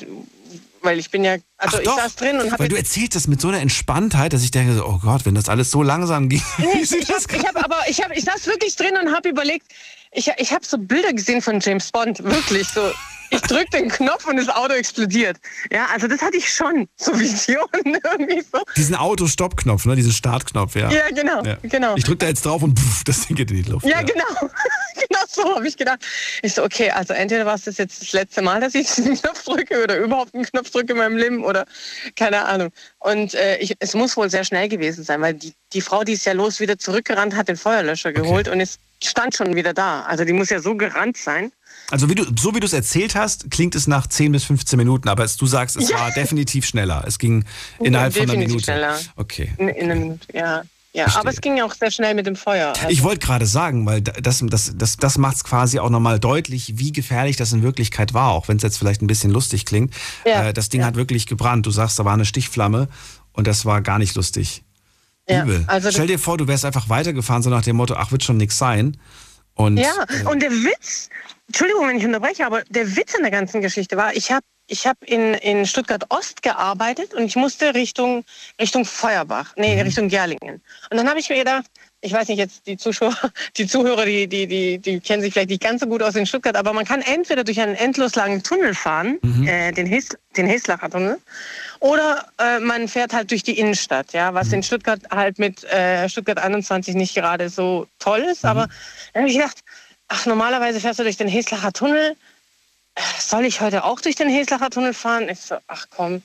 [0.83, 3.15] weil ich bin ja, also Ach ich doch, saß drin und habe Weil du erzählst
[3.15, 6.29] das mit so einer Entspanntheit, dass ich denke, oh Gott, wenn das alles so langsam
[6.29, 6.41] ging.
[6.57, 9.65] wie Nee, ich, ich hab aber ich, hab, ich saß wirklich drin und habe überlegt,
[10.11, 12.91] ich, ich habe so Bilder gesehen von James Bond, wirklich so.
[13.29, 15.37] Ich drücke den Knopf und das Auto explodiert.
[15.71, 18.63] Ja, also das hatte ich schon, so Visionen irgendwie so.
[18.75, 19.95] Diesen Auto-Stopp-Knopf, ne?
[19.95, 20.91] Diesen Startknopf, ja.
[20.91, 21.57] Ja, genau, Ja.
[21.63, 21.95] genau.
[21.95, 23.85] Ich drücke da jetzt drauf und pff, das Ding geht in die Luft.
[23.85, 24.23] Ja, genau.
[25.09, 25.99] genau so habe ich gedacht.
[26.41, 29.15] Ich so, okay, also entweder war es das jetzt das letzte Mal, dass ich diesen
[29.19, 31.65] Knopf drücke oder überhaupt einen Knopf drücke in meinem Leben oder
[32.15, 32.69] keine Ahnung.
[32.99, 36.13] Und äh, ich, es muss wohl sehr schnell gewesen sein, weil die, die Frau, die
[36.13, 40.01] ist ja los wieder zurückgerannt, hat den Feuerlöscher geholt und es stand schon wieder da.
[40.03, 41.51] Also die muss ja so gerannt sein.
[41.93, 44.77] Also wie du, so wie du es erzählt hast, klingt es nach 10 bis 15
[44.77, 45.99] Minuten, aber du sagst, es Ja.
[45.99, 47.03] war definitiv schneller.
[47.05, 47.45] Es ging
[47.79, 48.63] innerhalb von einer definitiv Minute.
[48.63, 48.99] schneller.
[49.15, 49.53] Okay.
[49.59, 50.63] In, in Minute, ja.
[50.95, 51.21] Ja, Verstehe.
[51.21, 52.69] aber es ging ja auch sehr schnell mit dem Feuer.
[52.75, 56.19] Also, Ich wollte gerade sagen, weil das, das, das, das macht es quasi auch nochmal
[56.19, 59.65] deutlich, wie gefährlich das in Wirklichkeit war, auch wenn es jetzt vielleicht ein bisschen lustig
[59.65, 59.93] klingt.
[60.25, 61.65] Ja, Äh, das Ding hat wirklich gebrannt.
[61.67, 62.87] Du sagst, da war eine Stichflamme
[63.33, 64.63] und das war gar nicht lustig.
[65.29, 65.63] Ja, Übel.
[65.67, 68.37] also Stell dir vor, du wärst einfach weitergefahren, so nach dem Motto, ach, wird schon
[68.37, 68.97] nix sein.
[69.55, 71.09] Und, Ja, äh, und der Witz,
[71.47, 74.87] Entschuldigung, wenn ich unterbreche, aber der Witz an der ganzen Geschichte war, ich habe ich
[74.87, 78.23] hab in, in Stuttgart Ost gearbeitet und ich musste Richtung,
[78.59, 80.61] Richtung Feuerbach, nee, Richtung Gerlingen.
[80.89, 81.65] Und dann habe ich mir gedacht,
[82.01, 83.15] ich weiß nicht jetzt, die Zuschauer,
[83.57, 86.25] die Zuhörer, die, die, die, die kennen sich vielleicht nicht ganz so gut aus in
[86.25, 90.47] Stuttgart, aber man kann entweder durch einen endlos langen Tunnel fahren, äh, den, Hes, den
[90.47, 91.17] Heslacher Tunnel,
[91.83, 96.07] oder äh, man fährt halt durch die Innenstadt, ja, was in Stuttgart halt mit äh,
[96.07, 98.45] Stuttgart 21 nicht gerade so toll ist.
[98.45, 98.69] Aber
[99.11, 99.57] dann habe ich gedacht,
[100.07, 102.15] ach, normalerweise fährst du durch den Heslacher Tunnel.
[103.19, 105.27] Soll ich heute auch durch den Heslacher Tunnel fahren?
[105.27, 106.21] Ich so, ach komm,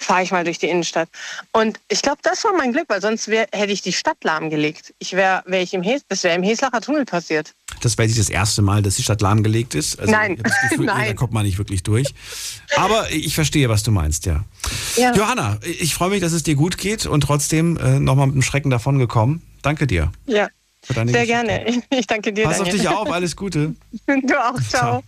[0.00, 1.08] fahre ich mal durch die Innenstadt.
[1.52, 4.94] Und ich glaube, das war mein Glück, weil sonst wär, hätte ich die Stadt lahmgelegt.
[4.98, 7.52] Ich wäre wär ich im Hes das wäre im Heslacher Tunnel passiert.
[7.82, 9.98] Das wäre nicht das erste Mal, dass die Stadt lahmgelegt ist.
[10.00, 10.32] Also Nein.
[10.32, 11.08] Ich hab das Gefühl, Nein.
[11.08, 12.08] da kommt man nicht wirklich durch.
[12.76, 14.44] Aber ich verstehe, was du meinst, ja.
[14.96, 15.14] Ja.
[15.14, 18.42] Johanna, ich freue mich, dass es dir gut geht und trotzdem äh, nochmal mit dem
[18.42, 19.42] Schrecken davon gekommen.
[19.62, 20.10] Danke dir.
[20.26, 20.48] Ja,
[20.82, 21.46] Für deine sehr Geschichte.
[21.46, 21.68] gerne.
[21.68, 22.78] Ich, ich danke dir, Pass auf Daniel.
[22.78, 23.74] dich auf, alles Gute.
[24.06, 25.02] Du auch, ciao.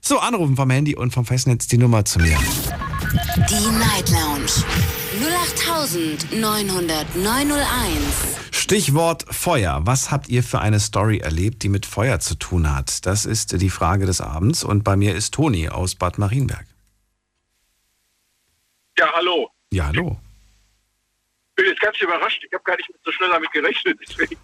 [0.00, 2.38] So, anrufen vom Handy und vom Festnetz die Nummer zu mir.
[3.14, 4.50] Die Night Lounge
[6.32, 7.54] 0890901.
[8.50, 9.82] Stichwort Feuer.
[9.84, 13.06] Was habt ihr für eine Story erlebt, die mit Feuer zu tun hat?
[13.06, 16.66] Das ist die Frage des Abends und bei mir ist Toni aus Bad Marienberg.
[18.98, 19.48] Ja, hallo.
[19.70, 20.18] Ja, hallo.
[21.50, 22.42] Ich bin jetzt ganz überrascht.
[22.44, 23.96] Ich habe gar nicht so schnell damit gerechnet.
[24.08, 24.36] Deswegen.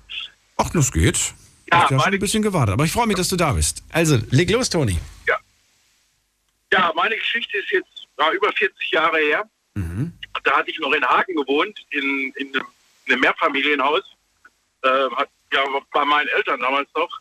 [0.59, 1.35] Ach, das geht.
[1.73, 3.83] Ja, ich habe schon ein bisschen gewartet, aber ich freue mich, dass du da bist.
[3.91, 4.97] Also, leg los, Toni.
[6.73, 9.49] Ja, meine Geschichte ist jetzt ja, über 40 Jahre her.
[9.75, 10.13] Mhm.
[10.45, 12.67] Da hatte ich noch in Hagen gewohnt, in, in, einem,
[13.07, 14.03] in einem Mehrfamilienhaus.
[14.83, 15.09] Äh,
[15.53, 17.21] ja, bei meinen Eltern damals noch.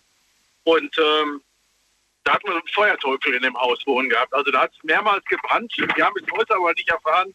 [0.63, 1.41] Und ähm,
[2.23, 4.33] da hat man einen Feuerteufel in dem Haus wohnen gehabt.
[4.33, 5.73] Also da hat es mehrmals gebrannt.
[5.77, 7.33] Wir haben bis heute aber nicht erfahren,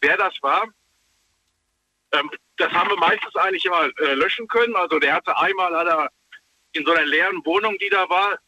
[0.00, 0.66] wer das war.
[2.12, 4.74] Ähm, das haben wir meistens eigentlich immer äh, löschen können.
[4.74, 6.10] Also der hatte einmal hat er
[6.72, 8.38] in so einer leeren Wohnung, die da war,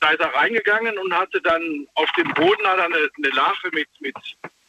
[0.00, 3.88] da ist er reingegangen und hatte dann auf dem Boden hat eine, eine Larve mit,
[4.00, 4.16] mit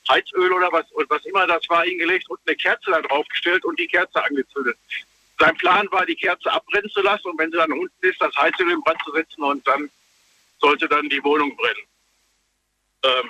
[0.09, 3.87] Heizöl oder was, was immer das war, hingelegt und eine Kerze da draufgestellt und die
[3.87, 4.77] Kerze angezündet.
[5.39, 8.35] Sein Plan war, die Kerze abbrennen zu lassen und wenn sie dann unten ist, das
[8.35, 9.89] Heizöl in Brand zu setzen und dann
[10.59, 11.83] sollte dann die Wohnung brennen.
[13.03, 13.29] Ähm,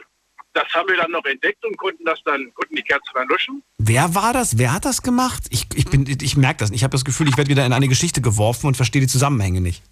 [0.54, 3.62] das haben wir dann noch entdeckt und konnten das dann, konnten die Kerze dann löschen.
[3.78, 4.58] Wer war das?
[4.58, 5.44] Wer hat das gemacht?
[5.52, 6.72] Ich, ich, ich merke das.
[6.72, 6.80] nicht.
[6.80, 9.62] Ich habe das Gefühl, ich werde wieder in eine Geschichte geworfen und verstehe die Zusammenhänge
[9.62, 9.84] nicht.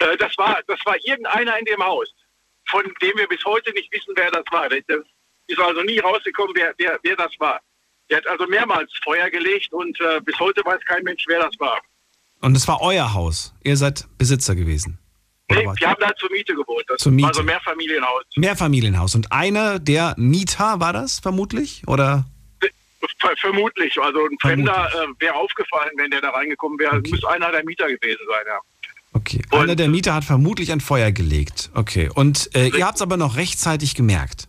[0.00, 2.12] Äh, das war, das war irgendeiner in dem Haus,
[2.68, 4.68] von dem wir bis heute nicht wissen, wer das war.
[4.68, 4.80] Das
[5.46, 7.60] ist also nie rausgekommen, wer, wer, wer das war.
[8.10, 11.58] Der hat also mehrmals Feuer gelegt und äh, bis heute weiß kein Mensch, wer das
[11.58, 11.80] war.
[12.40, 13.54] Und es war euer Haus.
[13.64, 14.98] Ihr seid Besitzer gewesen.
[15.48, 16.84] Nee, wir haben da zur Miete gewohnt.
[16.88, 17.28] Das Zur Miete.
[17.28, 18.24] war so ein Mehrfamilienhaus.
[18.36, 19.14] Mehrfamilienhaus.
[19.14, 21.82] Und einer der Mieter war das vermutlich?
[21.86, 22.24] Oder?
[23.20, 23.96] Ver vermutlich.
[24.00, 26.96] Also ein Fremder äh, wäre aufgefallen, wenn der da reingekommen wäre.
[26.96, 27.10] Okay.
[27.10, 28.58] Muss einer der Mieter gewesen sein, ja.
[29.16, 29.40] Okay.
[29.50, 31.70] Einer der Mieter hat vermutlich ein Feuer gelegt.
[31.74, 32.10] Okay.
[32.14, 34.46] Und äh, ihr habt es aber noch rechtzeitig gemerkt.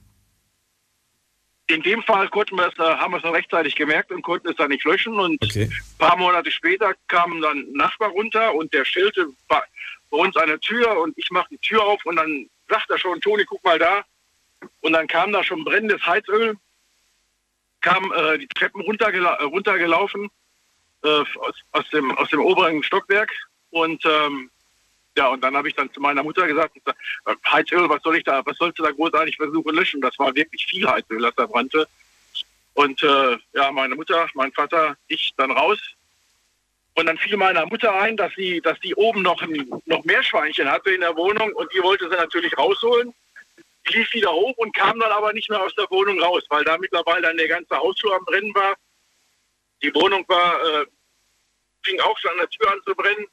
[1.68, 4.50] In dem Fall konnten wir es, äh, haben wir es noch rechtzeitig gemerkt und konnten
[4.50, 5.18] es dann nicht löschen.
[5.20, 5.70] Und Okay.
[5.72, 9.62] ein paar Monate später kam dann ein Nachbar runter und der stellte bei
[10.10, 13.20] bei uns eine Tür und ich mache die Tür auf und dann sagt er schon,
[13.20, 14.04] Toni, guck mal da.
[14.82, 16.56] Und dann kam da schon brennendes Heizöl,
[17.82, 20.30] kam äh, die Treppen runtergela äh, runtergelaufen
[21.04, 23.32] äh, aus, aus, dem, aus dem oberen Stockwerk.
[23.72, 24.50] Und ähm,
[25.18, 28.24] ja, und dann habe ich dann zu meiner Mutter gesagt, äh, Heizöl, was soll ich
[28.24, 30.00] da, was sollst du da großartig versuchen löschen?
[30.00, 31.88] Das war wirklich viel Heizöl, das da brannte.
[32.76, 35.80] Und äh, ja, meine Mutter, mein Vater, ich dann raus.
[36.94, 40.70] Und dann fiel meiner Mutter ein, dass sie, dass die oben noch ein, noch Meerschweinchen
[40.70, 43.14] hatte in der Wohnung und die wollte sie natürlich rausholen.
[43.88, 46.64] Die lief wieder hoch und kam dann aber nicht mehr aus der Wohnung raus, weil
[46.64, 48.76] da mittlerweile dann der ganze Hausflur am Brennen war.
[49.82, 50.86] Die Wohnung war, äh,
[51.84, 53.28] fing auch schon an der Tür an zu brennen.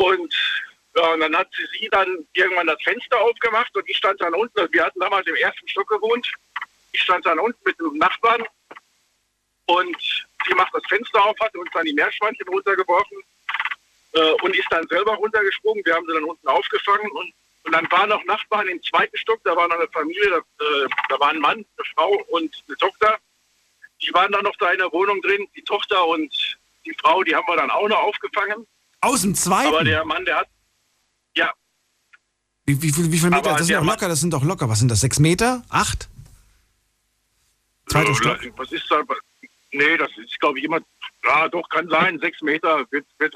[0.00, 0.34] Und,
[0.96, 1.48] ja, und dann hat
[1.78, 4.58] sie, dann irgendwann das Fenster aufgemacht und ich stand dann unten.
[4.58, 6.26] Also wir hatten damals im ersten Stock gewohnt.
[6.92, 8.42] Ich stand dann unten mit einem Nachbarn
[9.66, 13.18] und sie macht das Fenster auf, hat uns dann die Meerschweinchen runtergeworfen
[14.12, 15.84] äh, und ist dann selber runtergesprungen.
[15.84, 17.34] Wir haben sie dann unten aufgefangen und,
[17.64, 20.88] und dann waren noch Nachbarn im zweiten Stock, da war noch eine Familie, da, äh,
[21.10, 23.18] da war ein Mann, eine Frau und eine Tochter.
[24.00, 25.46] Die waren dann noch da in der Wohnung drin.
[25.54, 28.66] Die Tochter und die Frau, die haben wir dann auch noch aufgefangen.
[29.00, 29.68] Aus dem zweiten?
[29.68, 30.48] Aber der Mann, der hat,
[31.36, 31.50] ja,
[32.66, 33.50] Wie, wie, viel- wie viel Meter?
[33.50, 34.68] Aber Das sind doch locker, das sind doch locker.
[34.68, 35.00] Was sind das?
[35.00, 35.62] Sechs Meter?
[35.70, 36.08] Acht?
[37.88, 38.38] Zweiter äh, Stock?
[38.56, 39.02] was ist da?
[39.72, 40.78] Nee, das ist, glaube ich, immer,
[41.24, 43.32] ja, doch, kann sein, sechs Meter wird, wird,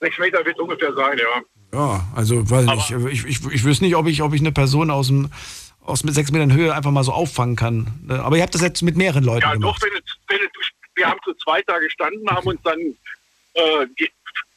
[0.00, 1.42] sechs Meter wird ungefähr sein, ja.
[1.72, 2.90] Ja, also weiß nicht.
[3.12, 5.30] Ich, ich, ich wüsste nicht, ob ich, ob ich eine Person aus dem
[5.80, 8.06] aus mit sechs Metern Höhe einfach mal so auffangen kann.
[8.10, 9.76] Äh, Aber ihr habt das jetzt mit mehreren Leuten Ja, gemacht.
[9.76, 10.50] doch, wenn, es- wenn es,
[10.94, 12.78] wir haben zu zweit da gestanden, haben uns dann
[13.54, 13.86] äh,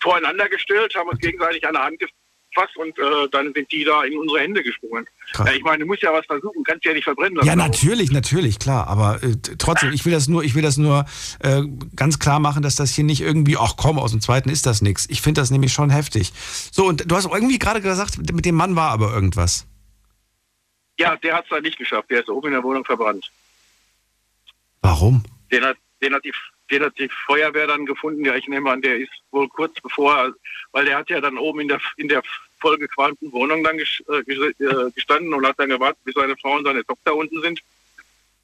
[0.01, 4.03] voreinander gestellt, haben uns gegenseitig an der Hand gefasst und äh, dann sind die da
[4.03, 5.05] in unsere Hände gesprungen.
[5.37, 7.43] Ja, ich meine, du musst ja was versuchen, kannst ja nicht verbrennen.
[7.45, 8.87] Ja, natürlich, natürlich, klar.
[8.87, 11.05] Aber äh, trotzdem, ich will das nur, ich will das nur
[11.39, 11.61] äh,
[11.95, 14.81] ganz klar machen, dass das hier nicht irgendwie, ach komm, aus dem zweiten ist das
[14.81, 15.07] nichts.
[15.09, 16.33] Ich finde das nämlich schon heftig.
[16.71, 19.67] So, und du hast irgendwie gerade gesagt, mit dem Mann war aber irgendwas.
[20.99, 23.31] Ja, der hat es dann nicht geschafft, der ist oben in der Wohnung verbrannt.
[24.81, 25.23] Warum?
[25.51, 26.33] Den hat, den hat die
[26.71, 30.33] den hat die Feuerwehr dann gefunden, ja, ich nehme an, der ist wohl kurz bevor,
[30.71, 32.23] weil der hat ja dann oben in der in der
[32.59, 33.83] vollgequalmten Wohnung dann äh,
[34.17, 37.59] äh, gestanden und hat dann gewartet, bis seine Frau und seine Tochter unten sind.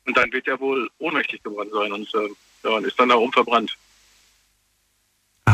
[0.05, 2.29] Und dann wird er wohl ohnmächtig geworden sein und, äh,
[2.63, 3.77] ja, und ist dann da oben verbrannt.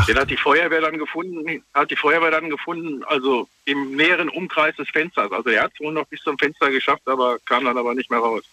[0.08, 4.74] Den hat die Feuerwehr dann gefunden, hat die Feuerwehr dann gefunden, also im näheren Umkreis
[4.76, 5.30] des Fensters.
[5.30, 8.10] Also er hat es wohl noch bis zum Fenster geschafft, aber kam dann aber nicht
[8.10, 8.44] mehr raus.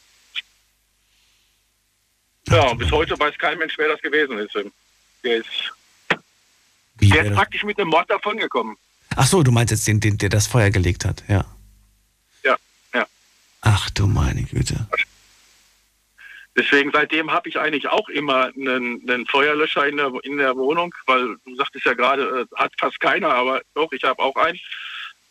[2.47, 4.53] Ja, und bis heute weiß kein Mensch, wer das gewesen ist.
[5.23, 5.73] Der ist,
[6.97, 8.76] Wie, der ist praktisch mit dem Mord davongekommen.
[9.15, 11.45] Ach so, du meinst jetzt den, den, der das Feuer gelegt hat, ja.
[12.43, 12.57] Ja,
[12.93, 13.05] ja.
[13.61, 14.88] Ach du meine Güte.
[16.57, 20.93] Deswegen seitdem habe ich eigentlich auch immer einen, einen Feuerlöscher in der, in der Wohnung,
[21.05, 24.59] weil du sagtest ja gerade, äh, hat fast keiner, aber doch, ich habe auch einen.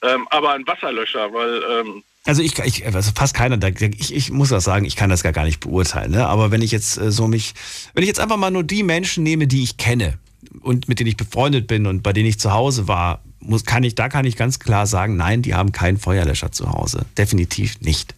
[0.02, 4.50] Ähm, aber einen Wasserlöscher, weil ähm, Also ich, ich also fast keiner, ich, ich muss
[4.50, 6.10] das sagen, ich kann das gar gar nicht beurteilen.
[6.10, 6.26] Ne?
[6.26, 7.54] Aber wenn ich jetzt äh, so mich,
[7.94, 10.18] wenn ich jetzt einfach mal nur die Menschen nehme, die ich kenne
[10.60, 13.84] und mit denen ich befreundet bin und bei denen ich zu Hause war, muss, kann
[13.84, 17.06] ich, da kann ich ganz klar sagen, nein, die haben keinen Feuerlöscher zu Hause.
[17.16, 18.14] Definitiv nicht.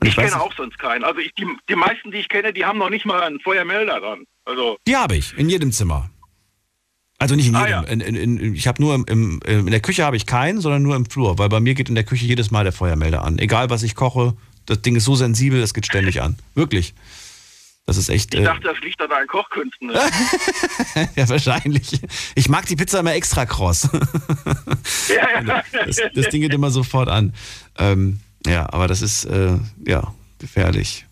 [0.00, 1.04] Und ich, weiß kenne auch sonst keinen.
[1.04, 4.00] Also ich, die, die meisten, die ich kenne, die haben noch nicht mal einen Feuermelder
[4.00, 4.24] dran.
[4.44, 6.10] Also Die habe ich, in jedem Zimmer.
[7.20, 8.00] Also nicht in Ah, jedem.
[8.00, 10.82] in, in, in, ich habe nur im, im, in der Küche habe ich keinen, sondern
[10.82, 13.38] nur im Flur, weil bei mir geht in der Küche jedes Mal der Feuermelder an.
[13.38, 14.34] Egal was ich koche,
[14.66, 16.36] das Ding ist so sensibel, das geht ständig an.
[16.54, 16.94] Wirklich.
[17.86, 18.32] Das ist echt.
[18.34, 19.88] ich Äh, dachte, das liegt an deinen Kochkünsten.
[19.88, 19.94] Ne?
[21.16, 22.00] ja, wahrscheinlich.
[22.36, 23.88] Ich mag die Pizza immer extra kross.
[25.08, 25.62] ja, ja.
[25.86, 27.34] Das, das Ding geht immer sofort an.
[27.78, 31.06] Ähm, ja, aber das ist äh, ja gefährlich.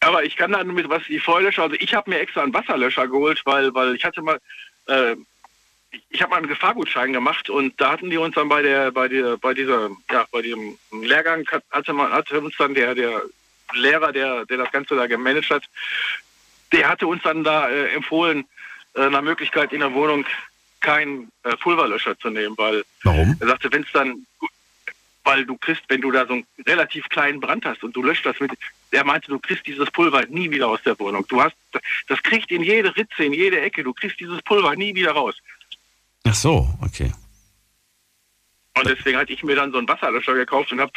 [0.00, 3.08] Aber ich kann dann mit was die Feuerlöscher, also ich habe mir extra einen Wasserlöscher
[3.08, 4.38] geholt, weil, weil ich hatte mal,
[4.86, 5.16] äh,
[6.10, 9.08] ich- habe mal einen Gefahrgutschein gemacht und da hatten die uns dann bei der, bei
[9.08, 13.22] der, bei dieser, ja, bei dem Lehrgang hat- hatte man, hatte uns dann der, der
[13.74, 15.64] Lehrer, der, der das Ganze da gemanagt hat,
[16.72, 18.44] der hatte uns dann da äh, empfohlen,
[18.94, 20.26] äh, nach Möglichkeit in der Wohnung
[20.80, 23.36] keinen äh, Pulverlöscher zu nehmen, weil Warum?
[23.40, 24.26] er sagte, wenn es dann,
[25.24, 28.26] weil du kriegst, wenn du da so einen relativ kleinen Brand hast und du löscht
[28.26, 28.50] das mit,
[28.94, 31.26] er meinte, du kriegst dieses Pulver nie wieder aus der Wohnung.
[31.28, 31.56] Du hast,
[32.08, 35.34] das kriegt in jede Ritze, in jede Ecke, du kriegst dieses Pulver nie wieder raus.
[36.24, 37.12] Ach so, okay.
[38.76, 40.90] Und deswegen hatte ich mir dann so einen Wasserlöscher gekauft und habe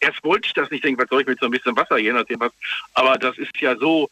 [0.00, 2.12] erst wollte ich das nicht denken, was soll ich mit so ein bisschen Wasser, je
[2.12, 2.52] nachdem was.
[2.94, 4.08] Aber das ist ja so,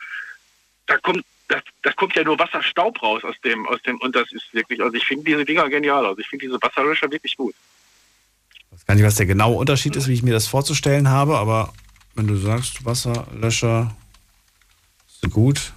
[0.86, 4.30] da kommt, das, das kommt ja nur Wasserstaub raus aus dem, aus dem, und das
[4.30, 6.06] ist wirklich, also ich finde diese Dinger genial.
[6.06, 7.54] Also ich finde diese Wasserlöscher wirklich gut.
[8.60, 11.38] Ich weiß gar nicht, was der genaue Unterschied ist, wie ich mir das vorzustellen habe,
[11.38, 11.72] aber
[12.18, 13.94] wenn du sagst, Wasserlöscher
[15.22, 15.72] ist gut.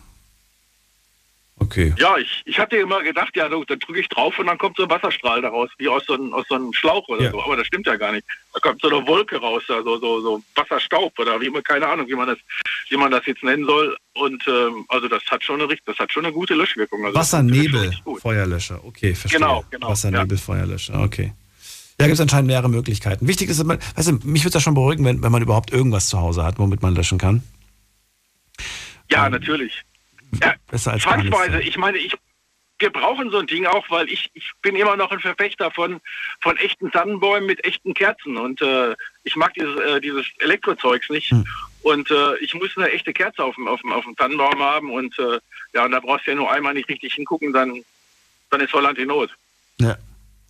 [1.57, 1.93] Okay.
[1.99, 4.83] Ja, ich, ich hatte immer gedacht, ja, dann drücke ich drauf und dann kommt so
[4.83, 7.31] ein Wasserstrahl daraus, wie aus so einem, aus so einem Schlauch oder Ja.
[7.31, 7.43] so.
[7.43, 8.25] Aber das stimmt ja gar nicht.
[8.51, 12.07] Da kommt so eine Wolke raus, also so, so Wasserstaub oder wie immer, keine Ahnung,
[12.07, 12.39] wie man das,
[12.89, 13.95] wie man das jetzt nennen soll.
[14.15, 17.05] Und ähm, also das hat schon eine richt- das hat schon eine gute Löschwirkung.
[17.05, 17.91] Also Wassernebel.
[18.19, 18.83] Feuerlöscher.
[18.83, 19.39] Okay, verstehe.
[19.39, 20.99] Genau, genau, Wassernebel, Feuerlöscher.
[20.99, 21.31] Okay.
[22.01, 23.27] Ja, gibt es anscheinend mehrere Möglichkeiten.
[23.27, 25.41] Wichtig ist, dass man, weißt du, mich würde es ja schon beruhigen, wenn, wenn man
[25.41, 27.43] überhaupt irgendwas zu Hause hat, womit man löschen kann.
[29.09, 29.83] Ja, natürlich.
[30.41, 31.61] Ja, Besser als zwangsweise.
[31.61, 32.15] Ich meine, ich,
[32.79, 36.01] wir brauchen so ein Ding auch, weil ich, ich bin immer noch ein Verfechter von,
[36.39, 38.37] von echten Tannenbäumen mit echten Kerzen.
[38.37, 41.31] Und äh, ich mag dieses, äh, dieses Elektrozeugs nicht.
[41.31, 41.45] Hm.
[41.83, 44.91] Und äh, ich muss eine echte Kerze auf dem, auf dem, auf dem Tannenbaum haben.
[44.91, 45.39] Und äh,
[45.73, 47.83] ja, und da brauchst du ja nur einmal nicht richtig hingucken, dann,
[48.49, 49.29] dann ist Holland in Not.
[49.79, 49.97] Ja.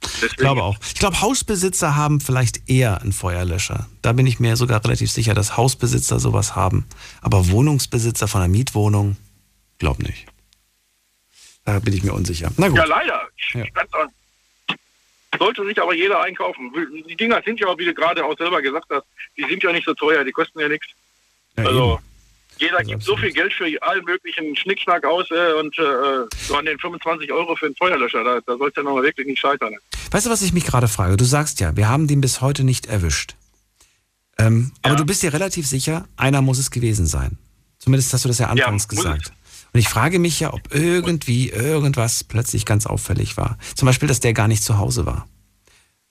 [0.03, 0.77] Deswegen, Ich glaube auch.
[0.85, 3.87] Ich glaube, Hausbesitzer haben vielleicht eher einen Feuerlöscher.
[4.01, 6.85] Da bin ich mir sogar relativ sicher, dass Hausbesitzer sowas haben.
[7.21, 9.17] Aber Wohnungsbesitzer von einer Mietwohnung,
[9.79, 10.25] glaub nicht.
[11.65, 12.51] Da bin ich mir unsicher.
[12.57, 12.77] Na gut.
[12.77, 13.21] Ja, leider.
[13.53, 13.65] Ja.
[15.37, 16.71] Sollte sich aber jeder einkaufen.
[17.07, 19.05] Die Dinger sind ja wie du gerade auch selber gesagt hast,
[19.37, 20.87] die sind ja nicht so teuer, die kosten ja nichts.
[21.57, 22.10] Ja, Also eben.
[22.61, 26.55] Jeder Also gibt so viel Geld für allen möglichen Schnickschnack aus äh, und äh, so
[26.55, 29.39] an den 25 Euro für einen Feuerlöscher, da, da soll es ja nochmal wirklich nicht
[29.39, 29.73] scheitern.
[30.11, 31.17] Weißt du, was ich mich gerade frage?
[31.17, 33.35] Du sagst ja, wir haben den bis heute nicht erwischt.
[34.37, 37.37] Ähm, Aber du bist dir relativ sicher, einer muss es gewesen sein.
[37.79, 39.33] Zumindest hast du das ja anfangs muss gesagt.
[39.73, 43.57] Und ich frage mich ja, ob irgendwie irgendwas plötzlich ganz auffällig war.
[43.75, 45.27] Zum Beispiel, dass der gar nicht zu Hause war.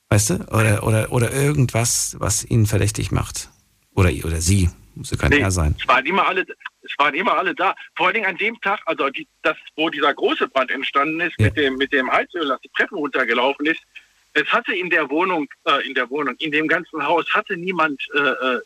[0.09, 0.35] Weißt du?
[0.51, 3.51] Oder, oder, oder irgendwas, was ihn verdächtig macht.
[3.95, 4.71] Oder, oder sie.
[5.01, 5.75] Muss ja kein er sein.
[5.81, 6.45] Es waren immer alle,
[6.83, 7.75] es waren immer alle da.
[7.97, 11.35] Vor allen Dingen an dem Tag, also die, das, wo dieser große Brand entstanden ist,
[11.39, 11.47] Ja.
[11.47, 13.81] mit dem mit dem Heizöl, das die Treppen runtergelaufen ist.
[14.35, 17.99] Es hatte in der Wohnung, äh, in der Wohnung, in dem ganzen Haus hatte niemand,
[18.15, 18.61] äh, äh,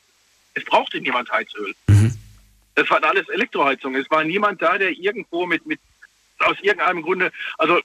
[0.55, 1.73] es brauchte niemand Heizöl.
[1.87, 2.13] Mhm.
[2.75, 4.03] Es waren alles Elektroheizungen.
[4.03, 5.79] Es war niemand da, der irgendwo mit mit
[6.41, 7.81] aus irgendeinem Grunde, also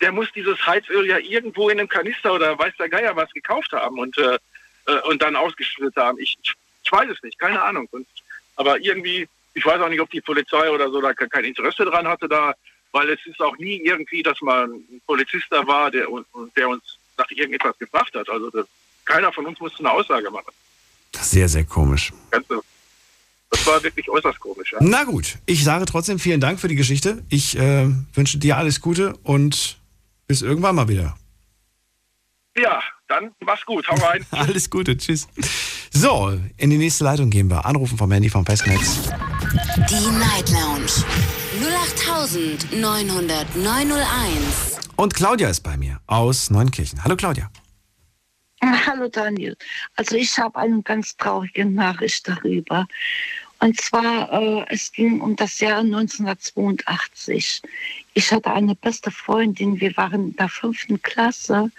[0.00, 3.72] der muss dieses Heizöl ja irgendwo in einem Kanister oder weiß der Geier was gekauft
[3.72, 4.38] haben und äh,
[4.86, 6.18] äh, und dann ausgeschüttet haben.
[6.20, 6.38] Ich,
[6.88, 7.86] ich, weiß es nicht, keine Ahnung.
[7.90, 8.06] Und,
[8.56, 11.84] aber irgendwie, ich weiß auch nicht, ob die Polizei oder so da ke- kein Interesse
[11.84, 12.54] dran hatte da,
[12.92, 16.06] weil es ist auch nie irgendwie, dass mal ein Polizist da war, der,
[16.56, 16.82] der uns
[17.16, 18.28] nach irgendetwas gefragt hat.
[18.28, 18.66] Also das,
[19.04, 20.52] keiner von uns musste eine Aussage machen.
[21.14, 22.12] Sehr, sehr komisch.
[22.30, 22.60] Ganze,
[23.50, 24.72] das war wirklich äußerst komisch.
[24.72, 24.78] Ja.
[24.80, 27.24] Na gut, ich sage trotzdem vielen Dank für die Geschichte.
[27.28, 29.78] Ich äh, wünsche dir alles Gute und
[30.26, 31.16] bis irgendwann mal wieder.
[32.60, 33.86] Ja, dann mach's gut.
[33.88, 34.26] Hau rein.
[34.30, 35.28] Alles Gute, tschüss.
[35.92, 37.64] So, in die nächste Leitung gehen wir.
[37.64, 39.08] Anrufen vom Handy vom Festnetz.
[39.88, 41.04] Die Night Lounge
[42.72, 44.80] 0890901.
[44.96, 47.04] Und Claudia ist bei mir aus Neunkirchen.
[47.04, 47.48] Hallo Claudia.
[48.60, 49.56] Hallo Daniel.
[49.94, 52.88] Also ich habe eine ganz traurige Nachricht darüber.
[53.60, 57.62] Und zwar, äh, es ging um das Jahr 1982.
[58.14, 61.70] Ich hatte eine beste Freundin, wir waren in der fünften Klasse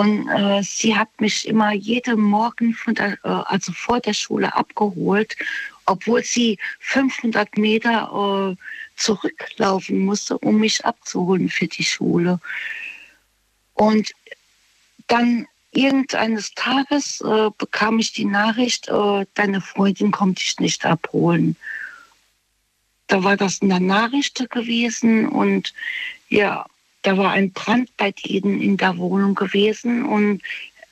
[0.00, 4.56] und äh, sie hat mich immer jeden Morgen von der, äh, also vor der Schule
[4.56, 5.36] abgeholt,
[5.84, 8.56] obwohl sie 500 Meter äh,
[8.96, 12.40] zurücklaufen musste, um mich abzuholen für die Schule.
[13.74, 14.12] Und
[15.06, 21.56] dann irgendeines Tages äh, bekam ich die Nachricht, äh, deine Freundin kommt dich nicht abholen.
[23.06, 25.74] Da war das in der Nachricht gewesen und
[26.30, 26.64] ja,
[27.02, 30.42] da war ein Brand bei denen in der Wohnung gewesen und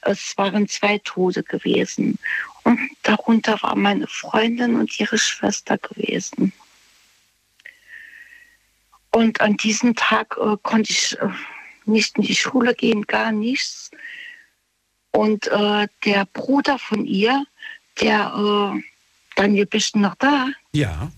[0.02, 2.18] es waren zwei Tote gewesen.
[2.64, 6.52] Und darunter war meine Freundin und ihre Schwester gewesen.
[9.10, 11.28] Und an diesem Tag äh, konnte ich äh,
[11.86, 13.90] nicht in die Schule gehen, gar nichts.
[15.10, 17.44] Und äh, der Bruder von ihr,
[18.00, 18.82] der, äh,
[19.34, 20.48] Daniel, bist du noch da?
[20.72, 21.10] Ja.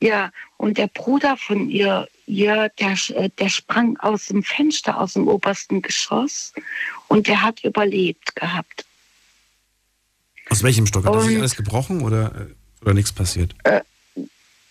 [0.00, 5.14] Ja, und der Bruder von ihr, ja, der, äh, der sprang aus dem Fenster, aus
[5.14, 6.52] dem obersten Geschoss
[7.08, 8.84] und der hat überlebt gehabt.
[10.50, 11.04] Aus welchem Stock?
[11.04, 13.54] Hat er sich alles gebrochen oder, äh, oder nichts passiert?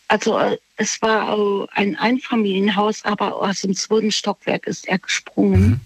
[0.07, 5.81] Also äh, es war ein Einfamilienhaus, aber aus dem zweiten Stockwerk ist er gesprungen.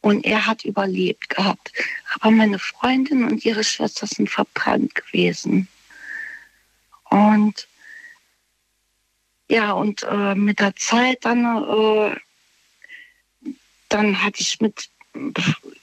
[0.00, 1.72] Und er hat überlebt gehabt.
[2.18, 5.68] Aber meine Freundin und ihre Schwester sind verbrannt gewesen.
[7.08, 7.68] Und
[9.52, 12.16] ja, und äh, mit der Zeit dann, äh,
[13.90, 14.88] dann hatte ich mit,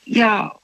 [0.05, 0.57] ja,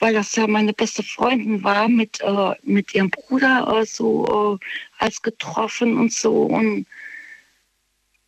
[0.00, 5.04] weil das ja meine beste Freundin war, mit, äh, mit ihrem Bruder äh, so äh,
[5.04, 6.42] als getroffen und so.
[6.42, 6.86] Und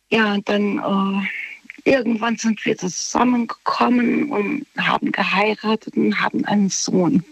[0.09, 7.25] ja, dann äh, irgendwann sind wir zusammengekommen und haben geheiratet und haben einen Sohn.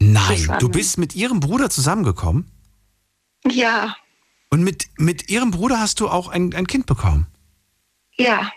[0.00, 0.58] Nein, Zusammen.
[0.58, 2.50] du bist mit ihrem Bruder zusammengekommen
[3.48, 3.94] Ja,
[4.50, 7.26] und mit, mit ihrem Bruder hast du auch ein, ein Kind bekommen.
[8.16, 8.50] ja.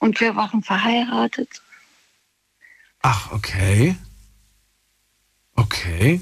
[0.00, 1.62] Und wir waren verheiratet.
[3.00, 3.96] Ach, okay.
[5.56, 6.20] Okay.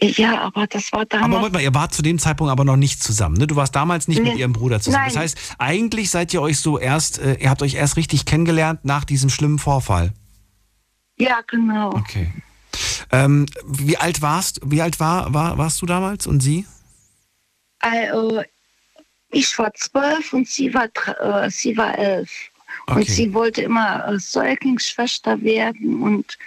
[0.00, 1.30] Ja, aber das war Aber damals.
[1.32, 3.48] Moment mal, ihr wart zu dem Zeitpunkt aber noch nicht zusammen, ne?
[3.48, 4.40] Du warst damals nicht mit Nee.
[4.40, 5.04] ihrem Bruder zusammen.
[5.06, 5.14] Nein.
[5.14, 8.84] Das heißt, eigentlich seid ihr euch so erst, äh, ihr habt euch erst richtig kennengelernt
[8.84, 10.12] nach diesem schlimmen Vorfall.
[11.18, 11.88] Ja, genau.
[11.94, 12.32] Okay.
[13.10, 16.64] Ähm, wie alt warst, wie alt war, war, warst du damals und sie?
[17.82, 18.42] Also,
[19.30, 20.88] ich war zwölf und sie war,
[21.44, 22.30] äh, sie war elf.
[22.86, 23.04] Und Okay.
[23.12, 26.38] sie wollte immer äh, Säuglingsschwester werden und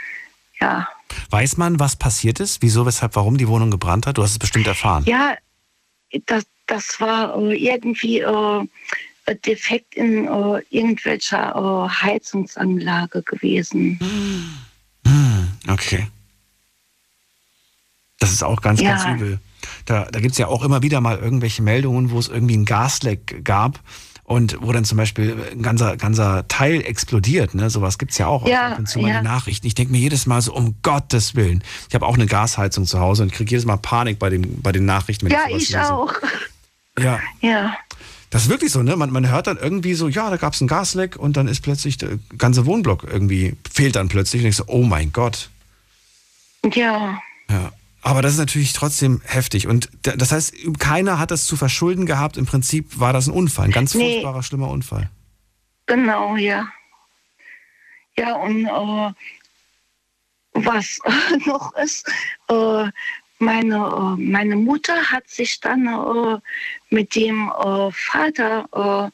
[0.59, 0.87] ja.
[1.29, 2.61] Weiß man, was passiert ist?
[2.61, 4.17] Wieso, weshalb, warum die Wohnung gebrannt hat?
[4.17, 5.03] Du hast es bestimmt erfahren.
[5.05, 5.37] Ja,
[6.25, 8.67] das, das war äh, irgendwie äh,
[9.45, 13.99] Defekt in äh, irgendwelcher äh, Heizungsanlage gewesen.
[15.05, 16.07] Hm, okay.
[18.19, 18.89] Das ist auch ganz, Ja.
[18.95, 19.39] ganz übel.
[19.85, 22.65] Da, da gibt es ja auch immer wieder mal irgendwelche Meldungen, wo es irgendwie ein
[22.65, 23.79] Gasleck gab
[24.23, 27.53] und wo dann zum Beispiel ein ganzer, ganzer Teil explodiert.
[27.53, 27.69] Ne?
[27.69, 29.19] Sowas gibt es ja auch Ja, ab und zu mal in ja.
[29.21, 29.67] den Nachrichten.
[29.67, 31.63] Ich denke mir jedes Mal so, um Gottes Willen.
[31.89, 34.71] Ich habe auch eine Gasheizung zu Hause und kriege jedes Mal Panik bei den, bei
[34.71, 35.25] den Nachrichten.
[35.25, 35.93] Wenn Ja, ich lese.
[35.93, 36.11] auch.
[36.97, 37.75] Ja, Ja.
[38.31, 38.95] das ist wirklich so, ne?
[38.95, 41.61] Man, man hört dann irgendwie so, ja, da gab es ein Gasleck und dann ist
[41.61, 44.41] plötzlich der ganze Wohnblock irgendwie, fehlt dann plötzlich.
[44.43, 45.49] Und ich so, oh mein Gott.
[46.73, 47.19] Ja.
[47.49, 47.71] Ja.
[48.05, 49.65] Aber das ist natürlich trotzdem heftig.
[49.65, 52.37] Und das heißt, keiner hat das zu verschulden gehabt.
[52.37, 54.11] Im Prinzip war das ein Unfall, ein ganz Nee.
[54.11, 55.09] furchtbarer, schlimmer Unfall.
[55.87, 56.67] Genau, ja.
[58.15, 59.13] Ja, und äh,
[60.53, 60.99] was
[61.47, 62.07] noch ist,
[62.47, 62.85] äh,
[63.39, 66.37] meine, äh, meine Mutter hat sich dann äh,
[66.91, 69.11] mit dem äh, Vater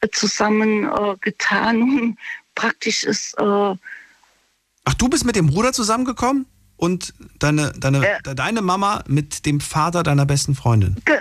[0.00, 2.18] äh, zusammen äh, getan und
[2.54, 3.76] praktisch ist, Ach,
[4.96, 6.46] du bist mit dem Bruder zusammengekommen?
[6.78, 8.34] Und deine, deine, Ja.
[8.34, 10.96] deine Mama mit dem Vater deiner besten Freundin?
[11.04, 11.16] ge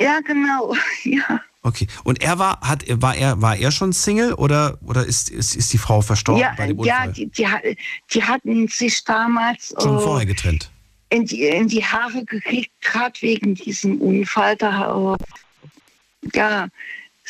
[0.00, 1.40] ja genau, ja.
[1.62, 1.88] Okay.
[2.04, 5.72] Und er war, hat, war er, war er schon Single oder, oder ist, ist, ist
[5.72, 7.12] die Frau verstorben Ja, bei dem ja Unfall?
[7.14, 7.60] die, die, ha-
[8.12, 10.70] die hatten sich damals schon äh, vorher getrennt.
[11.10, 14.54] in die, in die Haare gekriegt, gerade wegen diesem Unfall.
[14.56, 16.68] Da, äh, ja,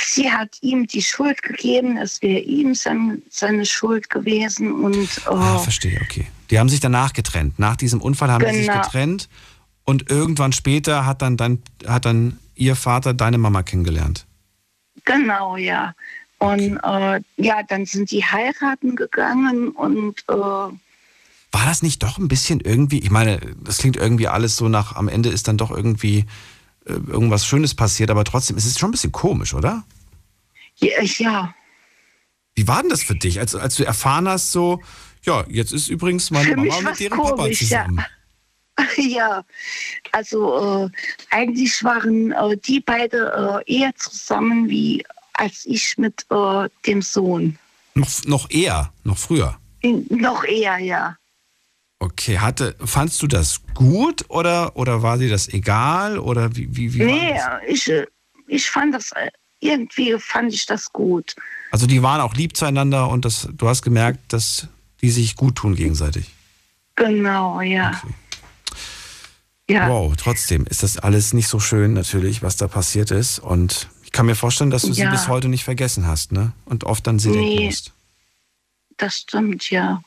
[0.01, 5.57] sie hat ihm die Schuld gegeben, es wäre ihm sein, seine Schuld gewesen und Ah,
[5.57, 6.27] äh, verstehe, okay.
[6.51, 7.59] Die haben sich danach getrennt.
[7.59, 8.81] Nach diesem Unfall haben sie sich Genau.
[8.83, 9.29] getrennt
[9.85, 14.27] und irgendwann später hat dann, dann, hat dann ihr Vater deine Mama kennengelernt.
[15.05, 15.95] genau, ja.
[16.41, 20.70] Und äh, ja, dann sind die heiraten gegangen und äh, War
[21.53, 25.09] das nicht doch ein bisschen irgendwie, ich meine, das klingt irgendwie alles so nach, am
[25.09, 26.27] Ende ist dann doch irgendwie
[26.89, 29.85] irgendwas Schönes passiert, aber trotzdem ist es schon ein bisschen komisch, oder?
[30.77, 31.55] ja, ja,
[32.55, 34.81] Wie war denn das für dich, als, als du erfahren hast, so,
[35.24, 37.85] ja, jetzt ist übrigens meine Für Mama mit ihrem Papa komisch, ja.
[37.85, 38.05] zusammen.
[38.97, 39.44] ja.
[40.12, 40.90] Also äh,
[41.31, 47.59] eigentlich waren äh, die beide äh, eher zusammen wie als ich mit äh, dem Sohn.
[47.94, 49.59] Noch, noch eher, noch früher.
[49.82, 51.16] Noch eher, ja.
[52.01, 56.95] Okay, hatte, fandst du das gut oder, oder war dir das egal oder wie, wie,
[56.95, 58.07] wie war nee, ich, äh,
[58.47, 59.31] ich fand das, äh,
[59.61, 61.35] irgendwie fand ich das gut.
[61.73, 64.69] Also die waren auch lieb zueinander und das, du hast gemerkt, dass
[65.03, 66.31] die sich gut tun gegenseitig.
[66.95, 68.01] Genau, ja.
[69.69, 69.89] Ja.
[69.91, 74.12] Wow, trotzdem ist das alles nicht so schön natürlich, was da passiert ist und ich
[74.12, 75.11] kann mir vorstellen, dass du sie Ja.
[75.11, 76.53] bis heute nicht vergessen hast, ne?
[76.65, 77.66] Und oft an sie denken Nee.
[77.66, 77.93] musst.
[78.97, 80.03] Das stimmt, ja.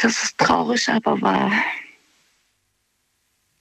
[0.00, 1.52] Das ist traurig, aber wahr.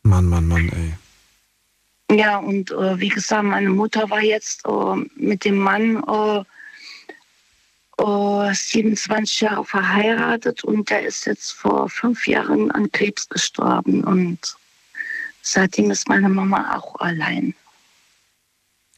[0.04, 2.18] Mann, Mann, Mann, ey.
[2.18, 6.44] Ja, und äh, wie gesagt, meine Mutter war jetzt äh, mit dem Mann äh,
[8.04, 14.04] äh, 27 Jahre verheiratet und der ist jetzt vor fünf Jahren an Krebs gestorben.
[14.04, 14.56] Und
[15.42, 17.56] seitdem ist meine Mama auch allein.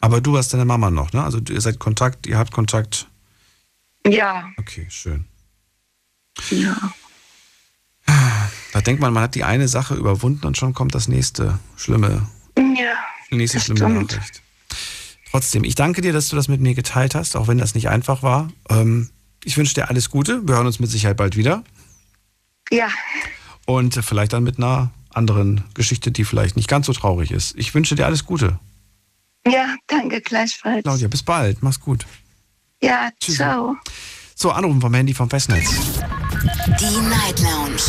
[0.02, 1.24] Aber du hast deine Mama noch, ne?
[1.24, 3.08] Also ihr seid Kontakt, ihr habt Kontakt.
[4.06, 5.26] Ja, Okay, schön.
[6.52, 6.76] ja.
[8.08, 12.28] Da denkt man, man hat die eine Sache überwunden und schon kommt das nächste schlimme,
[12.58, 12.94] Ja,
[13.32, 14.12] die nächste schlimme stimmt.
[14.12, 14.42] Nachricht.
[15.32, 17.90] Trotzdem, ich danke dir, dass du das mit mir geteilt hast, auch wenn das nicht
[17.90, 18.50] einfach war.
[18.70, 19.10] Ähm,
[19.44, 20.46] ich wünsche dir alles Gute.
[20.48, 21.64] Wir hören uns mit Sicherheit bald wieder.
[22.72, 22.88] Ja,
[23.66, 27.56] Und vielleicht dann mit einer anderen Geschichte, die vielleicht nicht ganz so traurig ist.
[27.58, 28.60] Ich wünsche dir alles Gute.
[29.48, 30.84] ja, danke gleichfalls.
[30.84, 31.62] Claudia, bis bald.
[31.64, 32.06] Mach's gut.
[32.82, 33.76] Ja, ciao.
[34.36, 35.70] So, anrufen vom Handy vom Festnetz.
[36.46, 37.82] Die Night Lounge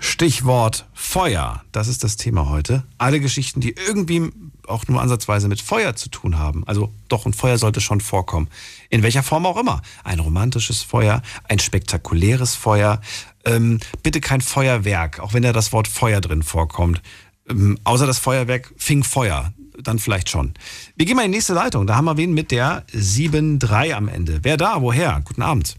[0.00, 1.62] Stichwort Feuer.
[1.70, 2.84] Das ist das Thema heute.
[2.96, 4.30] Alle Geschichten, die irgendwie
[4.66, 6.66] auch nur ansatzweise mit Feuer zu tun haben.
[6.66, 8.48] Also doch, ein Feuer sollte schon vorkommen.
[8.88, 9.82] In welcher Form auch immer.
[10.02, 13.02] Ein romantisches Feuer, ein spektakuläres Feuer.
[13.44, 17.02] Ähm, bitte kein Feuerwerk, auch wenn da das Wort Feuer drin vorkommt.
[17.50, 19.52] Ähm, außer das Feuerwerk fing Feuer.
[19.78, 20.54] Dann vielleicht schon.
[20.96, 21.86] Wir gehen mal in die nächste Leitung.
[21.86, 24.40] Da haben wir wen mit der 7-3 am Ende.
[24.42, 24.80] Wer da?
[24.80, 25.20] Woher?
[25.24, 25.76] Guten Abend.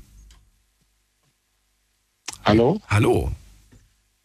[2.44, 2.82] Hallo?
[2.88, 3.32] Hallo.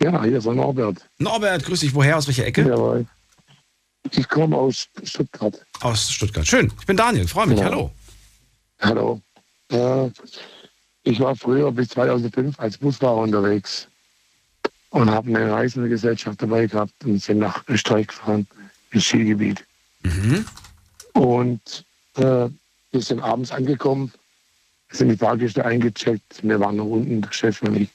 [0.02, 1.06] Ja, hier ist der Norbert.
[1.18, 1.94] Norbert, grüß dich.
[1.94, 2.16] Woher?
[2.16, 2.66] Aus welcher Ecke?
[2.66, 3.06] Jawohl.
[4.12, 5.60] Ich komme aus Stuttgart.
[5.80, 6.46] Aus Stuttgart.
[6.46, 6.72] Schön.
[6.80, 7.28] Ich bin Daniel.
[7.28, 7.58] Freue mich.
[7.58, 7.66] Ja.
[7.66, 7.90] Hallo.
[8.80, 9.20] Hallo.
[9.70, 10.10] Äh,
[11.02, 13.88] ich war früher bis 2005 als Busfahrer unterwegs
[14.90, 18.46] und habe eine Reisengesellschaft dabei gehabt und sind nach Österreich gefahren,
[18.90, 19.64] ins Skigebiet.
[21.14, 21.84] Und
[22.16, 22.48] äh,
[22.92, 24.12] wir sind abends angekommen,
[24.90, 27.90] sind die Fahrgäste eingecheckt, wir waren noch unten, der Chef und ich,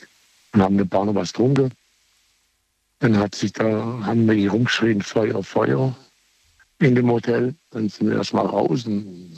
[0.54, 1.72] und haben eine Bar noch was getrunken.
[3.00, 3.66] Dann hat sich da,
[4.04, 5.96] haben wir hier rumgeschrien, Feuer, Feuer
[6.80, 7.54] in dem Hotel.
[7.72, 9.38] Dann sind wir erstmal raus und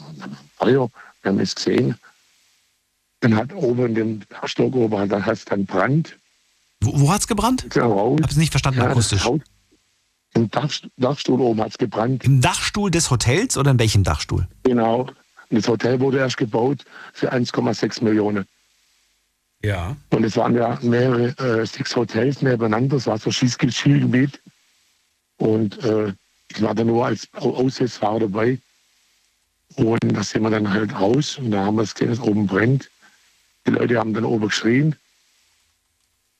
[0.56, 0.88] Feuer,
[1.22, 1.96] wir haben es gesehen.
[3.20, 6.16] Dann hat oben in dem Stock oben, dann hat es dann Brand.
[6.80, 7.66] Wo, wo hat's gebrannt?
[8.16, 9.28] Ich habe es nicht verstanden akustisch.
[10.34, 12.24] Im Dach, Dachstuhl oben hat es gebrannt.
[12.24, 14.46] Im Dachstuhl des Hotels oder in welchem Dachstuhl?
[14.64, 15.00] Genau.
[15.50, 16.84] Und das Hotel wurde erst gebaut
[17.14, 18.46] für 1,6 Millionen.
[19.62, 19.96] Ja.
[20.10, 21.28] Und es waren ja mehrere,
[21.62, 22.96] äh, sechs Hotels nebeneinander.
[22.96, 23.30] Es war so.
[23.32, 24.40] Skigebiet.
[25.38, 26.12] Und äh,
[26.50, 28.58] ich war da nur als Au- Aushilfsfahrer dabei.
[29.76, 32.46] Und da sind wir dann halt raus und da haben wir es gesehen, dass oben
[32.46, 32.88] brennt.
[33.66, 34.96] Die Leute haben dann oben geschrien.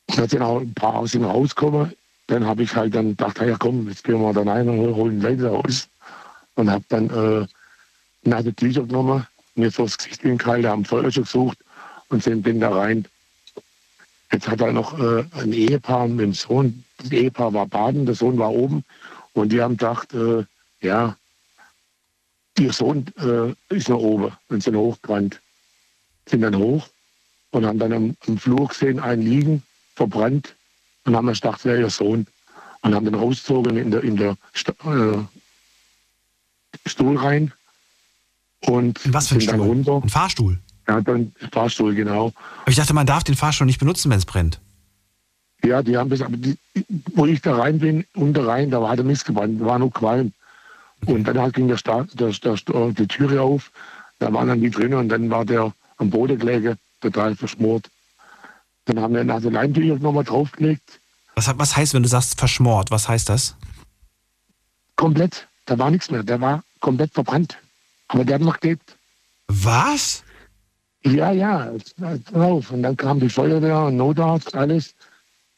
[0.09, 1.93] Und dann sind auch ein paar aus dem rausgekommen.
[2.29, 5.21] Dann habe ich halt dann gedacht, ja komm, jetzt gehen wir da rein und holen
[5.21, 5.89] Leute raus.
[6.55, 7.47] Und habe dann äh,
[8.29, 11.59] nasse Tücher genommen, mir vors Gesicht hingehalten, haben Feuer schon gesucht
[12.09, 13.07] und sind bin da rein.
[14.31, 16.85] Jetzt hat er noch äh, ein Ehepaar mit dem Sohn.
[16.99, 18.85] Das Ehepaar war baden, der Sohn war oben.
[19.33, 20.45] Und die haben gedacht, äh,
[20.81, 21.17] ja,
[22.59, 25.41] ihr Sohn äh, ist noch oben und sind hochgerannt.
[26.27, 26.89] Sind dann hoch
[27.53, 29.63] und haben dann am, am Flur gesehen, einen liegen,
[29.95, 30.55] verbrannt.
[31.09, 32.27] Und haben dann gedacht, wäre ihr Sohn.
[32.83, 35.19] Und haben dann rausgezogen in der, in der Sta äh,
[36.87, 37.53] Stuhl rein.
[38.61, 39.61] Und was für ein Stuhl?
[39.61, 40.03] runter.
[40.03, 40.59] Ein Fahrstuhl?
[40.87, 42.33] Ja, dann Fahrstuhl, genau.
[42.61, 44.61] Aber ich dachte, man darf den Fahrstuhl nicht benutzen, wenn es brennt.
[45.65, 46.59] Ja, die haben das, aber die,
[47.15, 49.91] wo ich da rein bin, unter rein, da war der Mist gebrannt, da war nur
[49.91, 50.33] Qualm.
[51.07, 52.57] Und dann halt ging der, Sta der, der,
[52.91, 53.71] die Türe auf,
[54.19, 57.89] da waren dann die drin und dann war der am Boden gelegen, total verschmort.
[58.89, 61.01] Dann haben wir also Leintücher nochmal draufgelegt.
[61.35, 63.55] Was, was heißt, wenn du sagst verschmort, was heißt das?
[64.97, 67.59] Komplett, da war nichts mehr, der war komplett verbrannt.
[68.09, 68.97] Aber der hat noch gelebt.
[69.49, 70.25] Was?
[71.05, 71.71] Ja, ja,
[72.33, 72.71] drauf.
[72.71, 74.95] Und dann kam die Feuerwehr und Notarzt, alles.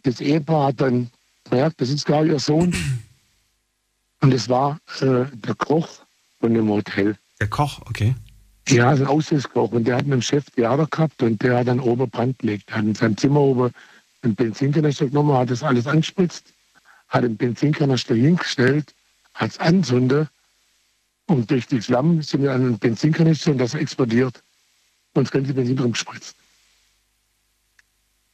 [0.02, 1.08] Das Ehepaar hat dann
[1.44, 2.74] gemerkt, das ist gar ihr Sohn.
[4.22, 5.88] Und es war äh, der Koch
[6.40, 7.16] von dem Hotel.
[7.38, 8.16] Der Koch, okay.
[8.68, 9.72] Ja, ein Aushilfskoch.
[9.72, 12.70] Und der hat mit dem Chef Theater gehabt und der hat dann oben Brand gelegt.
[12.70, 13.72] Er hat in seinem Zimmer oben
[14.22, 16.52] einen Benzinkanister genommen, hat das alles angespritzt,
[17.08, 18.94] hat den Benzinkanister hingestellt,
[19.34, 20.28] hat es anzündet
[21.30, 24.42] und durch die Flammen sind wir an den Benzinkanister und das explodiert.
[25.14, 26.36] Und das ganze Benzin drum gespritzt.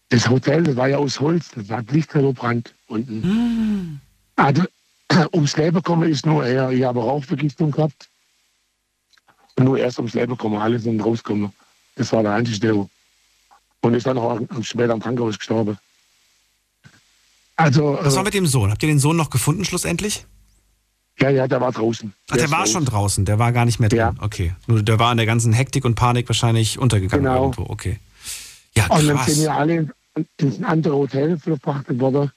[0.09, 3.23] Das Hotel, das war ja aus Holz, das hat lichterloh Brand unten.
[3.23, 4.01] Hm.
[4.37, 4.63] Also,
[5.35, 6.71] ums Leben kommen ist nur er.
[6.71, 8.09] Ich habe Rauchvergiftung gehabt.
[9.59, 11.53] Nur erst ums Leben kommen, alle sind rausgekommen.
[11.97, 12.89] Das war der einzige.
[13.81, 15.79] Und ist dann auch später im Krankenhaus gestorben.
[17.57, 18.71] Also, Was war äh, mit dem Sohn?
[18.71, 20.27] Habt ihr den Sohn noch gefunden schlussendlich?
[21.19, 22.13] ja, ja, der war draußen.
[22.29, 23.99] Ach, der ist war schon draußen, der war gar nicht mehr drin.
[23.99, 24.15] Ja.
[24.21, 24.55] Okay.
[24.67, 27.45] Nur der war in der ganzen Hektik und Panik wahrscheinlich untergegangen Genau.
[27.45, 27.63] irgendwo.
[27.73, 27.99] Okay.
[28.77, 29.27] Ja, Und dann krass.
[29.35, 29.89] sind wir alle
[30.37, 32.31] ins andere Hotel verfrachtet worden.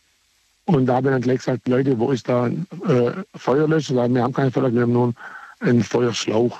[0.63, 3.95] Und da haben wir dann gleich gesagt, Leute, wo ist da ein äh, Feuerlöscher?
[4.09, 5.13] Wir haben keinen Feuerlöscher, wir haben nur
[5.59, 6.59] einen Feuerschlauch.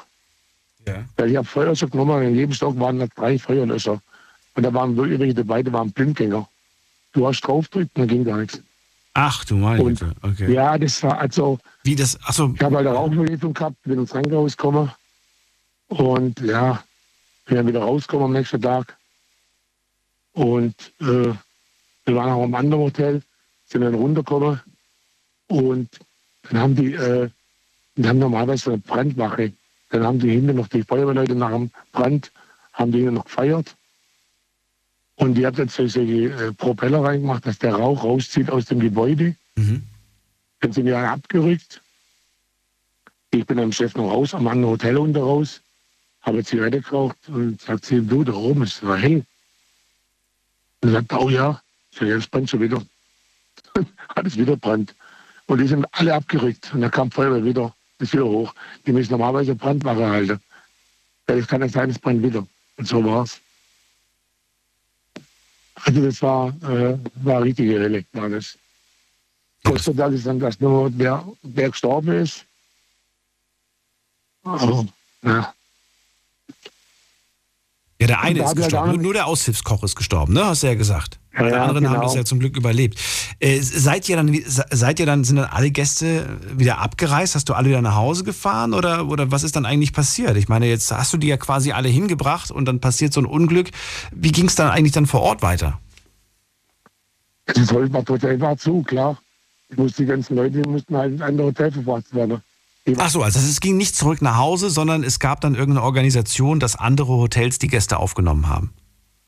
[0.90, 1.06] Ja.
[1.18, 4.02] Weil ich habe Feuerlöscher genommen, in jedem Stock waren da drei Feuerlöscher.
[4.56, 6.48] Und da waren wirklich welche dabei, waren Blindgänger.
[7.14, 8.61] Du hast draufgedrückt und dann ging gar nichts.
[9.14, 10.14] Ach du meine Und- Güte.
[10.22, 10.53] Okay.
[10.53, 11.60] Ja, das war also.
[11.84, 12.52] Wie das, achso.
[12.56, 14.91] Ich habe halt eine Rauchvergiftung gehabt, bin ins Krankenhaus gekommen.
[15.88, 16.84] Und ja,
[17.45, 18.95] bin dann wieder rausgekommen am nächsten Tag.
[20.34, 21.34] Und äh,
[22.06, 23.22] wir waren auch am anderen Hotel,
[23.66, 24.61] sind dann runtergekommen.
[25.48, 25.90] Und
[26.49, 27.30] dann haben die, äh,
[27.95, 29.53] die haben normalerweise eine Brandwache.
[29.90, 32.32] Dann haben die hinten noch die Feuerwehrleute nach dem Brand,
[32.74, 33.76] haben die hinten noch gefeiert.
[35.16, 39.36] Und die haben jetzt solche äh, Propeller reingemacht, dass der Rauch rauszieht aus dem Gebäude.
[39.56, 39.84] Mhm.
[40.61, 41.82] Dann sind die alle abgerückt.
[43.32, 45.61] Ich bin am Chef noch raus, am anderen Hotel unter raus,
[46.22, 49.24] habe Zigarette geraucht und sagt sie, du, da oben ist es hell.
[50.82, 51.61] Und sagt, oh ja,
[51.91, 52.82] ich das brennt schon wieder.
[54.16, 54.95] Hat es wieder brennt.
[55.48, 56.74] Und die sind alle abgerückt.
[56.74, 58.53] Und dann kam Feuerwehr wieder, ist wieder hoch.
[58.85, 60.39] Die müssen normalerweise Brandwache halten.
[61.27, 62.45] Ja, das kann nicht sein, es brennt wieder.
[62.77, 63.39] Und so war's.
[65.76, 68.57] Also das war, äh, war richtige Hölle, war das.
[69.63, 72.45] Gott sei Dank ist dann das nur der, der gestorben ist.
[74.43, 74.85] Aber,
[75.23, 75.53] ja.
[78.01, 78.91] Ja, der eine ist gestorben.
[78.91, 80.45] Nur, nur der Aushilfskoch ist gestorben, ne?
[80.45, 81.19] Hast du ja gesagt.
[81.38, 82.05] Ja, ja, anderen haben genau.
[82.05, 82.99] das ja zum Glück überlebt.
[83.39, 87.35] Äh, seid ihr dann, seid ihr dann, sind dann alle Gäste wieder abgereist?
[87.35, 90.38] Hast du alle wieder nach Hause gefahren oder, oder was ist dann eigentlich passiert?
[90.38, 93.26] Ich meine, jetzt hast du die ja quasi alle hingebracht und dann passiert so ein
[93.26, 93.69] Unglück.
[94.11, 95.80] Wie ging es dann eigentlich dann vor Ort weiter?
[97.45, 99.17] Das Hotel war zu, klar.
[99.69, 102.41] Ich musste, die ganzen Leute die mussten halt in ein anderes Hotel verfrachtet werden.
[102.97, 106.60] Ach so, also es ging nicht zurück nach Hause, sondern es gab dann irgendeine Organisation,
[106.60, 108.73] dass andere Hotels die Gäste aufgenommen haben.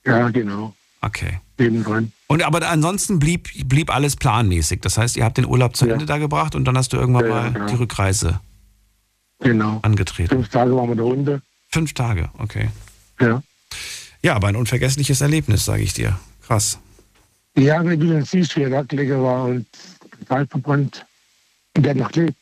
[0.06, 0.74] Ja, genau.
[1.02, 1.40] Okay.
[1.58, 2.12] Nebendran.
[2.28, 4.82] Und aber ansonsten blieb, blieb alles planmäßig.
[4.82, 5.94] Das heißt, ihr habt den Urlaub zu Ja.
[5.94, 7.66] Ende da gebracht und dann hast du irgendwann Ja, ja, mal genau.
[7.68, 8.40] die Rückreise
[9.40, 9.80] Genau.
[9.82, 10.30] angetreten.
[10.30, 11.42] Fünf Tage waren wir da unten.
[11.70, 12.70] Fünf Tage, okay.
[13.20, 13.42] Ja.
[14.24, 16.20] Ja, aber ein unvergessliches Erlebnis, sage ich dir.
[16.46, 16.80] Krass.
[17.58, 18.72] Ja, wenn du dann siehst, wie er
[19.22, 19.66] war und
[20.20, 21.06] total verbrannt.
[21.76, 22.38] Und der noch gelebt.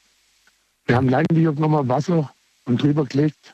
[0.89, 2.33] Wir haben Leinenbier genommen, Wasser
[2.65, 3.53] und drüber gelegt.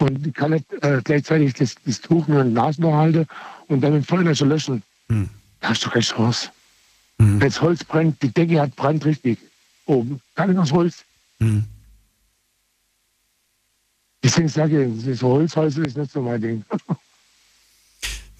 [0.00, 3.26] Und ich kann nicht äh, gleichzeitig das, das Tuch mit den Nasenloch halten
[3.68, 4.82] und dann mit Feuerlöscher löschen.
[5.08, 5.30] Hm.
[5.60, 6.50] Da hast du keine Chance.
[7.16, 9.38] Wenn das Holz brennt, die Decke hat brennt richtig.
[9.86, 10.20] Oben.
[10.34, 11.04] Kann ich das Holz?
[11.38, 11.64] Hm.
[14.22, 16.64] Deswegen sage ich, das Holzhäuser ist nicht so mein Ding.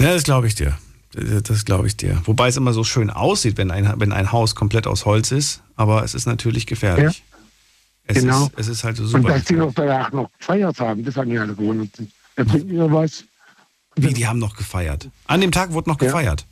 [0.00, 0.78] Ja, das glaube ich dir.
[1.12, 2.22] Das glaube ich dir.
[2.24, 5.60] Wobei es immer so schön aussieht, wenn ein, wenn ein Haus komplett aus Holz ist,
[5.76, 7.22] aber es ist natürlich gefährlich.
[8.10, 8.46] Es, genau.
[8.46, 9.28] ist, es ist halt so Und super.
[9.34, 11.90] dass die noch danach noch gefeiert haben, das hat mich alle gewundert.
[12.36, 13.24] Da bringt mir was.
[13.96, 15.08] Wie, die haben noch gefeiert?
[15.26, 16.46] An dem Tag wurde noch gefeiert?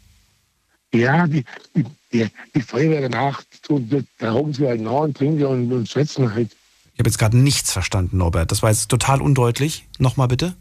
[0.93, 1.45] Ja, die,
[1.75, 3.43] die, die, die Feuerwehr danach,
[4.19, 6.53] da rauchen sie halt nach und trinken und, und schwätzen halt.
[6.95, 8.51] Ich habe jetzt gerade nichts verstanden, Norbert.
[8.51, 9.87] Das war jetzt total undeutlich.
[9.99, 10.55] Nochmal bitte.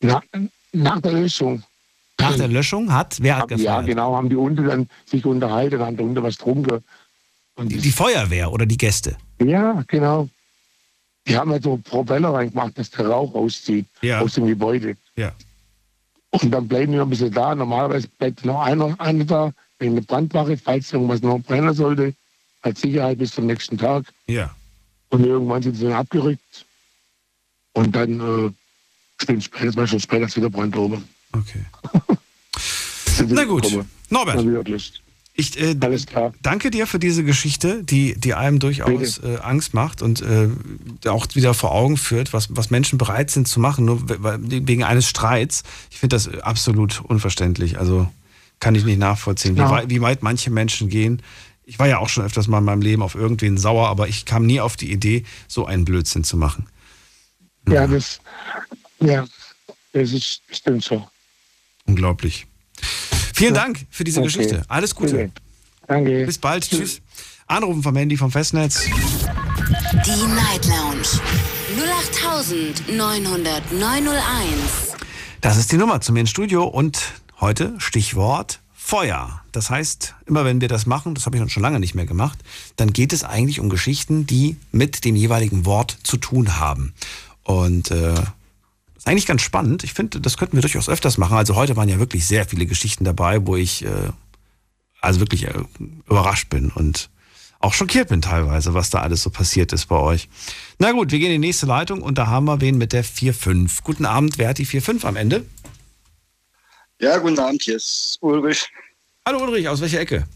[0.00, 0.22] Na,
[0.72, 1.62] nach der Löschung.
[2.18, 3.86] Nach der Löschung hat, wer hat Ja, gefeiert?
[3.86, 6.82] genau, haben die unten dann sich unterhalten, haben da unten was getrunken.
[7.58, 9.16] Die, die Feuerwehr oder die Gäste?
[9.42, 10.28] Ja, genau.
[11.26, 14.20] Die haben halt so Propeller reingemacht, dass der Rauch auszieht Ja.
[14.20, 14.96] aus dem Gebäude.
[15.16, 15.32] Ja.
[16.30, 17.54] Und dann bleiben wir ein bisschen da.
[17.54, 22.14] Normalerweise bleibt noch einer, einer da, wegen der Brandwache, falls irgendwas noch brennen sollte,
[22.62, 24.04] als Sicherheit bis zum nächsten Tag.
[24.26, 24.54] Ja.
[25.08, 26.66] Und irgendwann sind sie dann abgerückt.
[27.72, 28.50] Und dann äh,
[29.22, 31.04] Stunden später, zwei Stunden später ist wieder Brand oben.
[31.32, 31.64] Okay.
[33.28, 33.66] Na gut.
[34.10, 34.44] Norbert.
[35.38, 35.74] Ich äh,
[36.42, 40.48] danke dir für diese Geschichte, die, die einem durchaus äh, Angst macht und äh,
[41.08, 45.06] auch wieder vor Augen führt, was, was Menschen bereit sind zu machen, nur wegen eines
[45.06, 45.62] Streits.
[45.90, 47.78] Ich finde das absolut unverständlich.
[47.78, 48.08] Also
[48.60, 49.70] kann ich nicht nachvollziehen, wie, Ja.
[49.70, 51.22] weit, wie weit manche Menschen gehen.
[51.64, 54.24] Ich war ja auch schon öfters mal in meinem Leben auf irgendwen sauer, aber ich
[54.24, 56.66] kam nie auf die Idee, so einen Blödsinn zu machen.
[57.68, 58.20] Ja, das,
[59.00, 59.26] ja,
[59.92, 61.06] das ist stimmt so.
[61.84, 62.46] Unglaublich.
[63.36, 64.28] Vielen Dank für diese Okay.
[64.28, 64.62] Geschichte.
[64.66, 65.12] Alles Gute.
[65.12, 65.30] Bitte.
[65.86, 66.24] Danke.
[66.24, 66.70] Bis bald.
[66.70, 67.02] Tschüss.
[67.46, 68.84] Anrufen vom Handy vom Festnetz.
[68.84, 71.06] Die Night Lounge
[72.88, 73.82] 0890901.
[75.42, 76.98] Das ist die Nummer zu mir ins Studio und
[77.38, 79.42] heute Stichwort Feuer.
[79.52, 82.38] Das heißt, immer wenn wir das machen, das habe ich schon lange nicht mehr gemacht,
[82.76, 86.94] dann geht es eigentlich um Geschichten, die mit dem jeweiligen Wort zu tun haben.
[87.42, 88.14] Und äh,
[89.06, 89.84] eigentlich ganz spannend.
[89.84, 91.36] Ich finde, das könnten wir durchaus öfters machen.
[91.36, 94.10] Also heute waren ja wirklich sehr viele Geschichten dabei, wo ich äh,
[95.00, 95.54] also wirklich äh,
[96.08, 97.08] überrascht bin und
[97.60, 100.28] auch schockiert bin teilweise, was da alles so passiert ist bei euch.
[100.78, 103.04] Na gut, wir gehen in die nächste Leitung und da haben wir wen mit der
[103.04, 103.82] 4-5.
[103.82, 105.46] Guten Abend, wer hat die 4-5 am Ende?
[107.00, 108.66] Ja, guten Abend, hier ist Ulrich.
[109.24, 110.26] Hallo Ulrich, aus welcher Ecke?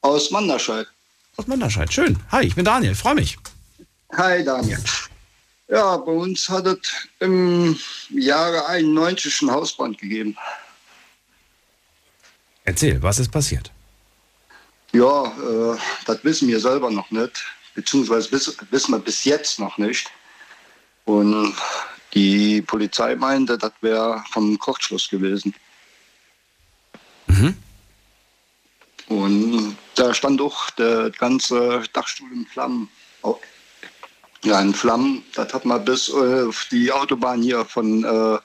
[0.00, 0.86] Aus Manderscheid.
[1.36, 2.18] Aus Manderscheid, schön.
[2.32, 3.38] Hi, ich bin Daniel, freue mich.
[4.16, 4.78] Hi, Daniel.
[5.68, 7.78] Ja, bei uns hat es im
[8.10, 10.36] Jahre 91 einen Hausbrand gegeben.
[12.64, 13.70] Erzähl, was ist passiert?
[14.92, 17.44] Ja, äh, das wissen wir selber noch nicht,
[17.74, 20.10] beziehungsweise wiss, wissen wir bis jetzt noch nicht.
[21.04, 21.54] Und
[22.14, 25.54] die Polizei meinte, das wäre vom Kurzschluss gewesen.
[29.08, 32.88] Und da stand auch der ganze Dachstuhl in Flammen.
[34.46, 35.22] Ja, in Flammen.
[35.34, 38.38] Das hat man bis äh, auf die Autobahn hier von äh,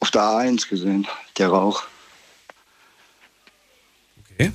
[0.00, 1.06] auf der A1 gesehen,
[1.38, 1.82] der Rauch.
[4.34, 4.52] Okay.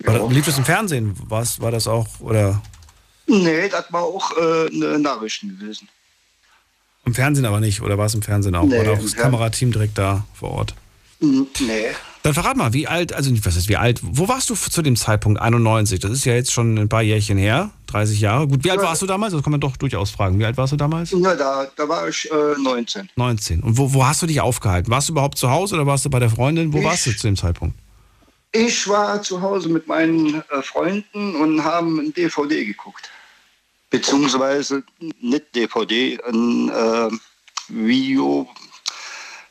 [0.00, 1.14] War, das- Lief das im Fernsehen?
[1.26, 2.06] Was, war das auch?
[2.20, 2.62] Oder
[3.26, 5.86] Nee, das war auch äh, Nachrichten gewesen.
[7.04, 7.82] im Fernsehen aber nicht?
[7.82, 8.64] Oder war es im Fernsehen auch?
[8.64, 9.20] Nee, oder auch das Fernsehen.
[9.20, 10.74] Kamerateam direkt da vor Ort?
[11.20, 11.86] Nee.
[12.22, 14.82] Dann verrat mal, wie alt, also nicht, was ist wie alt, wo warst du zu
[14.82, 15.98] dem Zeitpunkt 91?
[16.00, 18.46] Das ist ja jetzt schon ein paar Jährchen her, 30 Jahre.
[18.46, 19.32] Gut, wie alt warst du damals?
[19.32, 20.38] Das kann man doch durchaus fragen.
[20.38, 21.10] Wie alt warst du damals?
[21.12, 23.08] Ja, da, da war ich äh, 19.
[23.16, 23.62] 19.
[23.62, 24.90] Und wo, wo hast du dich aufgehalten?
[24.90, 26.72] Warst du überhaupt zu Hause oder warst du bei der Freundin?
[26.72, 27.76] Wo Ich- warst du zu dem Zeitpunkt?
[28.52, 33.10] Ich war zu Hause mit meinen äh, Freunden und haben ein DVD geguckt.
[33.90, 34.82] Beziehungsweise
[35.20, 37.08] nicht DVD, ein äh,
[37.68, 38.48] Video,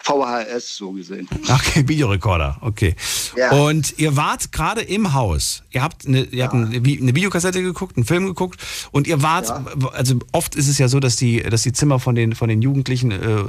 [0.07, 1.27] VHS so gesehen.
[1.43, 2.95] Okay, Videorekorder, okay.
[3.35, 3.51] Ja.
[3.51, 5.63] Und ihr wart gerade im Haus.
[5.71, 8.59] Ihr habt, eine, ihr habt eine, eine Videokassette geguckt, einen Film geguckt
[8.91, 9.51] und ihr wart,
[9.93, 12.61] also oft ist es ja so, dass die, dass die Zimmer von den, von den
[12.61, 13.43] Jugendlichen äh,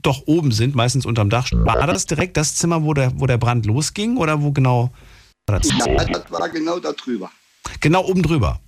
[0.00, 1.50] doch oben sind, meistens unterm Dach.
[1.52, 4.90] War das direkt das Zimmer, wo der, wo der Brand losging oder wo genau
[5.46, 5.68] war das?
[5.68, 7.30] Ja, das war genau da drüber.
[7.80, 8.60] Genau oben drüber.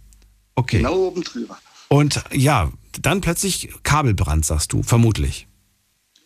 [0.54, 0.78] Okay.
[0.78, 1.56] Genau oben drüber.
[1.88, 5.46] Und ja, dann plötzlich Kabelbrand, sagst du, vermutlich.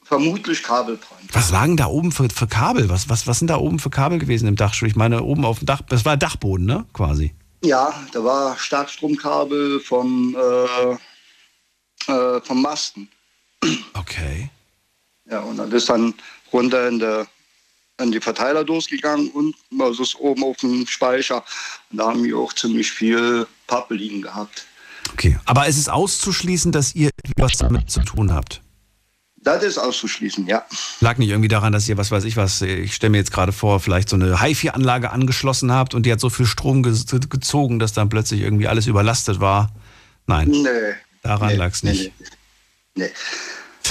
[0.04, 1.32] Vermutlich Kabelbrand.
[1.32, 2.90] Was lagen da oben für, für Kabel?
[2.90, 4.88] Was, was, was sind da oben für Kabel gewesen im Dachstuhl?
[4.88, 6.84] Ich meine, oben auf dem Dach, das war Dachboden, ne?
[6.92, 7.34] Quasi.
[7.64, 13.08] Ja, da war Starkstromkabel vom, äh, äh, vom Masten.
[13.94, 14.50] Okay.
[15.30, 16.12] Ja, und dann ist dann
[16.52, 17.26] runter in, der,
[17.98, 21.42] in die Verteiler durchgegangen und also ist oben auf dem Speicher.
[21.90, 24.66] Und da haben wir auch ziemlich viel Pappe liegen gehabt.
[25.12, 25.38] Okay.
[25.46, 28.60] Aber es ist auszuschließen, dass ihr was damit zu tun habt.
[29.44, 30.64] Das ist auszuschließen, ja.
[31.00, 33.52] Lag nicht irgendwie daran, dass ihr, was weiß ich was, ich stelle mir jetzt gerade
[33.52, 36.94] vor, vielleicht so eine HiFi-Anlage angeschlossen habt und die hat so viel Strom ge
[37.28, 39.70] gezogen, dass dann plötzlich irgendwie alles überlastet war.
[40.26, 40.48] Nein.
[40.48, 40.68] Nee.
[41.22, 42.10] Daran nee, lag's nicht.
[42.94, 43.10] Nee.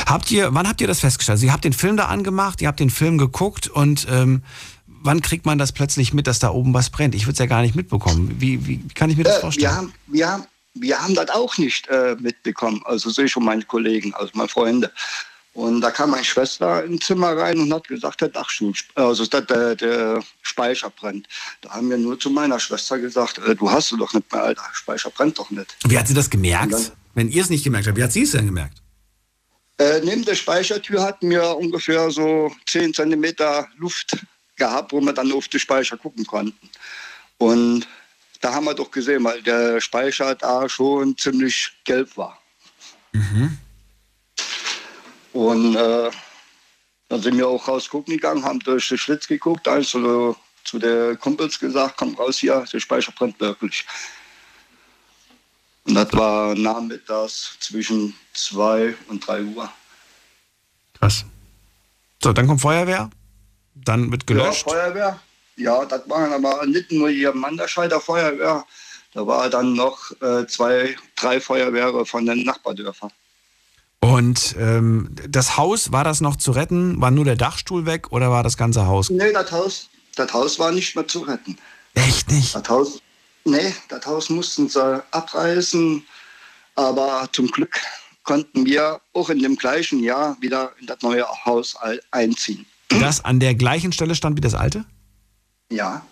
[0.08, 1.36] Habt ihr, wann habt ihr das festgestellt?
[1.36, 4.42] Also ihr habt den Film da angemacht, ihr habt den Film geguckt und ähm,
[4.88, 7.14] wann kriegt man das plötzlich mit, dass da oben was brennt?
[7.14, 8.38] Ich würde es ja gar nicht mitbekommen.
[8.40, 9.72] Wie, wie, wie kann ich mir das Äh, vorstellen?
[9.72, 12.82] wir, haben, wir, haben, wir haben das auch nicht äh, mitbekommen.
[12.86, 14.92] Also so ich und meine Kollegen, also meine Freunde.
[15.54, 19.42] Und da kam meine Schwester ins Zimmer rein und hat gesagt, der Dachstuhl, also der,
[19.42, 21.28] der, der Speicher brennt.
[21.62, 24.44] Da haben wir nur zu meiner Schwester gesagt, äh, du hast du doch nicht mehr,
[24.44, 25.76] Alter, Speicher brennt doch nicht.
[25.86, 26.74] Wie hat sie das gemerkt?
[26.74, 28.82] Dann- Wenn ihr es nicht gemerkt habt, wie hat sie es denn gemerkt?
[29.78, 34.18] Äh, neben der Speichertür hatten wir ungefähr so 10 Zentimeter Luft
[34.56, 36.70] gehabt, wo wir dann auf den Speicher gucken konnten.
[37.38, 37.88] Und
[38.42, 42.40] da haben wir doch gesehen, weil der Speicher da schon ziemlich gelb war.
[45.34, 46.12] Und äh,
[47.14, 51.60] Da sind wir auch rausgucken gegangen, haben durch den Schlitz geguckt, also zu den Kumpels
[51.60, 53.86] gesagt, komm raus hier, der Speicher brennt wirklich.
[55.86, 59.72] Und das war nachmittags zwischen 2 und 3 Uhr.
[61.00, 61.24] Krass.
[62.24, 63.12] So, dann kommt Feuerwehr,
[63.76, 64.66] dann wird gelöscht.
[64.66, 65.20] Ja, Feuerwehr.
[65.58, 68.66] Ja, das waren aber nicht nur hier Manderscheider Feuerwehr,
[69.14, 73.12] da war dann noch äh, zwei, drei Feuerwehre von den Nachbardörfern.
[74.24, 77.02] Und ähm, das Haus, war das noch zu retten?
[77.02, 79.10] War nur der Dachstuhl weg oder war das ganze Haus?
[79.10, 81.58] Nee, das Haus, das Haus war nicht mehr zu retten.
[81.94, 82.56] Echt nicht?
[82.56, 83.00] Das Haus,
[83.44, 86.06] nee, das Haus mussten sie abreißen,
[86.76, 87.78] aber zum Glück
[88.24, 92.66] konnten wir auch in dem gleichen Jahr wieder in das neue Haus ein- einziehen.
[93.02, 94.86] Das an der gleichen Stelle stand wie das alte?
[95.70, 96.06] Ja,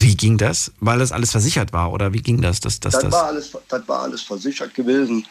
[0.00, 0.72] Wie ging das?
[0.80, 2.60] Weil das alles versichert war oder wie ging das?
[2.60, 5.26] Dass das, das War alles, das war alles versichert gewesen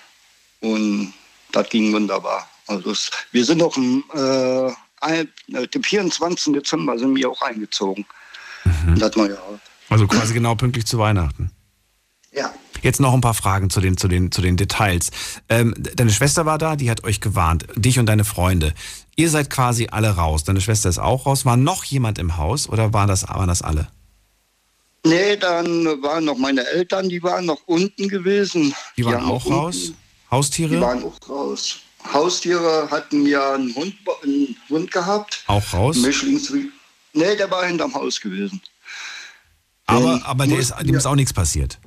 [0.61, 1.13] und
[1.51, 2.47] das ging wunderbar.
[2.67, 4.71] Also es, wir sind auch am äh,
[5.01, 6.53] äh, dem 24.
[6.53, 8.05] Dezember sind wir auch eingezogen.
[8.65, 8.99] Mhm.
[8.99, 9.59] Das neue Haus.
[9.89, 11.51] also quasi genau pünktlich zu Weihnachten.
[12.33, 12.53] Ja.
[12.81, 15.09] Jetzt noch ein paar Fragen zu den, zu den, zu den Details.
[15.49, 18.73] Ähm, deine Schwester war da, die hat euch gewarnt, dich und deine Freunde.
[19.15, 20.43] Ihr seid quasi alle raus.
[20.43, 21.45] Deine Schwester ist auch raus.
[21.45, 23.87] War noch jemand im Haus oder waren das, waren das alle?
[25.03, 28.75] Nee, dann waren noch meine Eltern, die waren noch unten gewesen.
[28.97, 29.93] Die waren haben auch noch raus?
[30.31, 30.75] Haustiere?
[30.75, 31.79] Die waren auch raus.
[32.13, 35.43] Haustiere hatten ja einen Hund, einen Hund gehabt.
[35.47, 35.97] Auch raus?
[35.97, 36.51] Mischlings
[37.13, 38.61] nee, der war hinterm Haus gewesen.
[39.85, 41.79] Aber, aber der ist, dem ist auch nichts passiert.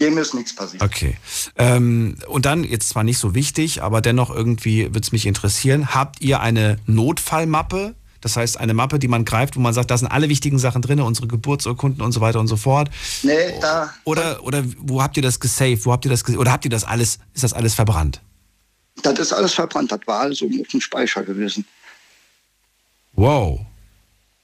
[0.00, 0.82] Dem ist nichts passiert.
[0.82, 1.16] Okay.
[1.56, 5.94] Ähm, und dann, jetzt zwar nicht so wichtig, aber dennoch irgendwie würde es mich interessieren.
[5.94, 7.94] Habt ihr eine Notfallmappe?
[8.26, 10.82] Das heißt, eine Mappe, die man greift, wo man sagt, da sind alle wichtigen Sachen
[10.82, 12.90] drin, unsere Geburtsurkunden und so weiter und so fort.
[13.22, 13.94] Nee, da.
[14.02, 15.86] Oder, oder wo habt ihr das gesaved?
[15.86, 18.20] Wo habt ihr das oder habt ihr das alles, ist das alles verbrannt?
[19.00, 19.92] Das ist alles verbrannt.
[19.92, 21.64] Das war alles oben auf dem Speicher gewesen.
[23.12, 23.60] Wow.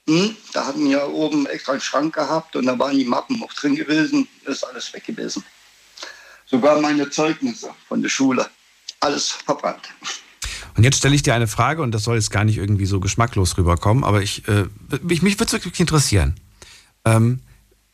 [0.09, 0.37] Hm?
[0.53, 3.75] Da hatten wir oben extra einen Schrank gehabt und da waren die Mappen auch drin
[3.75, 4.29] gewesen.
[4.45, 5.43] Ist alles weg gewesen.
[6.47, 8.49] Sogar meine Zeugnisse von der Schule.
[9.01, 9.89] Alles verbrannt.
[10.77, 13.01] Und jetzt stelle ich dir eine Frage und das soll jetzt gar nicht irgendwie so
[13.01, 14.65] geschmacklos rüberkommen, aber ich, äh,
[15.03, 16.35] mich, mich würde es wirklich interessieren.
[17.05, 17.41] Ähm,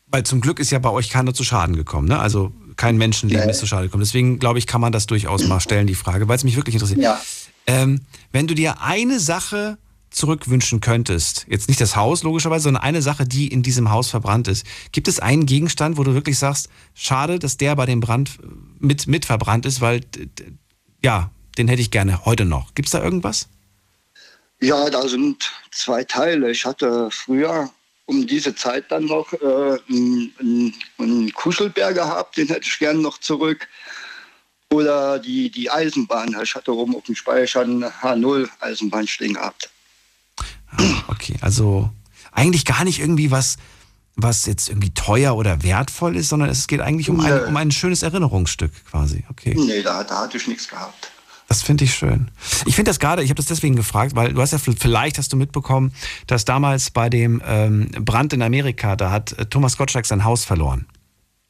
[0.07, 2.19] weil zum Glück ist ja bei euch keiner zu Schaden gekommen, ne?
[2.19, 4.03] Also kein Menschenleben ist zu Schaden gekommen.
[4.03, 6.75] Deswegen glaube ich, kann man das durchaus mal stellen, die Frage, weil es mich wirklich
[6.75, 7.01] interessiert.
[7.01, 7.19] Ja.
[7.67, 8.01] Ähm,
[8.31, 9.77] wenn du dir eine Sache
[10.09, 14.47] zurückwünschen könntest, jetzt nicht das Haus logischerweise, sondern eine Sache, die in diesem Haus verbrannt
[14.47, 18.39] ist, gibt es einen Gegenstand, wo du wirklich sagst, schade, dass der bei dem Brand
[18.79, 20.01] mit, mit verbrannt ist, weil
[21.03, 22.73] ja, den hätte ich gerne heute noch.
[22.75, 23.47] Gibt es da irgendwas?
[24.61, 26.51] Ja, da sind zwei Teile.
[26.51, 27.69] Ich hatte früher
[28.05, 29.37] um diese Zeit dann noch äh,
[29.89, 33.67] einen, einen- einen Kuschelbär gehabt, den hätte ich gern noch zurück.
[34.71, 36.35] Oder die, die Eisenbahn.
[36.43, 39.69] Ich hatte oben auf dem Speicher eine H0-Eisenbahn stehen gehabt.
[41.07, 41.89] Okay, also
[42.31, 43.57] eigentlich gar nicht irgendwie was,
[44.15, 47.47] was jetzt irgendwie teuer oder wertvoll ist, sondern es geht eigentlich um, ein, Nö.
[47.47, 49.23] um ein schönes Erinnerungsstück quasi.
[49.29, 49.55] Okay.
[49.57, 51.11] Nee, da, da hatte ich nichts gehabt.
[51.49, 52.29] Das finde ich schön.
[52.65, 55.33] Ich finde das gerade, ich habe das deswegen gefragt, weil du hast ja vielleicht hast
[55.33, 55.91] du mitbekommen,
[56.27, 60.45] dass damals bei dem ähm, Brand in Amerika, da hat äh, Thomas Gottschalk sein Haus
[60.45, 60.85] verloren.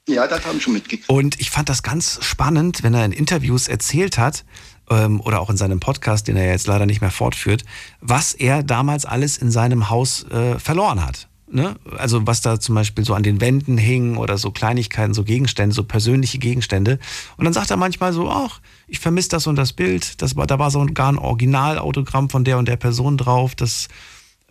[0.08, 1.10] Ja, das habe ich schon mitgekriegt.
[1.10, 4.46] Und ich fand das ganz spannend, wenn er in Interviews erzählt hat,
[4.90, 7.64] ähm, oder auch in seinem Podcast, den er jetzt leider nicht mehr fortführt,
[8.02, 11.29] was er damals alles in seinem Haus äh, verloren hat.
[11.52, 11.76] Ne?
[11.98, 15.74] Also was da zum Beispiel so an den Wänden hing oder so Kleinigkeiten, so Gegenstände,
[15.74, 17.00] so persönliche Gegenstände.
[17.38, 20.46] Und dann sagt er manchmal so, ach, ich vermisse das und das Bild, das war,
[20.46, 23.56] da war sogar ein Originalautogramm von der und der Person drauf.
[23.56, 23.88] Das,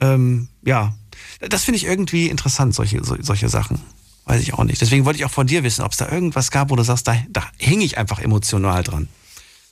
[0.01, 0.95] ähm, ja,
[1.41, 3.81] das finde ich irgendwie interessant, solche, so, solche Sachen.
[4.25, 4.81] Weiß ich auch nicht.
[4.81, 7.07] Deswegen wollte ich auch von dir wissen, ob es da irgendwas gab, wo du sagst,
[7.07, 9.09] da, da hänge ich einfach emotional dran.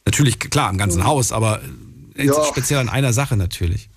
[0.06, 1.60] Natürlich, klar, im ganzen Haus, aber
[2.48, 3.90] speziell an einer Sache natürlich.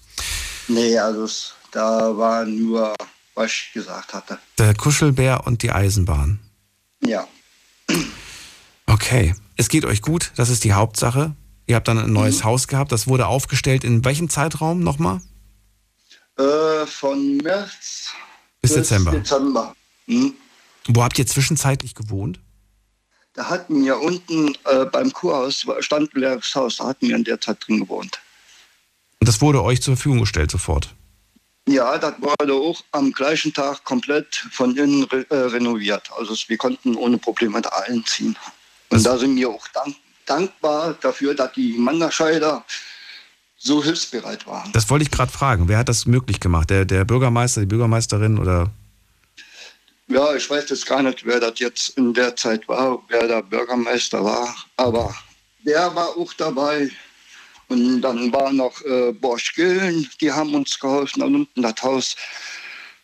[0.68, 1.28] Nee, also
[1.72, 2.94] da war nur,
[3.40, 4.38] was ich gesagt hatte.
[4.58, 6.40] Der Kuschelbär und die Eisenbahn.
[7.02, 7.26] Ja.
[8.86, 9.34] Okay.
[9.56, 11.36] Es geht euch gut, das ist die Hauptsache.
[11.68, 13.84] Ihr habt dann ein neues Haus gehabt, das wurde aufgestellt.
[13.84, 15.22] In welchem Zeitraum nochmal?
[16.38, 18.10] Äh, von März
[18.62, 19.12] Bis Dezember.
[19.12, 19.76] Dezember.
[20.08, 20.34] Hm?
[20.88, 22.40] Wo habt ihr zwischenzeitlich gewohnt?
[23.34, 27.16] Da hatten wir unten äh, beim Kurhaus, war- stand ein leeres Haus, da hatten wir
[27.16, 28.20] in der Zeit drin gewohnt.
[29.20, 30.96] Und das wurde euch zur Verfügung gestellt sofort.
[31.70, 36.10] Ja, das wurde auch am gleichen Tag komplett von innen re äh, renoviert.
[36.18, 38.36] Also wir konnten ohne Probleme da einziehen.
[38.90, 42.64] Und da sind wir auch dank dankbar dafür, dass die Manderscheider
[43.58, 44.72] so hilfsbereit waren.
[44.72, 45.68] Das wollte ich gerade fragen.
[45.68, 46.72] Wer hat das möglich gemacht?
[46.72, 48.72] Der, der Bürgermeister, die Bürgermeisterin oder?
[50.08, 53.44] Ja, ich weiß jetzt gar nicht, wer das jetzt in der Zeit war, wer der
[53.44, 55.16] Bürgermeister war, aber
[55.66, 56.90] der war auch dabei
[57.70, 62.16] Und dann war noch äh, Borsch Gillen, die haben uns geholfen, dann unten das Haus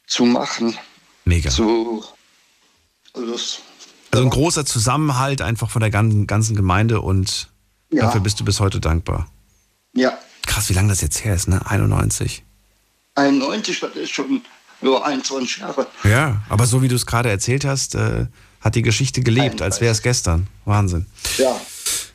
[0.08, 0.78] zu machen.
[1.24, 1.50] Mega.
[1.52, 2.04] So,
[3.14, 3.60] also das,
[4.12, 7.50] Also ein großer Zusammenhalt einfach von der ganzen, ganzen Gemeinde und
[7.92, 8.02] Ja.
[8.06, 9.28] dafür bist du bis heute dankbar.
[9.94, 10.18] ja,
[10.48, 11.60] Krass, wie lange das jetzt her ist, ne?
[11.66, 12.44] 91.
[13.16, 14.42] 91, das ist schon
[14.82, 15.88] nur 21 Jahre.
[16.04, 18.28] Ja, aber so wie du es gerade erzählt hast, äh,
[18.62, 20.48] hat die Geschichte gelebt, als wäre es gestern.
[20.66, 21.06] Wahnsinn.
[21.38, 21.60] Ja.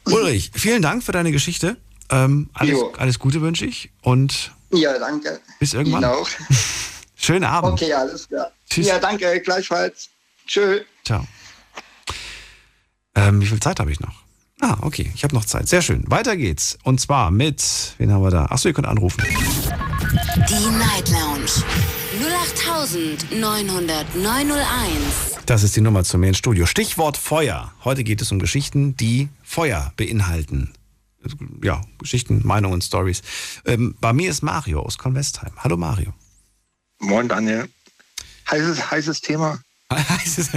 [0.07, 1.77] Ulrich, vielen Dank für deine Geschichte.
[2.11, 2.93] Ähm, alles, Jo.
[2.99, 5.41] alles Gute wünsche ich und Ja, danke.
[5.59, 6.03] bis irgendwann.
[6.03, 6.29] Ihnen auch.
[7.17, 7.73] Schönen Abend.
[7.75, 8.51] Okay, alles klar.
[8.69, 8.87] Tschüss.
[8.87, 10.09] Ja, danke, gleichfalls.
[10.47, 10.81] Tschö.
[11.05, 11.27] Ciao.
[13.15, 14.15] Ähm, wie viel Zeit habe ich noch?
[14.63, 15.69] Ah, okay, ich habe noch Zeit.
[15.69, 16.05] Sehr schön.
[16.09, 16.79] Weiter geht's.
[16.83, 18.47] Und zwar mit, wen haben wir da?
[18.47, 19.23] Achso, ihr könnt anrufen.
[19.25, 21.51] Die Night Lounge
[23.41, 25.41] 0890901.
[25.47, 26.67] Das ist die Nummer zu mir ins Studio.
[26.67, 27.73] Stichwort Feuer.
[27.85, 30.73] Heute geht es um Geschichten, die Feuer beinhalten.
[31.63, 33.23] Ja, Geschichten, Meinungen, Stories.
[33.67, 35.53] Ähm, bei mir ist Mario aus Convestheim.
[35.59, 36.15] Hallo Mario.
[37.01, 37.69] Moin Daniel.
[38.51, 39.61] Heißes, heißes Thema.
[39.93, 40.51] heißes,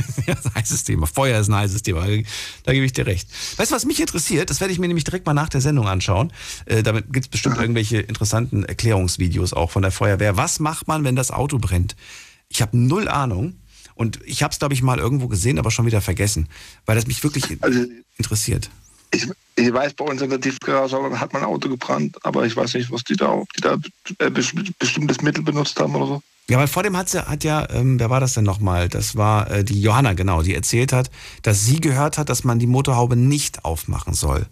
[0.56, 1.07] heißes Thema.
[1.07, 2.06] Feuer ist ein heißes Thema.
[2.64, 3.27] Da gebe ich dir recht.
[3.57, 4.49] Weißt du, was mich interessiert?
[4.49, 6.31] Das werde ich mir nämlich direkt mal nach der Sendung anschauen.
[6.65, 10.38] Äh, damit gibt es bestimmt irgendwelche interessanten Erklärungsvideos auch von der Feuerwehr.
[10.38, 11.95] Was macht man, wenn das Auto brennt?
[12.48, 13.60] Ich habe null Ahnung.
[13.95, 16.48] Und ich habe es, glaube ich, mal irgendwo gesehen, aber schon wieder vergessen,
[16.85, 17.45] weil das mich wirklich
[18.18, 18.72] interessiert.
[19.14, 22.73] Ich, ich weiß, bei uns in der Tiefgarage hat mein Auto gebrannt, aber ich weiß
[22.73, 23.73] nicht, was die da, ob die da
[24.19, 26.23] äh, bes- bestimmtes Mittel benutzt haben oder so.
[26.49, 28.90] Ja, weil vor dem hat, sie, hat ja, ähm, wer war das denn nochmal?
[28.90, 31.10] Das war äh, die Johanna, genau, die erzählt hat,
[31.44, 34.48] dass sie gehört hat, dass man die Motorhaube nicht aufmachen soll.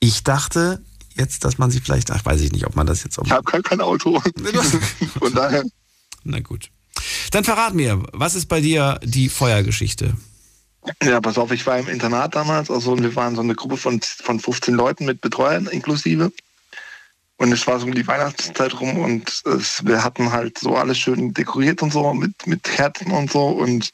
[0.00, 0.80] Ich dachte
[1.14, 3.18] jetzt, dass man sie vielleicht, ach, weiß ich nicht, ob man das jetzt...
[3.22, 4.20] Ich habe kein, kein Auto.
[5.18, 5.64] Von daher.
[6.22, 6.70] Na gut.
[7.32, 10.16] Dann verrat mir, was ist bei dir die Feuergeschichte?
[11.02, 13.76] Ja, pass auf, ich war im Internat damals, also und wir waren so eine Gruppe
[13.76, 16.30] von, von 15 Leuten mit Betreuern inklusive.
[17.36, 20.98] Und es war so um die Weihnachtszeit rum und es, wir hatten halt so alles
[20.98, 23.92] schön dekoriert und so mit, mit Kerzen und so und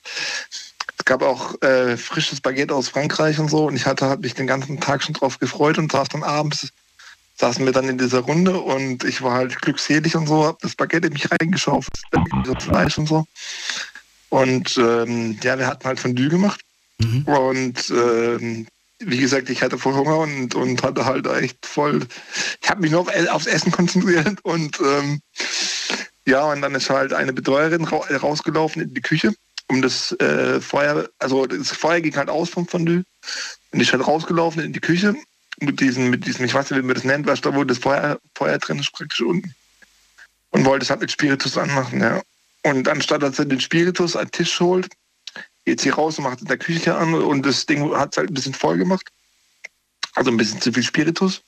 [0.98, 4.34] es gab auch äh, frisches Baguette aus Frankreich und so und ich hatte halt mich
[4.34, 6.68] den ganzen Tag schon drauf gefreut und saß dann abends,
[7.36, 10.74] saßen wir dann in dieser Runde und ich war halt glückselig und so, hab das
[10.74, 12.02] Baguette in mich reingeschaufelt,
[12.44, 13.24] so Fleisch und so.
[14.28, 16.60] Und ähm, ja, wir hatten halt Fondue gemacht.
[17.26, 18.66] Und ähm,
[19.00, 22.06] wie gesagt, ich hatte voll Hunger und, und hatte halt echt voll.
[22.62, 25.20] Ich habe mich nur auf, aufs Essen konzentriert und ähm,
[26.26, 29.32] ja, und dann ist halt eine Betreuerin ra rausgelaufen in die Küche,
[29.68, 33.04] um das äh, Feuer, also das Feuer ging halt aus vom Fondue.
[33.72, 35.14] Und ich halt rausgelaufen in die Küche
[35.60, 37.78] mit diesem, mit diesem, ich weiß nicht, wie man das nennt, was da, wo das
[37.78, 39.54] Feuer, Feuer drin ist, praktisch unten.
[40.50, 42.20] Und wollte es halt mit Spiritus anmachen, ja.
[42.62, 44.88] Und anstatt dass er den Spiritus an den Tisch holt,
[45.64, 48.30] geht sie raus und macht in der Küche an und das Ding hat es halt
[48.30, 49.08] ein bisschen voll gemacht.
[50.14, 51.42] Also ein bisschen zu viel Spiritus.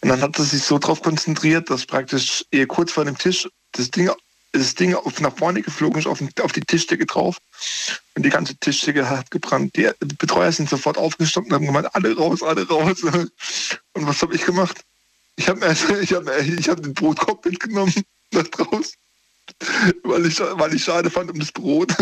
[0.00, 3.48] Und dann hat sie sich so drauf konzentriert, dass praktisch ihr kurz vor dem Tisch
[3.72, 4.10] das Ding,
[4.52, 7.38] das Ding auf, nach vorne geflogen ist, auf, auf die Tischdecke drauf.
[8.14, 9.76] Und die ganze Tischdecke hat gebrannt.
[9.76, 13.02] Die Betreuer sind sofort aufgestanden und haben gemeint, alle raus, alle raus.
[13.02, 14.82] Und was habe ich gemacht?
[15.36, 15.60] Ich habe
[16.02, 17.94] ich hab, ich hab den Brotkorb mitgenommen
[18.32, 18.94] nach draußen,
[20.02, 21.94] weil ich, weil ich schade fand um das Brot.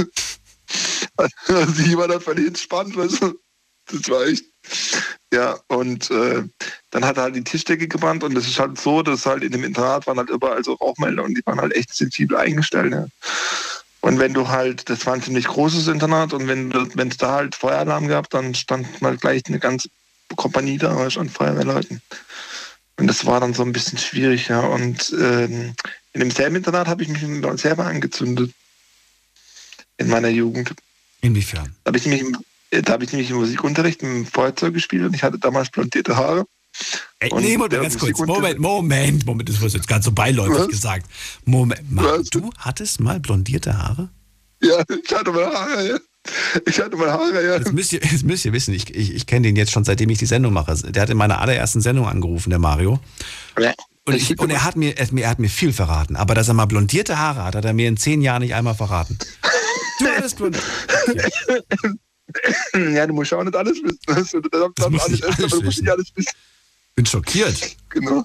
[1.17, 3.39] Also sie war da völlig entspannt, weißt du?
[3.87, 4.45] Das war echt.
[5.33, 6.43] Ja, und äh,
[6.91, 9.53] dann hat er halt die Tischdecke gebrannt und das ist halt so, dass halt in
[9.53, 12.93] dem Internat waren halt überall so Rauchmelder und die waren halt echt sensibel eingestellt.
[12.93, 13.07] Ja.
[14.01, 17.55] Und wenn du halt, das war ein ziemlich großes Internat und wenn es da halt
[17.55, 19.89] Feueralarm gab, dann stand mal gleich eine ganze
[20.37, 22.01] Kompanie da an Feuerwehrleuten.
[22.97, 24.61] Und das war dann so ein bisschen schwierig, ja.
[24.61, 25.75] Und ähm,
[26.13, 27.23] in demselben Internat habe ich mich
[27.61, 28.53] selber angezündet.
[29.99, 30.75] In meiner Jugend.
[31.21, 31.75] Inwiefern?
[31.85, 32.37] Da habe ich, nämlich im-
[32.71, 36.17] äh, da hab ich nämlich im Musikunterricht dem Feuerzeug gespielt und ich hatte damals blondierte
[36.17, 36.45] Haare.
[37.21, 38.19] Ey, nee, Moment, ganz kurz.
[38.19, 40.69] Moment, Moment, Moment, das wurde jetzt gerade so beiläufig Was?
[40.69, 41.07] gesagt.
[41.45, 44.09] Moment, Ma, du hattest mal blondierte Haare?
[44.61, 45.99] Ja, ich hatte mal Haare, ja.
[46.67, 47.59] Ich hatte mal Haare, ja.
[47.61, 50.11] Das müsst ihr, das müsst ihr wissen, ich, ich, ich kenne den jetzt schon, seitdem
[50.11, 50.75] ich die Sendung mache.
[50.91, 52.99] Der hat in meiner allerersten Sendung angerufen, der Mario.
[54.07, 56.17] Und, ich, und er, hat mir, er, hat mir, er hat mir viel verraten.
[56.17, 58.75] Aber dass er mal blondierte Haare hat, hat er mir in zehn Jahren nicht einmal
[58.75, 59.17] verraten.
[59.99, 60.67] Du hattest blondierte
[62.95, 63.99] Ja, du musst ja auch nicht alles wissen.
[64.07, 65.85] Das, das, das, das muss alles alles musst wissen.
[65.85, 66.33] nicht alles wissen.
[66.95, 67.77] bin schockiert.
[67.91, 68.25] Genau.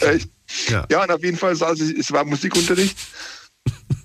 [0.00, 0.30] Echt.
[0.68, 0.86] Ja.
[0.90, 2.96] Ja, und auf jeden Fall saß ich, es war Musikunterricht.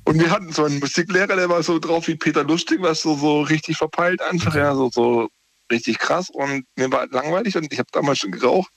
[0.03, 3.15] Und wir hatten so einen Musiklehrer, der war so drauf wie Peter Lustig, was so,
[3.15, 5.30] so richtig verpeilt einfach, ja, so, so
[5.72, 6.30] richtig krass.
[6.30, 8.72] Und mir war langweilig und ich habe damals schon geraucht.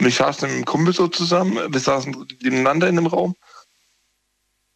[0.00, 3.34] Und ich saß mit einem Kumpel so zusammen, wir saßen nebeneinander in dem Raum.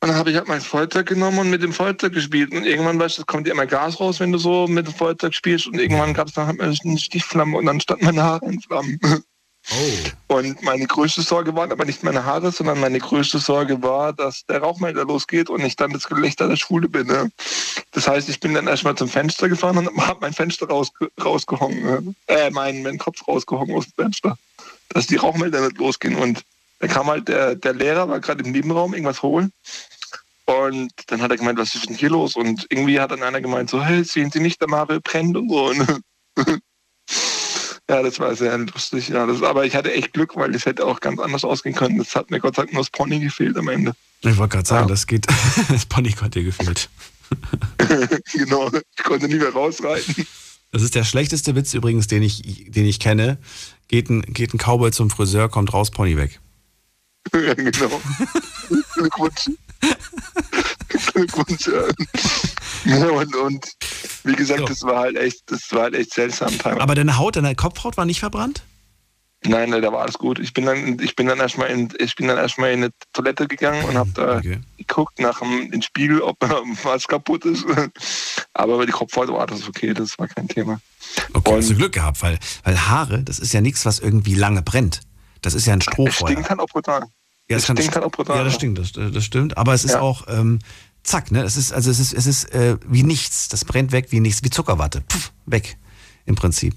[0.01, 2.53] Und dann habe ich halt mein Feuerzeug genommen und mit dem Feuerzeug gespielt.
[2.53, 4.95] Und irgendwann, weißt du, es kommt ja immer Gas raus, wenn du so mit dem
[4.95, 5.67] Feuerzeug spielst.
[5.67, 9.01] Und irgendwann gab es dann halt eine Stichflamme und dann standen meine Haare in Flammen.
[10.29, 14.47] Und meine größte Sorge waren aber nicht meine Haare, sondern meine größte Sorge war, dass
[14.47, 17.09] der Rauchmelder losgeht und ich dann das Gelächter der Schwule bin.
[17.09, 17.31] Ne?
[17.91, 20.93] Das heißt, ich bin dann erstmal zum Fenster gefahren und habe mein Fenster raus,
[21.23, 22.15] rausgehangen, ne?
[22.29, 24.39] äh, meinen, meinen Kopf rausgehangen aus dem Fenster,
[24.91, 26.15] dass die Rauchmelder nicht losgehen.
[26.15, 26.45] Und
[26.79, 29.53] dann kam halt der, der Lehrer, war gerade im Nebenraum irgendwas holen.
[30.47, 32.37] Und dann hat er gemeint, was ist denn hier los?
[32.37, 35.49] Und irgendwie hat dann einer gemeint, so, hey, sehen Sie nicht, der Mario brennt und
[35.49, 35.73] so.
[37.89, 39.09] Ja, das war sehr lustig.
[39.09, 41.99] Ja, das, aber ich hatte echt Glück, weil es hätte auch ganz anders ausgehen können.
[41.99, 43.95] Das hat mir Gott sei Dank nur das Pony gefehlt am Ende.
[44.23, 44.93] Ich wollte gerade sagen, ja.
[44.93, 45.27] das geht.
[45.69, 46.89] Das Pony konnte dir gefehlt.
[48.33, 50.27] genau, ich konnte nie mehr rausreiten.
[50.73, 53.39] Das ist der schlechteste Witz übrigens, den ich, den ich kenne.
[53.87, 56.41] Geht ein, geht ein Cowboy zum Friseur, kommt raus, Pony weg.
[57.35, 58.01] Ja, genau.
[58.95, 59.51] Glückwunsch.
[60.89, 61.69] Glückwunsch.
[62.85, 63.09] Ja.
[63.09, 63.67] Und, und
[64.25, 64.67] wie gesagt, so.
[64.67, 66.53] das war halt echt, das war halt echt seltsam.
[66.65, 68.63] Aber deine Haut, deine Kopfhaut war nicht verbrannt?
[69.45, 70.39] Nein, da war alles gut.
[70.39, 73.47] Ich bin dann, ich bin dann erstmal in, ich bin dann erstmal in eine Toilette
[73.47, 74.61] gegangen und habe da okay.
[74.79, 76.37] geguckt nach dem in Spiegel, ob
[76.83, 77.65] was kaputt ist.
[78.55, 80.81] Aber bei die Kopfhaut war das okay, das war kein Thema.
[81.33, 84.35] Okay, und hast du Glück gehabt, weil, weil Haare, das ist ja nichts, was irgendwie
[84.35, 85.01] lange brennt.
[85.43, 86.29] Das ist ja ein Strohfeuer.
[86.29, 87.05] Das stinkt halt auch brutal.
[87.49, 88.39] Ja, das, das stinkt halt auch brutal.
[88.39, 89.57] Ja, das stimmt, das, das stimmt.
[89.57, 90.01] Aber es ist ja.
[90.01, 90.59] auch, ähm,
[91.05, 91.43] zack, ne?
[91.43, 93.49] Es ist, also es ist, es ist äh, wie nichts.
[93.49, 95.03] Das brennt weg wie nichts, wie Zuckerwatte.
[95.03, 95.79] Puff, weg.
[96.25, 96.75] Im Prinzip.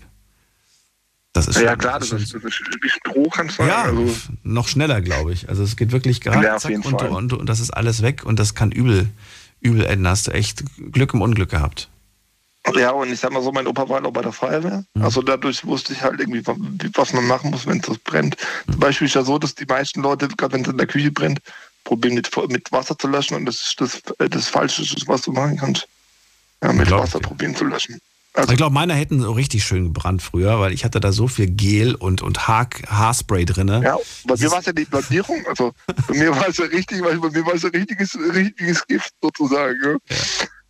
[1.33, 3.67] Das ist ja, schon, klar, das ist, das ist wie Stroh kann sein.
[3.67, 4.15] Ja, also.
[4.43, 5.47] noch schneller, glaube ich.
[5.49, 8.39] Also es geht wirklich gerade ja, zack, und, und, und, das ist alles weg und
[8.39, 9.09] das kann übel,
[9.59, 10.07] übel enden.
[10.07, 11.89] Hast du echt Glück im Unglück gehabt.
[12.75, 14.83] Ja, und ich sag mal so, mein Opa war noch bei der Feuerwehr.
[14.93, 15.03] Mhm.
[15.03, 16.43] Also dadurch wusste ich halt irgendwie,
[16.93, 18.35] was man machen muss, wenn es brennt.
[18.65, 18.71] Mhm.
[18.73, 21.11] Zum Beispiel ist ja so, dass die meisten Leute, gerade wenn es in der Küche
[21.11, 21.39] brennt,
[21.83, 25.57] probieren mit, mit Wasser zu löschen und das ist das, das Falsche, was du machen
[25.57, 25.87] kannst.
[26.63, 27.99] Ja, mit Wasser probieren zu löschen.
[28.33, 31.27] Also, ich glaube, meiner hätten so richtig schön gebrannt früher, weil ich hatte da so
[31.27, 33.67] viel Gel und, und Haar, Haarspray drin.
[33.67, 35.43] Ja, bei mir war es ja die Blondierung.
[35.47, 35.73] Also
[36.07, 39.11] bei mir war es ja richtig, weil bei mir war es ja richtiges, richtiges Gift
[39.21, 39.99] sozusagen.
[40.09, 40.17] Ja.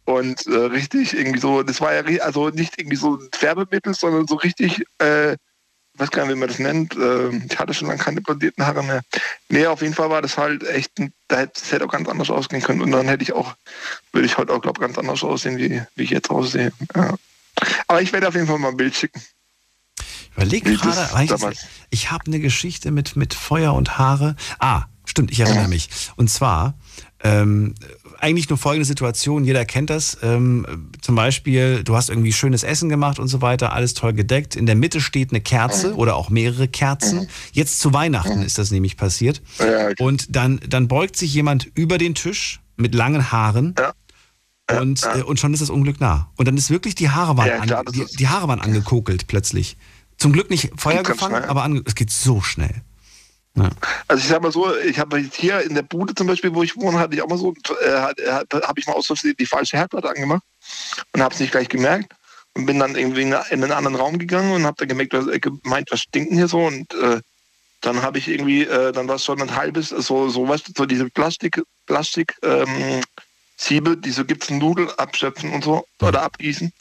[0.09, 4.25] Und äh, richtig irgendwie so, das war ja also nicht irgendwie so ein Färbemittel, sondern
[4.25, 6.95] so richtig, äh, ich weiß gar nicht, wie man das nennt.
[6.97, 9.01] Äh, ich hatte schon lange keine blondierten Haare mehr.
[9.49, 10.93] Nee, auf jeden Fall war das halt echt,
[11.27, 12.81] das hätte auch ganz anders ausgehen können.
[12.81, 13.53] Und dann hätte ich auch,
[14.11, 16.71] würde ich heute auch, glaube ich, ganz anders aussehen, wie, wie ich jetzt aussehe.
[16.95, 17.13] Ja.
[17.87, 19.21] Aber ich werde auf jeden Fall mal ein Bild schicken.
[19.99, 21.59] Ich überlege gerade, ich,
[21.91, 24.35] ich habe eine Geschichte mit, mit Feuer und Haare.
[24.57, 25.87] Ah, stimmt, ich erinnere mich.
[26.15, 26.73] Und zwar,
[27.23, 27.75] ähm,
[28.19, 30.17] eigentlich nur folgende Situation, jeder kennt das.
[30.21, 34.55] Ähm, zum Beispiel, du hast irgendwie schönes Essen gemacht und so weiter, alles toll gedeckt.
[34.55, 37.27] In der Mitte steht eine Kerze oder auch mehrere Kerzen.
[37.51, 39.41] Jetzt zu Weihnachten ist das nämlich passiert.
[39.99, 43.75] Und dann, dann beugt sich jemand über den Tisch mit langen Haaren.
[43.77, 43.93] Ja
[44.77, 45.17] und, ja.
[45.17, 46.29] Äh, und schon ist das Unglück nah.
[46.37, 49.77] Und dann ist wirklich die Haare waren, ja, klar, die, die, Haare waren angekokelt plötzlich.
[50.17, 52.83] Zum Glück nicht Feuer gefangen, aber ange, es geht so schnell.
[53.59, 53.69] Ja.
[54.07, 56.75] Also ich sag mal so, ich habe hier in der Bude zum Beispiel, wo ich
[56.75, 57.53] wohne, hatte ich auch mal so,
[57.85, 60.43] äh, habe ich mal aus Versehen die falsche Herdplatte angemacht
[61.13, 62.13] und habe es nicht gleich gemerkt
[62.55, 65.39] und bin dann irgendwie in einen anderen Raum gegangen und habe dann gemerkt, was, äh,
[65.39, 67.19] gemeint, was stinkt denn hier so und äh,
[67.81, 70.85] dann habe ich irgendwie, äh, dann war es schon ein halbes, so, so du, so
[70.85, 73.01] diese Plastik, Plastik, ähm,
[73.57, 76.71] Siebe, die so gibt's Nudeln abschöpfen und so oder abgießen.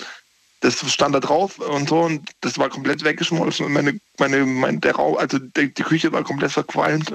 [0.60, 4.80] Das stand da drauf und so und das war komplett weggeschmolzen und meine, meine, mein,
[4.80, 7.12] der Raum, also die, die Küche war komplett verqualmt.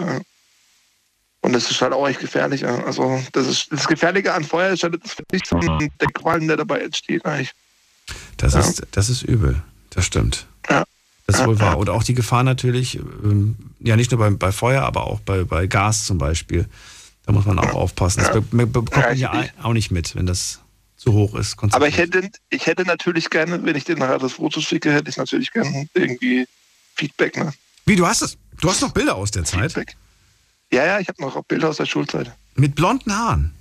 [1.41, 2.65] Und das ist halt auch echt gefährlich.
[2.65, 6.56] Also das ist das Gefährliche an Feuer ist halt das nicht so der Qualm, der
[6.56, 7.52] dabei entsteht eigentlich.
[8.38, 8.61] Das, ja.
[8.61, 10.48] ist, das ist übel, das stimmt.
[10.70, 10.86] Ja.
[11.28, 11.78] Das ist wohl wahr.
[11.78, 15.44] Und auch die Gefahr natürlich, ähm, ja nicht nur bei, bei Feuer, aber auch bei,
[15.44, 16.68] bei Gas zum Beispiel.
[17.26, 18.20] Da muss man auch aufpassen.
[18.20, 20.60] Das be bekommt man ja auch nicht mit, wenn das
[21.04, 21.56] zu hoch ist.
[21.72, 25.10] Aber ich hätte, ich hätte natürlich gerne, wenn ich dir nachher das Foto schicke, hätte
[25.10, 26.48] ich natürlich gerne irgendwie
[26.96, 27.38] Feedback.
[27.38, 27.54] Ne?
[27.86, 28.38] Wie, du hast es?
[28.62, 29.74] Du hast noch Bilder aus der Zeit?
[29.74, 29.96] Feedback.
[30.72, 32.32] Ja, ja, ich habe noch Bilder aus der Schulzeit.
[32.56, 33.54] Mit blonden Haaren?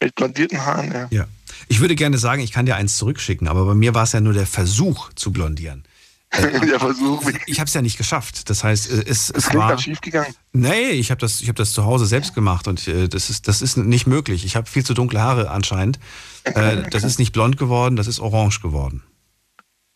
[0.00, 1.08] Mit blondierten Haaren, ja.
[1.10, 1.26] Ja.
[1.68, 4.20] Ich würde gerne sagen, ich kann dir eins zurückschicken, aber bei mir war es ja
[4.20, 5.84] nur der Versuch zu blondieren.
[6.40, 7.22] der Versuch.
[7.46, 8.48] Ich habe es ja nicht geschafft.
[8.48, 10.34] Das heißt, äh, es, es das war schief gegangen.
[10.52, 13.60] Nee, ich habe das, hab das zu Hause selbst gemacht und äh, das, ist, das
[13.60, 14.44] ist nicht möglich.
[14.44, 15.98] Ich habe viel zu dunkle Haare anscheinend.
[16.44, 19.02] Äh, das ist nicht blond geworden, das ist orange geworden.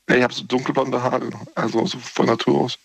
[0.09, 2.79] Nee, ich habe so dunkelblonde Haare, also so von Natur aus.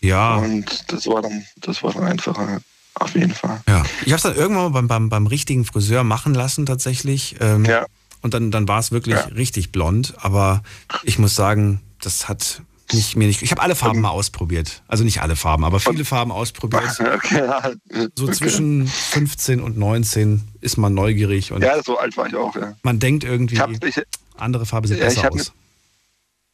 [0.00, 0.36] Ja.
[0.36, 2.60] Und das war dann, das war dann einfacher.
[2.94, 3.60] Auf jeden Fall.
[3.68, 3.82] Ja.
[4.04, 7.36] Ich habe es dann irgendwann mal beim, beim, beim richtigen Friseur machen lassen, tatsächlich.
[7.40, 7.86] Ähm, ja.
[8.22, 9.24] Und dann, dann war es wirklich ja.
[9.34, 10.14] richtig blond.
[10.18, 10.62] Aber
[11.02, 12.62] ich muss sagen, das hat
[12.92, 13.42] nicht, mir nicht.
[13.42, 14.82] Ich habe alle Farben mal ausprobiert.
[14.88, 16.84] Also nicht alle Farben, aber viele Farben ausprobiert.
[17.14, 17.72] Okay, ja.
[18.16, 21.52] So zwischen 15 und 19 ist man neugierig.
[21.52, 22.74] Und ja, so alt war ich auch, ja.
[22.82, 24.02] Man denkt irgendwie, hab, ich,
[24.36, 25.52] andere Farbe sieht ja, besser aus.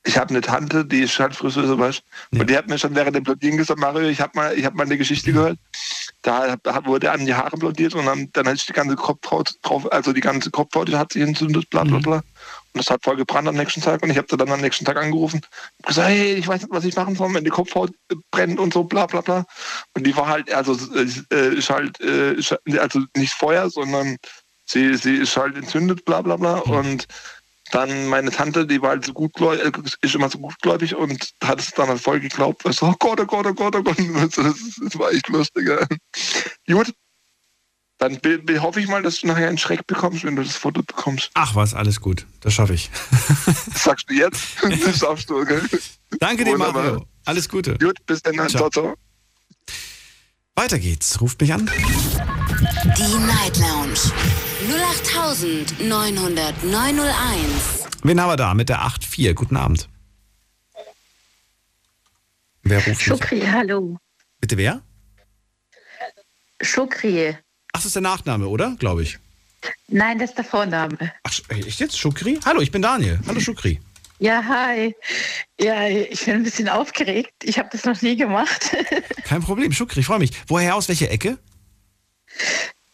[0.04, 2.02] ich habe eine Tante, die ist halt weißt
[2.32, 2.40] du?
[2.40, 4.74] Und die hat mir schon während dem Blondieren gesagt, Mario, ich habe mal, ich hab
[4.74, 5.58] mal eine Geschichte gehört.
[6.22, 9.90] Da wurde einem die Haare blondiert und dann, dann hat sich die ganze Kopfhaut drauf,
[9.90, 12.22] also die ganze Kopfhaut hat sich entzündet, bla bla bla.
[12.72, 14.84] Und das hat voll gebrannt am nächsten Tag und ich habe sie dann am nächsten
[14.84, 15.40] Tag angerufen
[15.78, 17.90] und gesagt, hey, ich weiß nicht, was ich machen soll, wenn die Kopfhaut
[18.30, 19.44] brennt und so, bla bla bla.
[19.94, 24.16] Und die war halt, also äh, ist halt, äh, ist also nicht Feuer, sondern
[24.66, 26.58] sie, sie ist halt entzündet, bla bla bla.
[26.58, 27.06] Und
[27.72, 29.72] dann meine Tante, die war halt so gutgläubig, äh,
[30.02, 32.64] ist immer so gutgläubig und hat es dann halt voll geglaubt.
[32.68, 33.96] Ich so, oh Gott, oh Gott, oh Gott, oh Gott.
[34.20, 35.68] Das, das, war echt lustig.
[36.68, 36.92] Gut,
[38.00, 40.56] dann be, be, hoffe ich mal, dass du nachher einen Schreck bekommst, wenn du das
[40.56, 41.30] Foto bekommst.
[41.34, 42.26] Ach was, alles gut.
[42.40, 42.90] Das schaffe ich.
[43.46, 44.42] Das sagst du jetzt?
[44.84, 45.62] Das schaffst du, gell?
[46.18, 46.82] Danke dir, Wunderbar.
[46.82, 47.06] Mario.
[47.26, 47.76] Alles Gute.
[47.76, 48.48] Gut, bis dann.
[48.48, 48.94] Ciao, ciao.
[50.56, 51.20] Weiter geht's.
[51.20, 51.70] Ruft mich an.
[52.96, 54.00] Die Night Lounge
[55.78, 58.02] 0890901.
[58.02, 59.34] Wen haben wir da mit der 8.4?
[59.34, 59.88] Guten Abend.
[62.62, 63.02] Wer ruft mich?
[63.02, 63.98] Schukri, hallo.
[64.40, 64.82] Bitte wer?
[66.62, 67.36] Schukri.
[67.72, 68.76] Ach, das ist der Nachname, oder?
[68.78, 69.18] Glaube ich.
[69.88, 71.12] Nein, das ist der Vorname.
[71.22, 71.98] Ach, echt jetzt?
[71.98, 72.38] Schukri?
[72.44, 73.18] Hallo, ich bin Daniel.
[73.26, 73.80] Hallo, Schukri.
[74.18, 74.94] Ja, hi.
[75.60, 77.32] Ja, ich bin ein bisschen aufgeregt.
[77.42, 78.76] Ich habe das noch nie gemacht.
[79.24, 80.30] Kein Problem, Schukri, ich freue mich.
[80.46, 81.38] Woher aus welche Ecke?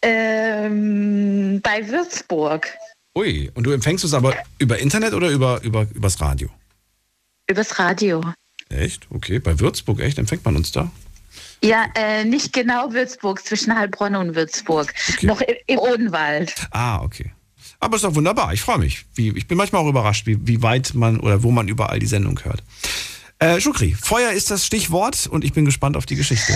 [0.03, 2.69] ähm, bei Würzburg.
[3.17, 6.49] Ui, und du empfängst es aber über Internet oder über, über, übers Radio?
[7.49, 8.23] Übers Radio.
[8.69, 9.07] Echt?
[9.11, 10.19] Okay, bei Würzburg, echt?
[10.19, 10.91] Empfängt man uns da?
[11.63, 14.93] Ja, äh, nicht genau Würzburg, zwischen Heilbronn und Würzburg.
[15.23, 16.55] Noch im, im Odenwald.
[16.71, 17.33] Ah, okay.
[17.81, 19.05] Aber ist doch wunderbar, ich freue mich.
[19.15, 22.07] Wie, ich bin manchmal auch überrascht, wie, wie weit man oder wo man überall die
[22.07, 22.63] Sendung hört.
[23.39, 26.55] Äh, Schukri, Feuer ist das Stichwort und ich bin gespannt auf die Geschichte.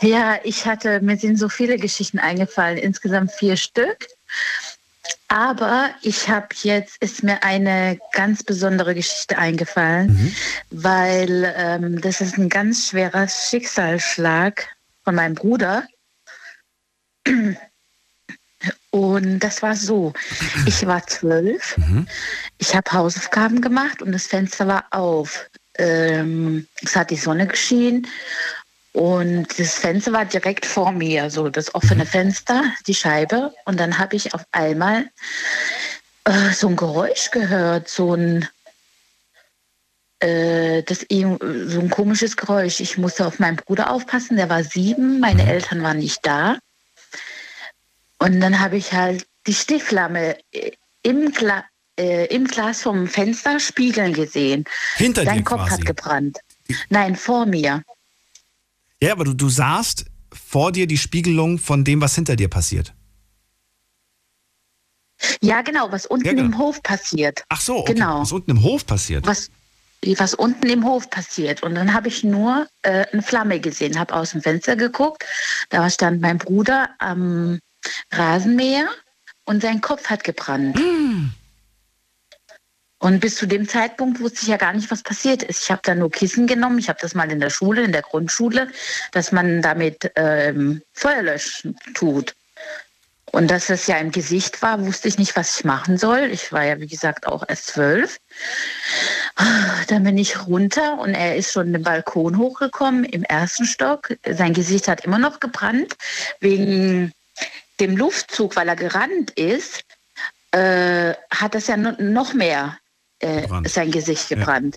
[0.00, 4.08] Ja, ich hatte, mir sind so viele Geschichten eingefallen, insgesamt vier Stück.
[5.28, 10.34] Aber ich habe jetzt, ist mir eine ganz besondere Geschichte eingefallen,
[10.70, 14.68] weil ähm, das ist ein ganz schwerer Schicksalsschlag
[15.04, 15.86] von meinem Bruder.
[18.90, 20.12] Und das war so,
[20.66, 21.76] ich war zwölf,
[22.58, 25.48] ich habe Hausaufgaben gemacht und das Fenster war auf.
[25.78, 28.06] Ähm, es hat die Sonne geschienen
[28.92, 33.54] und das Fenster war direkt vor mir, so das offene Fenster, die Scheibe.
[33.64, 35.08] Und dann habe ich auf einmal
[36.24, 38.46] äh, so ein Geräusch gehört, so ein,
[40.20, 42.80] äh, das, so ein komisches Geräusch.
[42.80, 46.58] Ich musste auf meinen Bruder aufpassen, der war sieben, meine Eltern waren nicht da.
[48.18, 51.64] Und dann habe ich halt die Stichflamme äh, im, Gla
[51.98, 54.64] äh, im Glas vom Fenster spiegeln gesehen.
[54.96, 55.70] Hinter dir Kopf quasi.
[55.70, 56.38] hat gebrannt.
[56.90, 57.82] Nein, vor mir.
[59.02, 62.94] Ja, aber du, du sahst vor dir die Spiegelung von dem, was hinter dir passiert.
[65.40, 66.44] Ja, genau, was unten Ja, genau.
[66.44, 67.42] im Hof passiert.
[67.48, 67.94] Ach so, okay.
[67.94, 68.20] Genau.
[68.20, 69.26] was unten im Hof passiert.
[69.26, 69.50] Was,
[70.04, 71.64] was unten im Hof passiert.
[71.64, 75.24] Und dann habe ich nur äh, eine Flamme gesehen, habe aus dem Fenster geguckt.
[75.68, 77.58] Da stand mein Bruder am
[78.12, 78.88] Rasenmäher
[79.46, 80.78] und sein Kopf hat gebrannt.
[83.02, 85.64] Und bis zu dem Zeitpunkt wusste ich ja gar nicht, was passiert ist.
[85.64, 86.78] Ich habe da nur Kissen genommen.
[86.78, 88.68] Ich habe das mal in der Schule, in der Grundschule,
[89.10, 92.32] dass man damit ähm, Feuer löschen tut.
[93.32, 96.30] Und dass das ja im Gesicht war, wusste ich nicht, was ich machen soll.
[96.32, 98.20] Ich war ja, wie gesagt, auch erst zwölf.
[99.88, 104.14] Dann bin ich runter und er ist schon den Balkon hochgekommen im ersten Stock.
[104.30, 105.96] Sein Gesicht hat immer noch gebrannt
[106.38, 107.12] wegen
[107.80, 109.82] dem Luftzug, weil er gerannt ist,
[110.52, 112.78] äh, hat das ja no- noch mehr
[113.22, 114.76] äh, sein Gesicht gebrannt.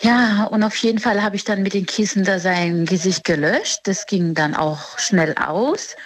[0.00, 0.44] Ja.
[0.44, 3.80] und auf jeden Fall habe ich dann mit den Kissen da sein Gesicht gelöscht.
[3.84, 5.96] Das ging dann auch schnell aus.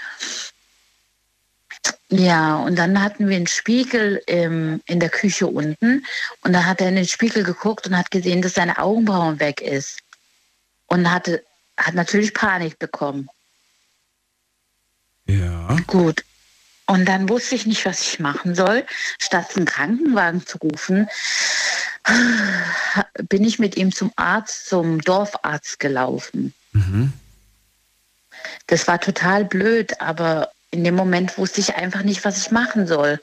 [2.10, 6.04] Ja, und dann hatten wir einen Spiegel im, in der Küche unten.
[6.42, 9.60] Und da hat er in den Spiegel geguckt und hat gesehen, dass seine Augenbrauen weg
[9.60, 10.00] ist.
[10.86, 11.44] Und hatte,
[11.76, 13.28] hat natürlich Panik bekommen.
[15.26, 15.76] Ja.
[15.86, 16.24] Gut.
[16.90, 18.84] Und dann wusste ich nicht, was ich machen soll.
[19.20, 21.08] Statt einen Krankenwagen zu rufen,
[23.28, 26.52] bin ich mit ihm zum Arzt, zum Dorfarzt gelaufen.
[26.72, 27.12] Mhm.
[28.66, 32.88] Das war total blöd, aber in dem Moment wusste ich einfach nicht, was ich machen
[32.88, 33.20] soll.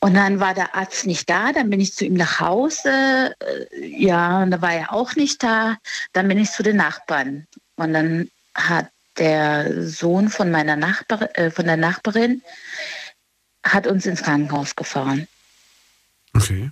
[0.00, 3.36] Und dann war der Arzt nicht da, dann bin ich zu ihm nach Hause.
[3.38, 5.76] äh, Ja, und da war er auch nicht da.
[6.12, 7.46] Dann bin ich zu den Nachbarn.
[7.76, 8.88] Und dann hat
[9.18, 12.42] der Sohn von meiner Nachbar, äh, von der Nachbarin
[13.64, 15.26] hat uns ins Krankenhaus gefahren.
[16.34, 16.70] Okay.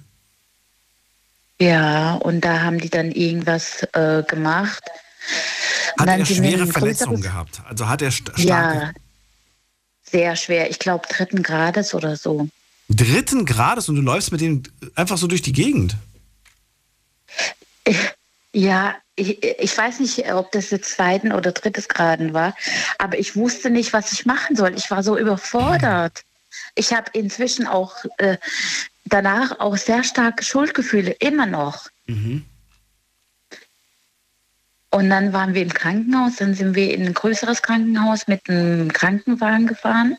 [1.61, 4.83] Ja, und da haben die dann irgendwas äh, gemacht.
[5.99, 7.61] Hat er schwere Verletzungen gehabt?
[7.65, 8.93] Also hat er st starke Ja,
[10.03, 10.71] sehr schwer.
[10.71, 12.49] Ich glaube dritten Grades oder so.
[12.89, 14.63] dritten Grades und du läufst mit dem
[14.95, 15.97] einfach so durch die Gegend?
[18.53, 22.55] Ja, ich, ich weiß nicht, ob das jetzt zweiten oder drittes Graden war,
[22.99, 24.75] aber ich wusste nicht, was ich machen soll.
[24.77, 26.23] Ich war so überfordert.
[26.75, 28.37] Ich habe inzwischen auch äh,
[29.07, 31.89] danach auch sehr starke Schuldgefühle, immer noch.
[32.07, 32.45] Mhm.
[34.91, 38.93] Und dann waren wir im Krankenhaus, dann sind wir in ein größeres Krankenhaus mit einem
[38.93, 40.17] Krankenwagen gefahren.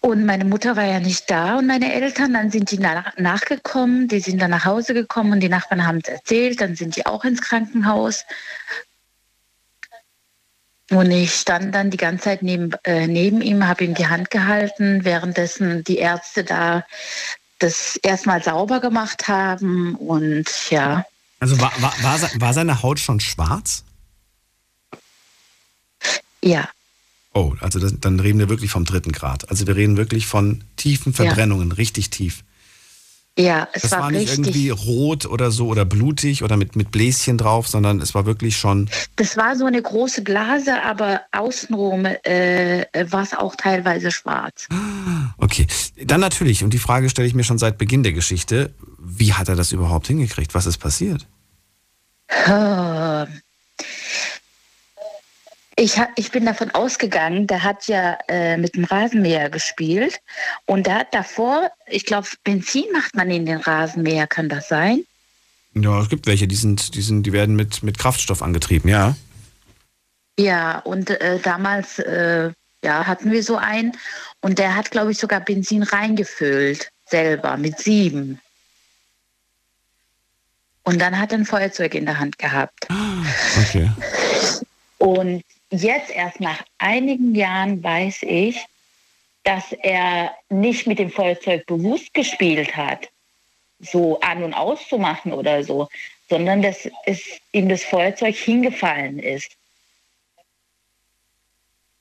[0.00, 4.08] Und meine Mutter war ja nicht da und meine Eltern, dann sind die nach, nachgekommen,
[4.08, 7.04] die sind dann nach Hause gekommen und die Nachbarn haben es erzählt, dann sind die
[7.04, 8.24] auch ins Krankenhaus.
[10.90, 14.30] Und ich stand dann die ganze Zeit neben, äh, neben ihm, habe ihm die Hand
[14.30, 16.84] gehalten, währenddessen die Ärzte da
[17.58, 21.04] das erstmal sauber gemacht haben und ja.
[21.40, 23.84] Also war, war, war, war seine Haut schon schwarz?
[26.42, 26.68] Ja.
[27.32, 29.48] Oh, also das, dann reden wir wirklich vom dritten Grad.
[29.50, 31.24] Also wir reden wirklich von tiefen Ja.
[31.24, 32.42] Verbrennungen, richtig tief.
[33.38, 36.90] Ja, es das war, war, nicht irgendwie rot oder so oder blutig oder mit, mit
[36.90, 38.90] Bläschen drauf, sondern es war wirklich schon.
[39.16, 44.66] Das war so eine große Blase, aber außenrum äh, war es auch teilweise schwarz.
[45.38, 45.66] Okay.
[46.04, 49.48] Dann natürlich, und die Frage stelle ich mir schon seit Beginn der Geschichte: Wie hat
[49.48, 50.52] er das überhaupt hingekriegt?
[50.54, 51.26] Was ist passiert?
[55.80, 60.20] Ich, ha- ich bin davon ausgegangen, der hat ja äh, mit dem Rasenmäher gespielt
[60.66, 65.04] und der hat davor, ich glaube, Benzin macht man in den Rasenmäher, kann das sein?
[65.74, 69.16] Ja, es gibt welche, die sind, die sind, die werden mit, mit Kraftstoff angetrieben, ja.
[70.38, 72.50] Ja, und äh, damals äh,
[72.84, 73.96] ja, hatten wir so einen
[74.42, 78.38] und der hat, glaube ich, sogar Benzin reingefüllt, selber, mit sieben.
[80.82, 82.86] Und dann hat er ein Feuerzeug in der Hand gehabt.
[83.62, 83.90] Okay.
[84.98, 88.64] Und jetzt erst nach einigen Jahren weiß ich,
[89.44, 93.08] dass er nicht mit dem Feuerzeug bewusst gespielt hat,
[93.80, 95.88] so an und auszumachen oder so,
[96.28, 97.22] sondern dass es
[97.52, 99.56] ihm das Feuerzeug hingefallen ist.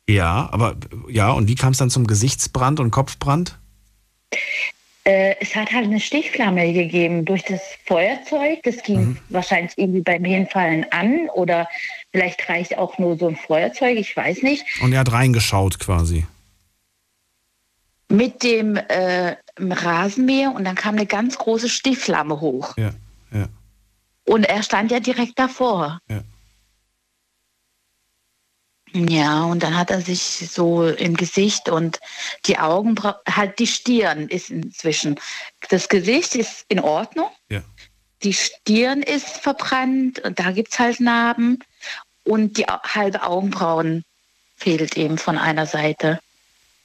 [0.10, 0.76] Ja, aber
[1.08, 3.60] ja, und wie kam es dann zum Gesichtsbrand und Kopfbrand?
[5.04, 8.62] Äh, es hat halt eine Stichflamme gegeben durch das Feuerzeug.
[8.64, 9.18] Das ging Mhm.
[9.30, 11.68] wahrscheinlich irgendwie beim Hinfallen an oder
[12.11, 14.65] vielleicht reicht auch nur so ein Feuerzeug, ich weiß nicht.
[14.81, 16.26] Und er hat reingeschaut quasi.
[18.10, 22.76] Mit dem äh, Rasenmäher und dann kam eine ganz große Stichflamme hoch.
[22.77, 22.91] Ja,
[23.31, 23.48] ja.
[24.26, 25.99] Und er stand ja direkt davor.
[26.10, 26.23] Ja.
[28.91, 31.99] Ja, und dann hat er sich so im Gesicht und
[32.45, 35.19] die Augenbrauen, halt die Stirn ist inzwischen.
[35.69, 37.30] Das Gesicht ist in Ordnung.
[37.49, 37.61] Ja.
[38.24, 41.60] Die Stirn ist verbrannt und da gibt es halt Narben.
[42.24, 44.04] Und die halbe Augenbrauen
[44.58, 46.20] fehlt eben von einer Seite.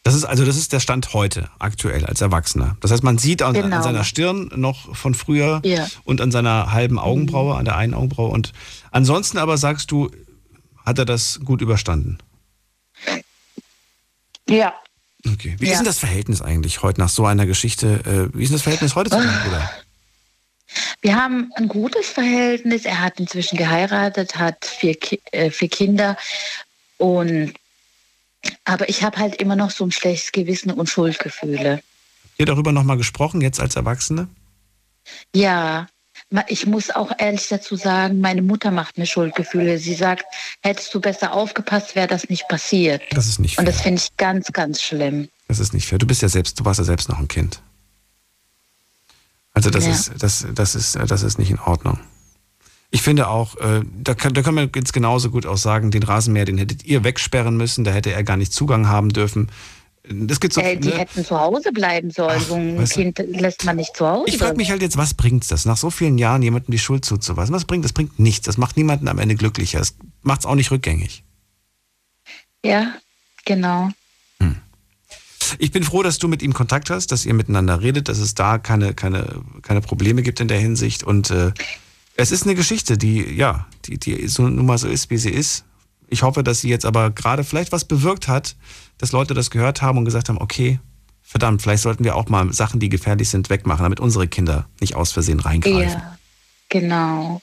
[0.05, 2.77] Das ist also das ist der Stand heute, aktuell als Erwachsener.
[2.81, 3.77] Das heißt, man sieht an, Genau.
[3.77, 5.87] an seiner Stirn noch von früher Ja.
[6.05, 8.29] und an seiner halben Augenbraue, an der einen Augenbraue.
[8.31, 8.53] Und
[8.91, 10.11] ansonsten aber sagst du,
[10.85, 12.19] hat er das gut überstanden?
[14.49, 14.75] Ja.
[15.27, 15.57] Okay.
[15.59, 15.73] Wie Ja.
[15.73, 18.31] ist denn das Verhältnis eigentlich heute nach so einer Geschichte?
[18.33, 19.71] Äh, wie ist denn das Verhältnis heute zu deinem Bruder?
[21.01, 22.85] Wir haben ein gutes Verhältnis.
[22.85, 26.17] Er hat inzwischen geheiratet, hat vier, Ki äh, vier Kinder.
[26.99, 27.55] Und
[28.65, 31.77] aber ich habe halt immer noch so ein schlechtes Gewissen und Schuldgefühle.
[31.77, 34.29] Habt ihr darüber nochmal gesprochen, jetzt als Erwachsene?
[35.35, 35.87] Ja,
[36.49, 39.79] ich muss auch ehrlich dazu sagen, meine Mutter macht mir Schuldgefühle.
[39.79, 40.25] Sie sagt,
[40.63, 43.03] hättest du besser aufgepasst, wäre das nicht passiert.
[43.11, 43.73] Das ist nicht Und fair.
[43.73, 45.29] das finde ich ganz, ganz schlimm.
[45.49, 45.99] Das ist nicht fair.
[45.99, 47.61] Du bist ja selbst, du warst ja selbst noch ein Kind.
[49.55, 49.93] Also das Ja.
[49.93, 51.99] ist, das, das ist, das ist nicht in Ordnung.
[52.91, 56.03] Ich finde auch, äh, da, kann, da können wir jetzt genauso gut auch sagen, den
[56.03, 59.49] Rasenmäher, den hättet ihr wegsperren müssen, da hätte er gar nicht Zugang haben dürfen.
[60.07, 60.99] Das gibt so, äh, die ne?
[60.99, 62.39] hätten zu Hause bleiben sollen.
[62.41, 64.25] so ein weißt du- Kind lässt man nicht zu Hause.
[64.29, 67.05] Ich frage mich halt jetzt, was bringt das, nach so vielen Jahren jemandem die Schuld
[67.05, 67.55] zuzuweisen?
[67.55, 67.93] Was bringt das?
[67.95, 68.45] bringt nichts.
[68.45, 69.79] Das macht niemanden am Ende glücklicher.
[69.79, 71.25] Das macht es auch nicht rückgängig.
[72.65, 72.93] Ja,
[73.45, 73.91] genau.
[75.59, 78.35] Ich bin froh, dass du mit ihm Kontakt hast, dass ihr miteinander redet, dass es
[78.35, 81.03] da keine, keine, keine Probleme gibt in der Hinsicht.
[81.03, 81.53] Und äh,
[82.17, 85.31] es ist eine Geschichte, die, ja, die, die so nun mal so ist, wie sie
[85.31, 85.65] ist.
[86.09, 88.57] Ich hoffe, dass sie jetzt aber gerade vielleicht was bewirkt hat,
[88.99, 90.79] dass Leute das gehört haben und gesagt haben, okay,
[91.23, 94.95] verdammt, vielleicht sollten wir auch mal Sachen, die gefährlich sind, wegmachen, damit unsere Kinder nicht
[94.95, 96.01] aus Versehen reingreifen.
[96.01, 96.19] Ja,
[96.69, 97.41] genau.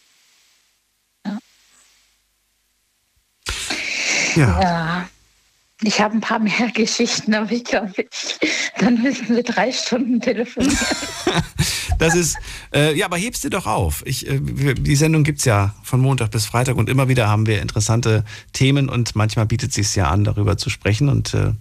[4.36, 4.62] Ja.
[4.62, 5.01] Ja.
[5.84, 8.06] Ich habe ein paar mehr Geschichten, aber ich glaube,
[8.80, 10.78] dann müssen wir drei Stunden telefonieren.
[11.98, 12.36] Das ist,
[12.74, 14.02] äh, ja, aber hebst dir doch auf.
[14.08, 17.62] Ich, äh, die Sendung gibt's ja von Montag bis Freitag und immer wieder haben wir
[17.62, 21.52] interessante Themen und manchmal bietet sich ja an, darüber zu sprechen und äh,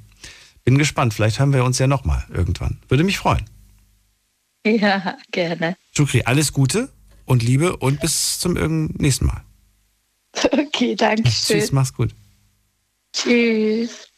[0.64, 1.12] bin gespannt.
[1.12, 2.78] Vielleicht hören wir uns ja nochmal irgendwann.
[2.88, 3.44] Würde mich freuen.
[4.66, 5.76] ja, gerne.
[5.94, 6.88] Shukri, alles Gute
[7.26, 8.54] und Liebe und bis zum
[8.94, 9.42] nächsten Mal.
[10.52, 11.58] Okay, danke schön.
[11.58, 12.14] Tschüss, mach's gut.
[13.12, 14.09] Tschüss.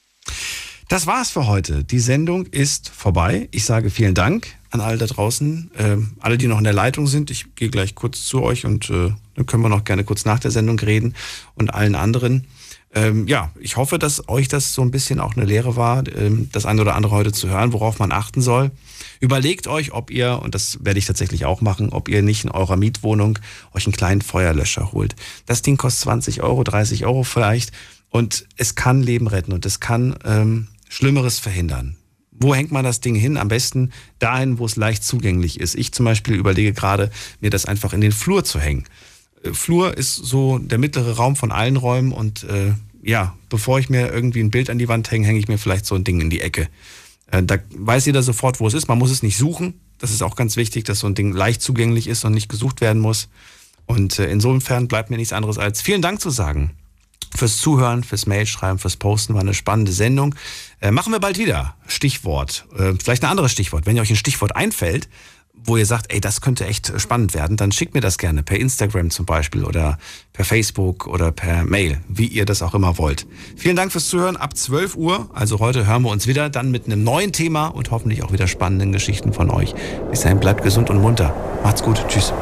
[0.92, 1.84] Das war's für heute.
[1.84, 3.48] Die Sendung ist vorbei.
[3.50, 7.06] Ich sage vielen Dank an alle da draußen, äh, alle, die noch in der Leitung
[7.06, 7.30] sind.
[7.30, 10.38] Ich gehe gleich kurz zu euch und äh, dann können wir noch gerne kurz nach
[10.38, 11.14] der Sendung reden
[11.54, 12.46] und allen anderen.
[12.94, 16.50] Ähm, ja, ich hoffe, dass euch das so ein bisschen auch eine Lehre war, ähm,
[16.52, 18.70] das eine oder andere heute zu hören, worauf man achten soll.
[19.18, 22.50] Überlegt euch, ob ihr, und das werde ich tatsächlich auch machen, ob ihr nicht in
[22.50, 23.38] eurer Mietwohnung
[23.72, 25.16] euch einen kleinen Feuerlöscher holt.
[25.46, 27.72] Das Ding kostet 20 Euro, 30 Euro vielleicht
[28.12, 31.96] und es kann Leben retten und es kann ähm, Schlimmeres verhindern.
[32.30, 33.38] Wo hängt man das Ding hin?
[33.38, 35.74] Am besten dahin, wo es leicht zugänglich ist.
[35.74, 37.10] Ich zum Beispiel überlege gerade,
[37.40, 38.84] mir das einfach in den Flur zu hängen.
[39.42, 43.88] Äh, Flur ist so der mittlere Raum von allen Räumen und äh, ja, bevor ich
[43.88, 46.20] mir irgendwie ein Bild an die Wand hänge, hänge ich mir vielleicht so ein Ding
[46.20, 46.68] in die Ecke.
[47.30, 48.88] Äh, da weiß jeder sofort, wo es ist.
[48.88, 49.80] Man muss es nicht suchen.
[49.98, 52.82] Das ist auch ganz wichtig, dass so ein Ding leicht zugänglich ist und nicht gesucht
[52.82, 53.30] werden muss.
[53.86, 56.72] Und äh, insofern bleibt mir nichts anderes als vielen Dank zu sagen
[57.36, 59.34] fürs Zuhören, fürs Mailschreiben, fürs Posten.
[59.34, 60.34] War eine spannende Sendung.
[60.80, 61.74] Äh, machen wir bald wieder.
[61.86, 62.66] Stichwort.
[62.76, 63.86] Äh, vielleicht ein anderes Stichwort.
[63.86, 65.08] Wenn ihr euch ein Stichwort einfällt,
[65.64, 68.58] wo ihr sagt, ey, das könnte echt spannend werden, dann schickt mir das gerne per
[68.58, 69.98] Instagram zum Beispiel oder
[70.32, 73.26] per Facebook oder per Mail, wie ihr das auch immer wollt.
[73.56, 74.36] Vielen Dank fürs Zuhören.
[74.36, 77.90] Ab 12 Uhr, also heute hören wir uns wieder, dann mit einem neuen Thema und
[77.90, 79.74] hoffentlich auch wieder spannenden Geschichten von euch.
[80.10, 81.34] Bis dahin bleibt gesund und munter.
[81.62, 82.04] Macht's gut.
[82.08, 82.32] Tschüss.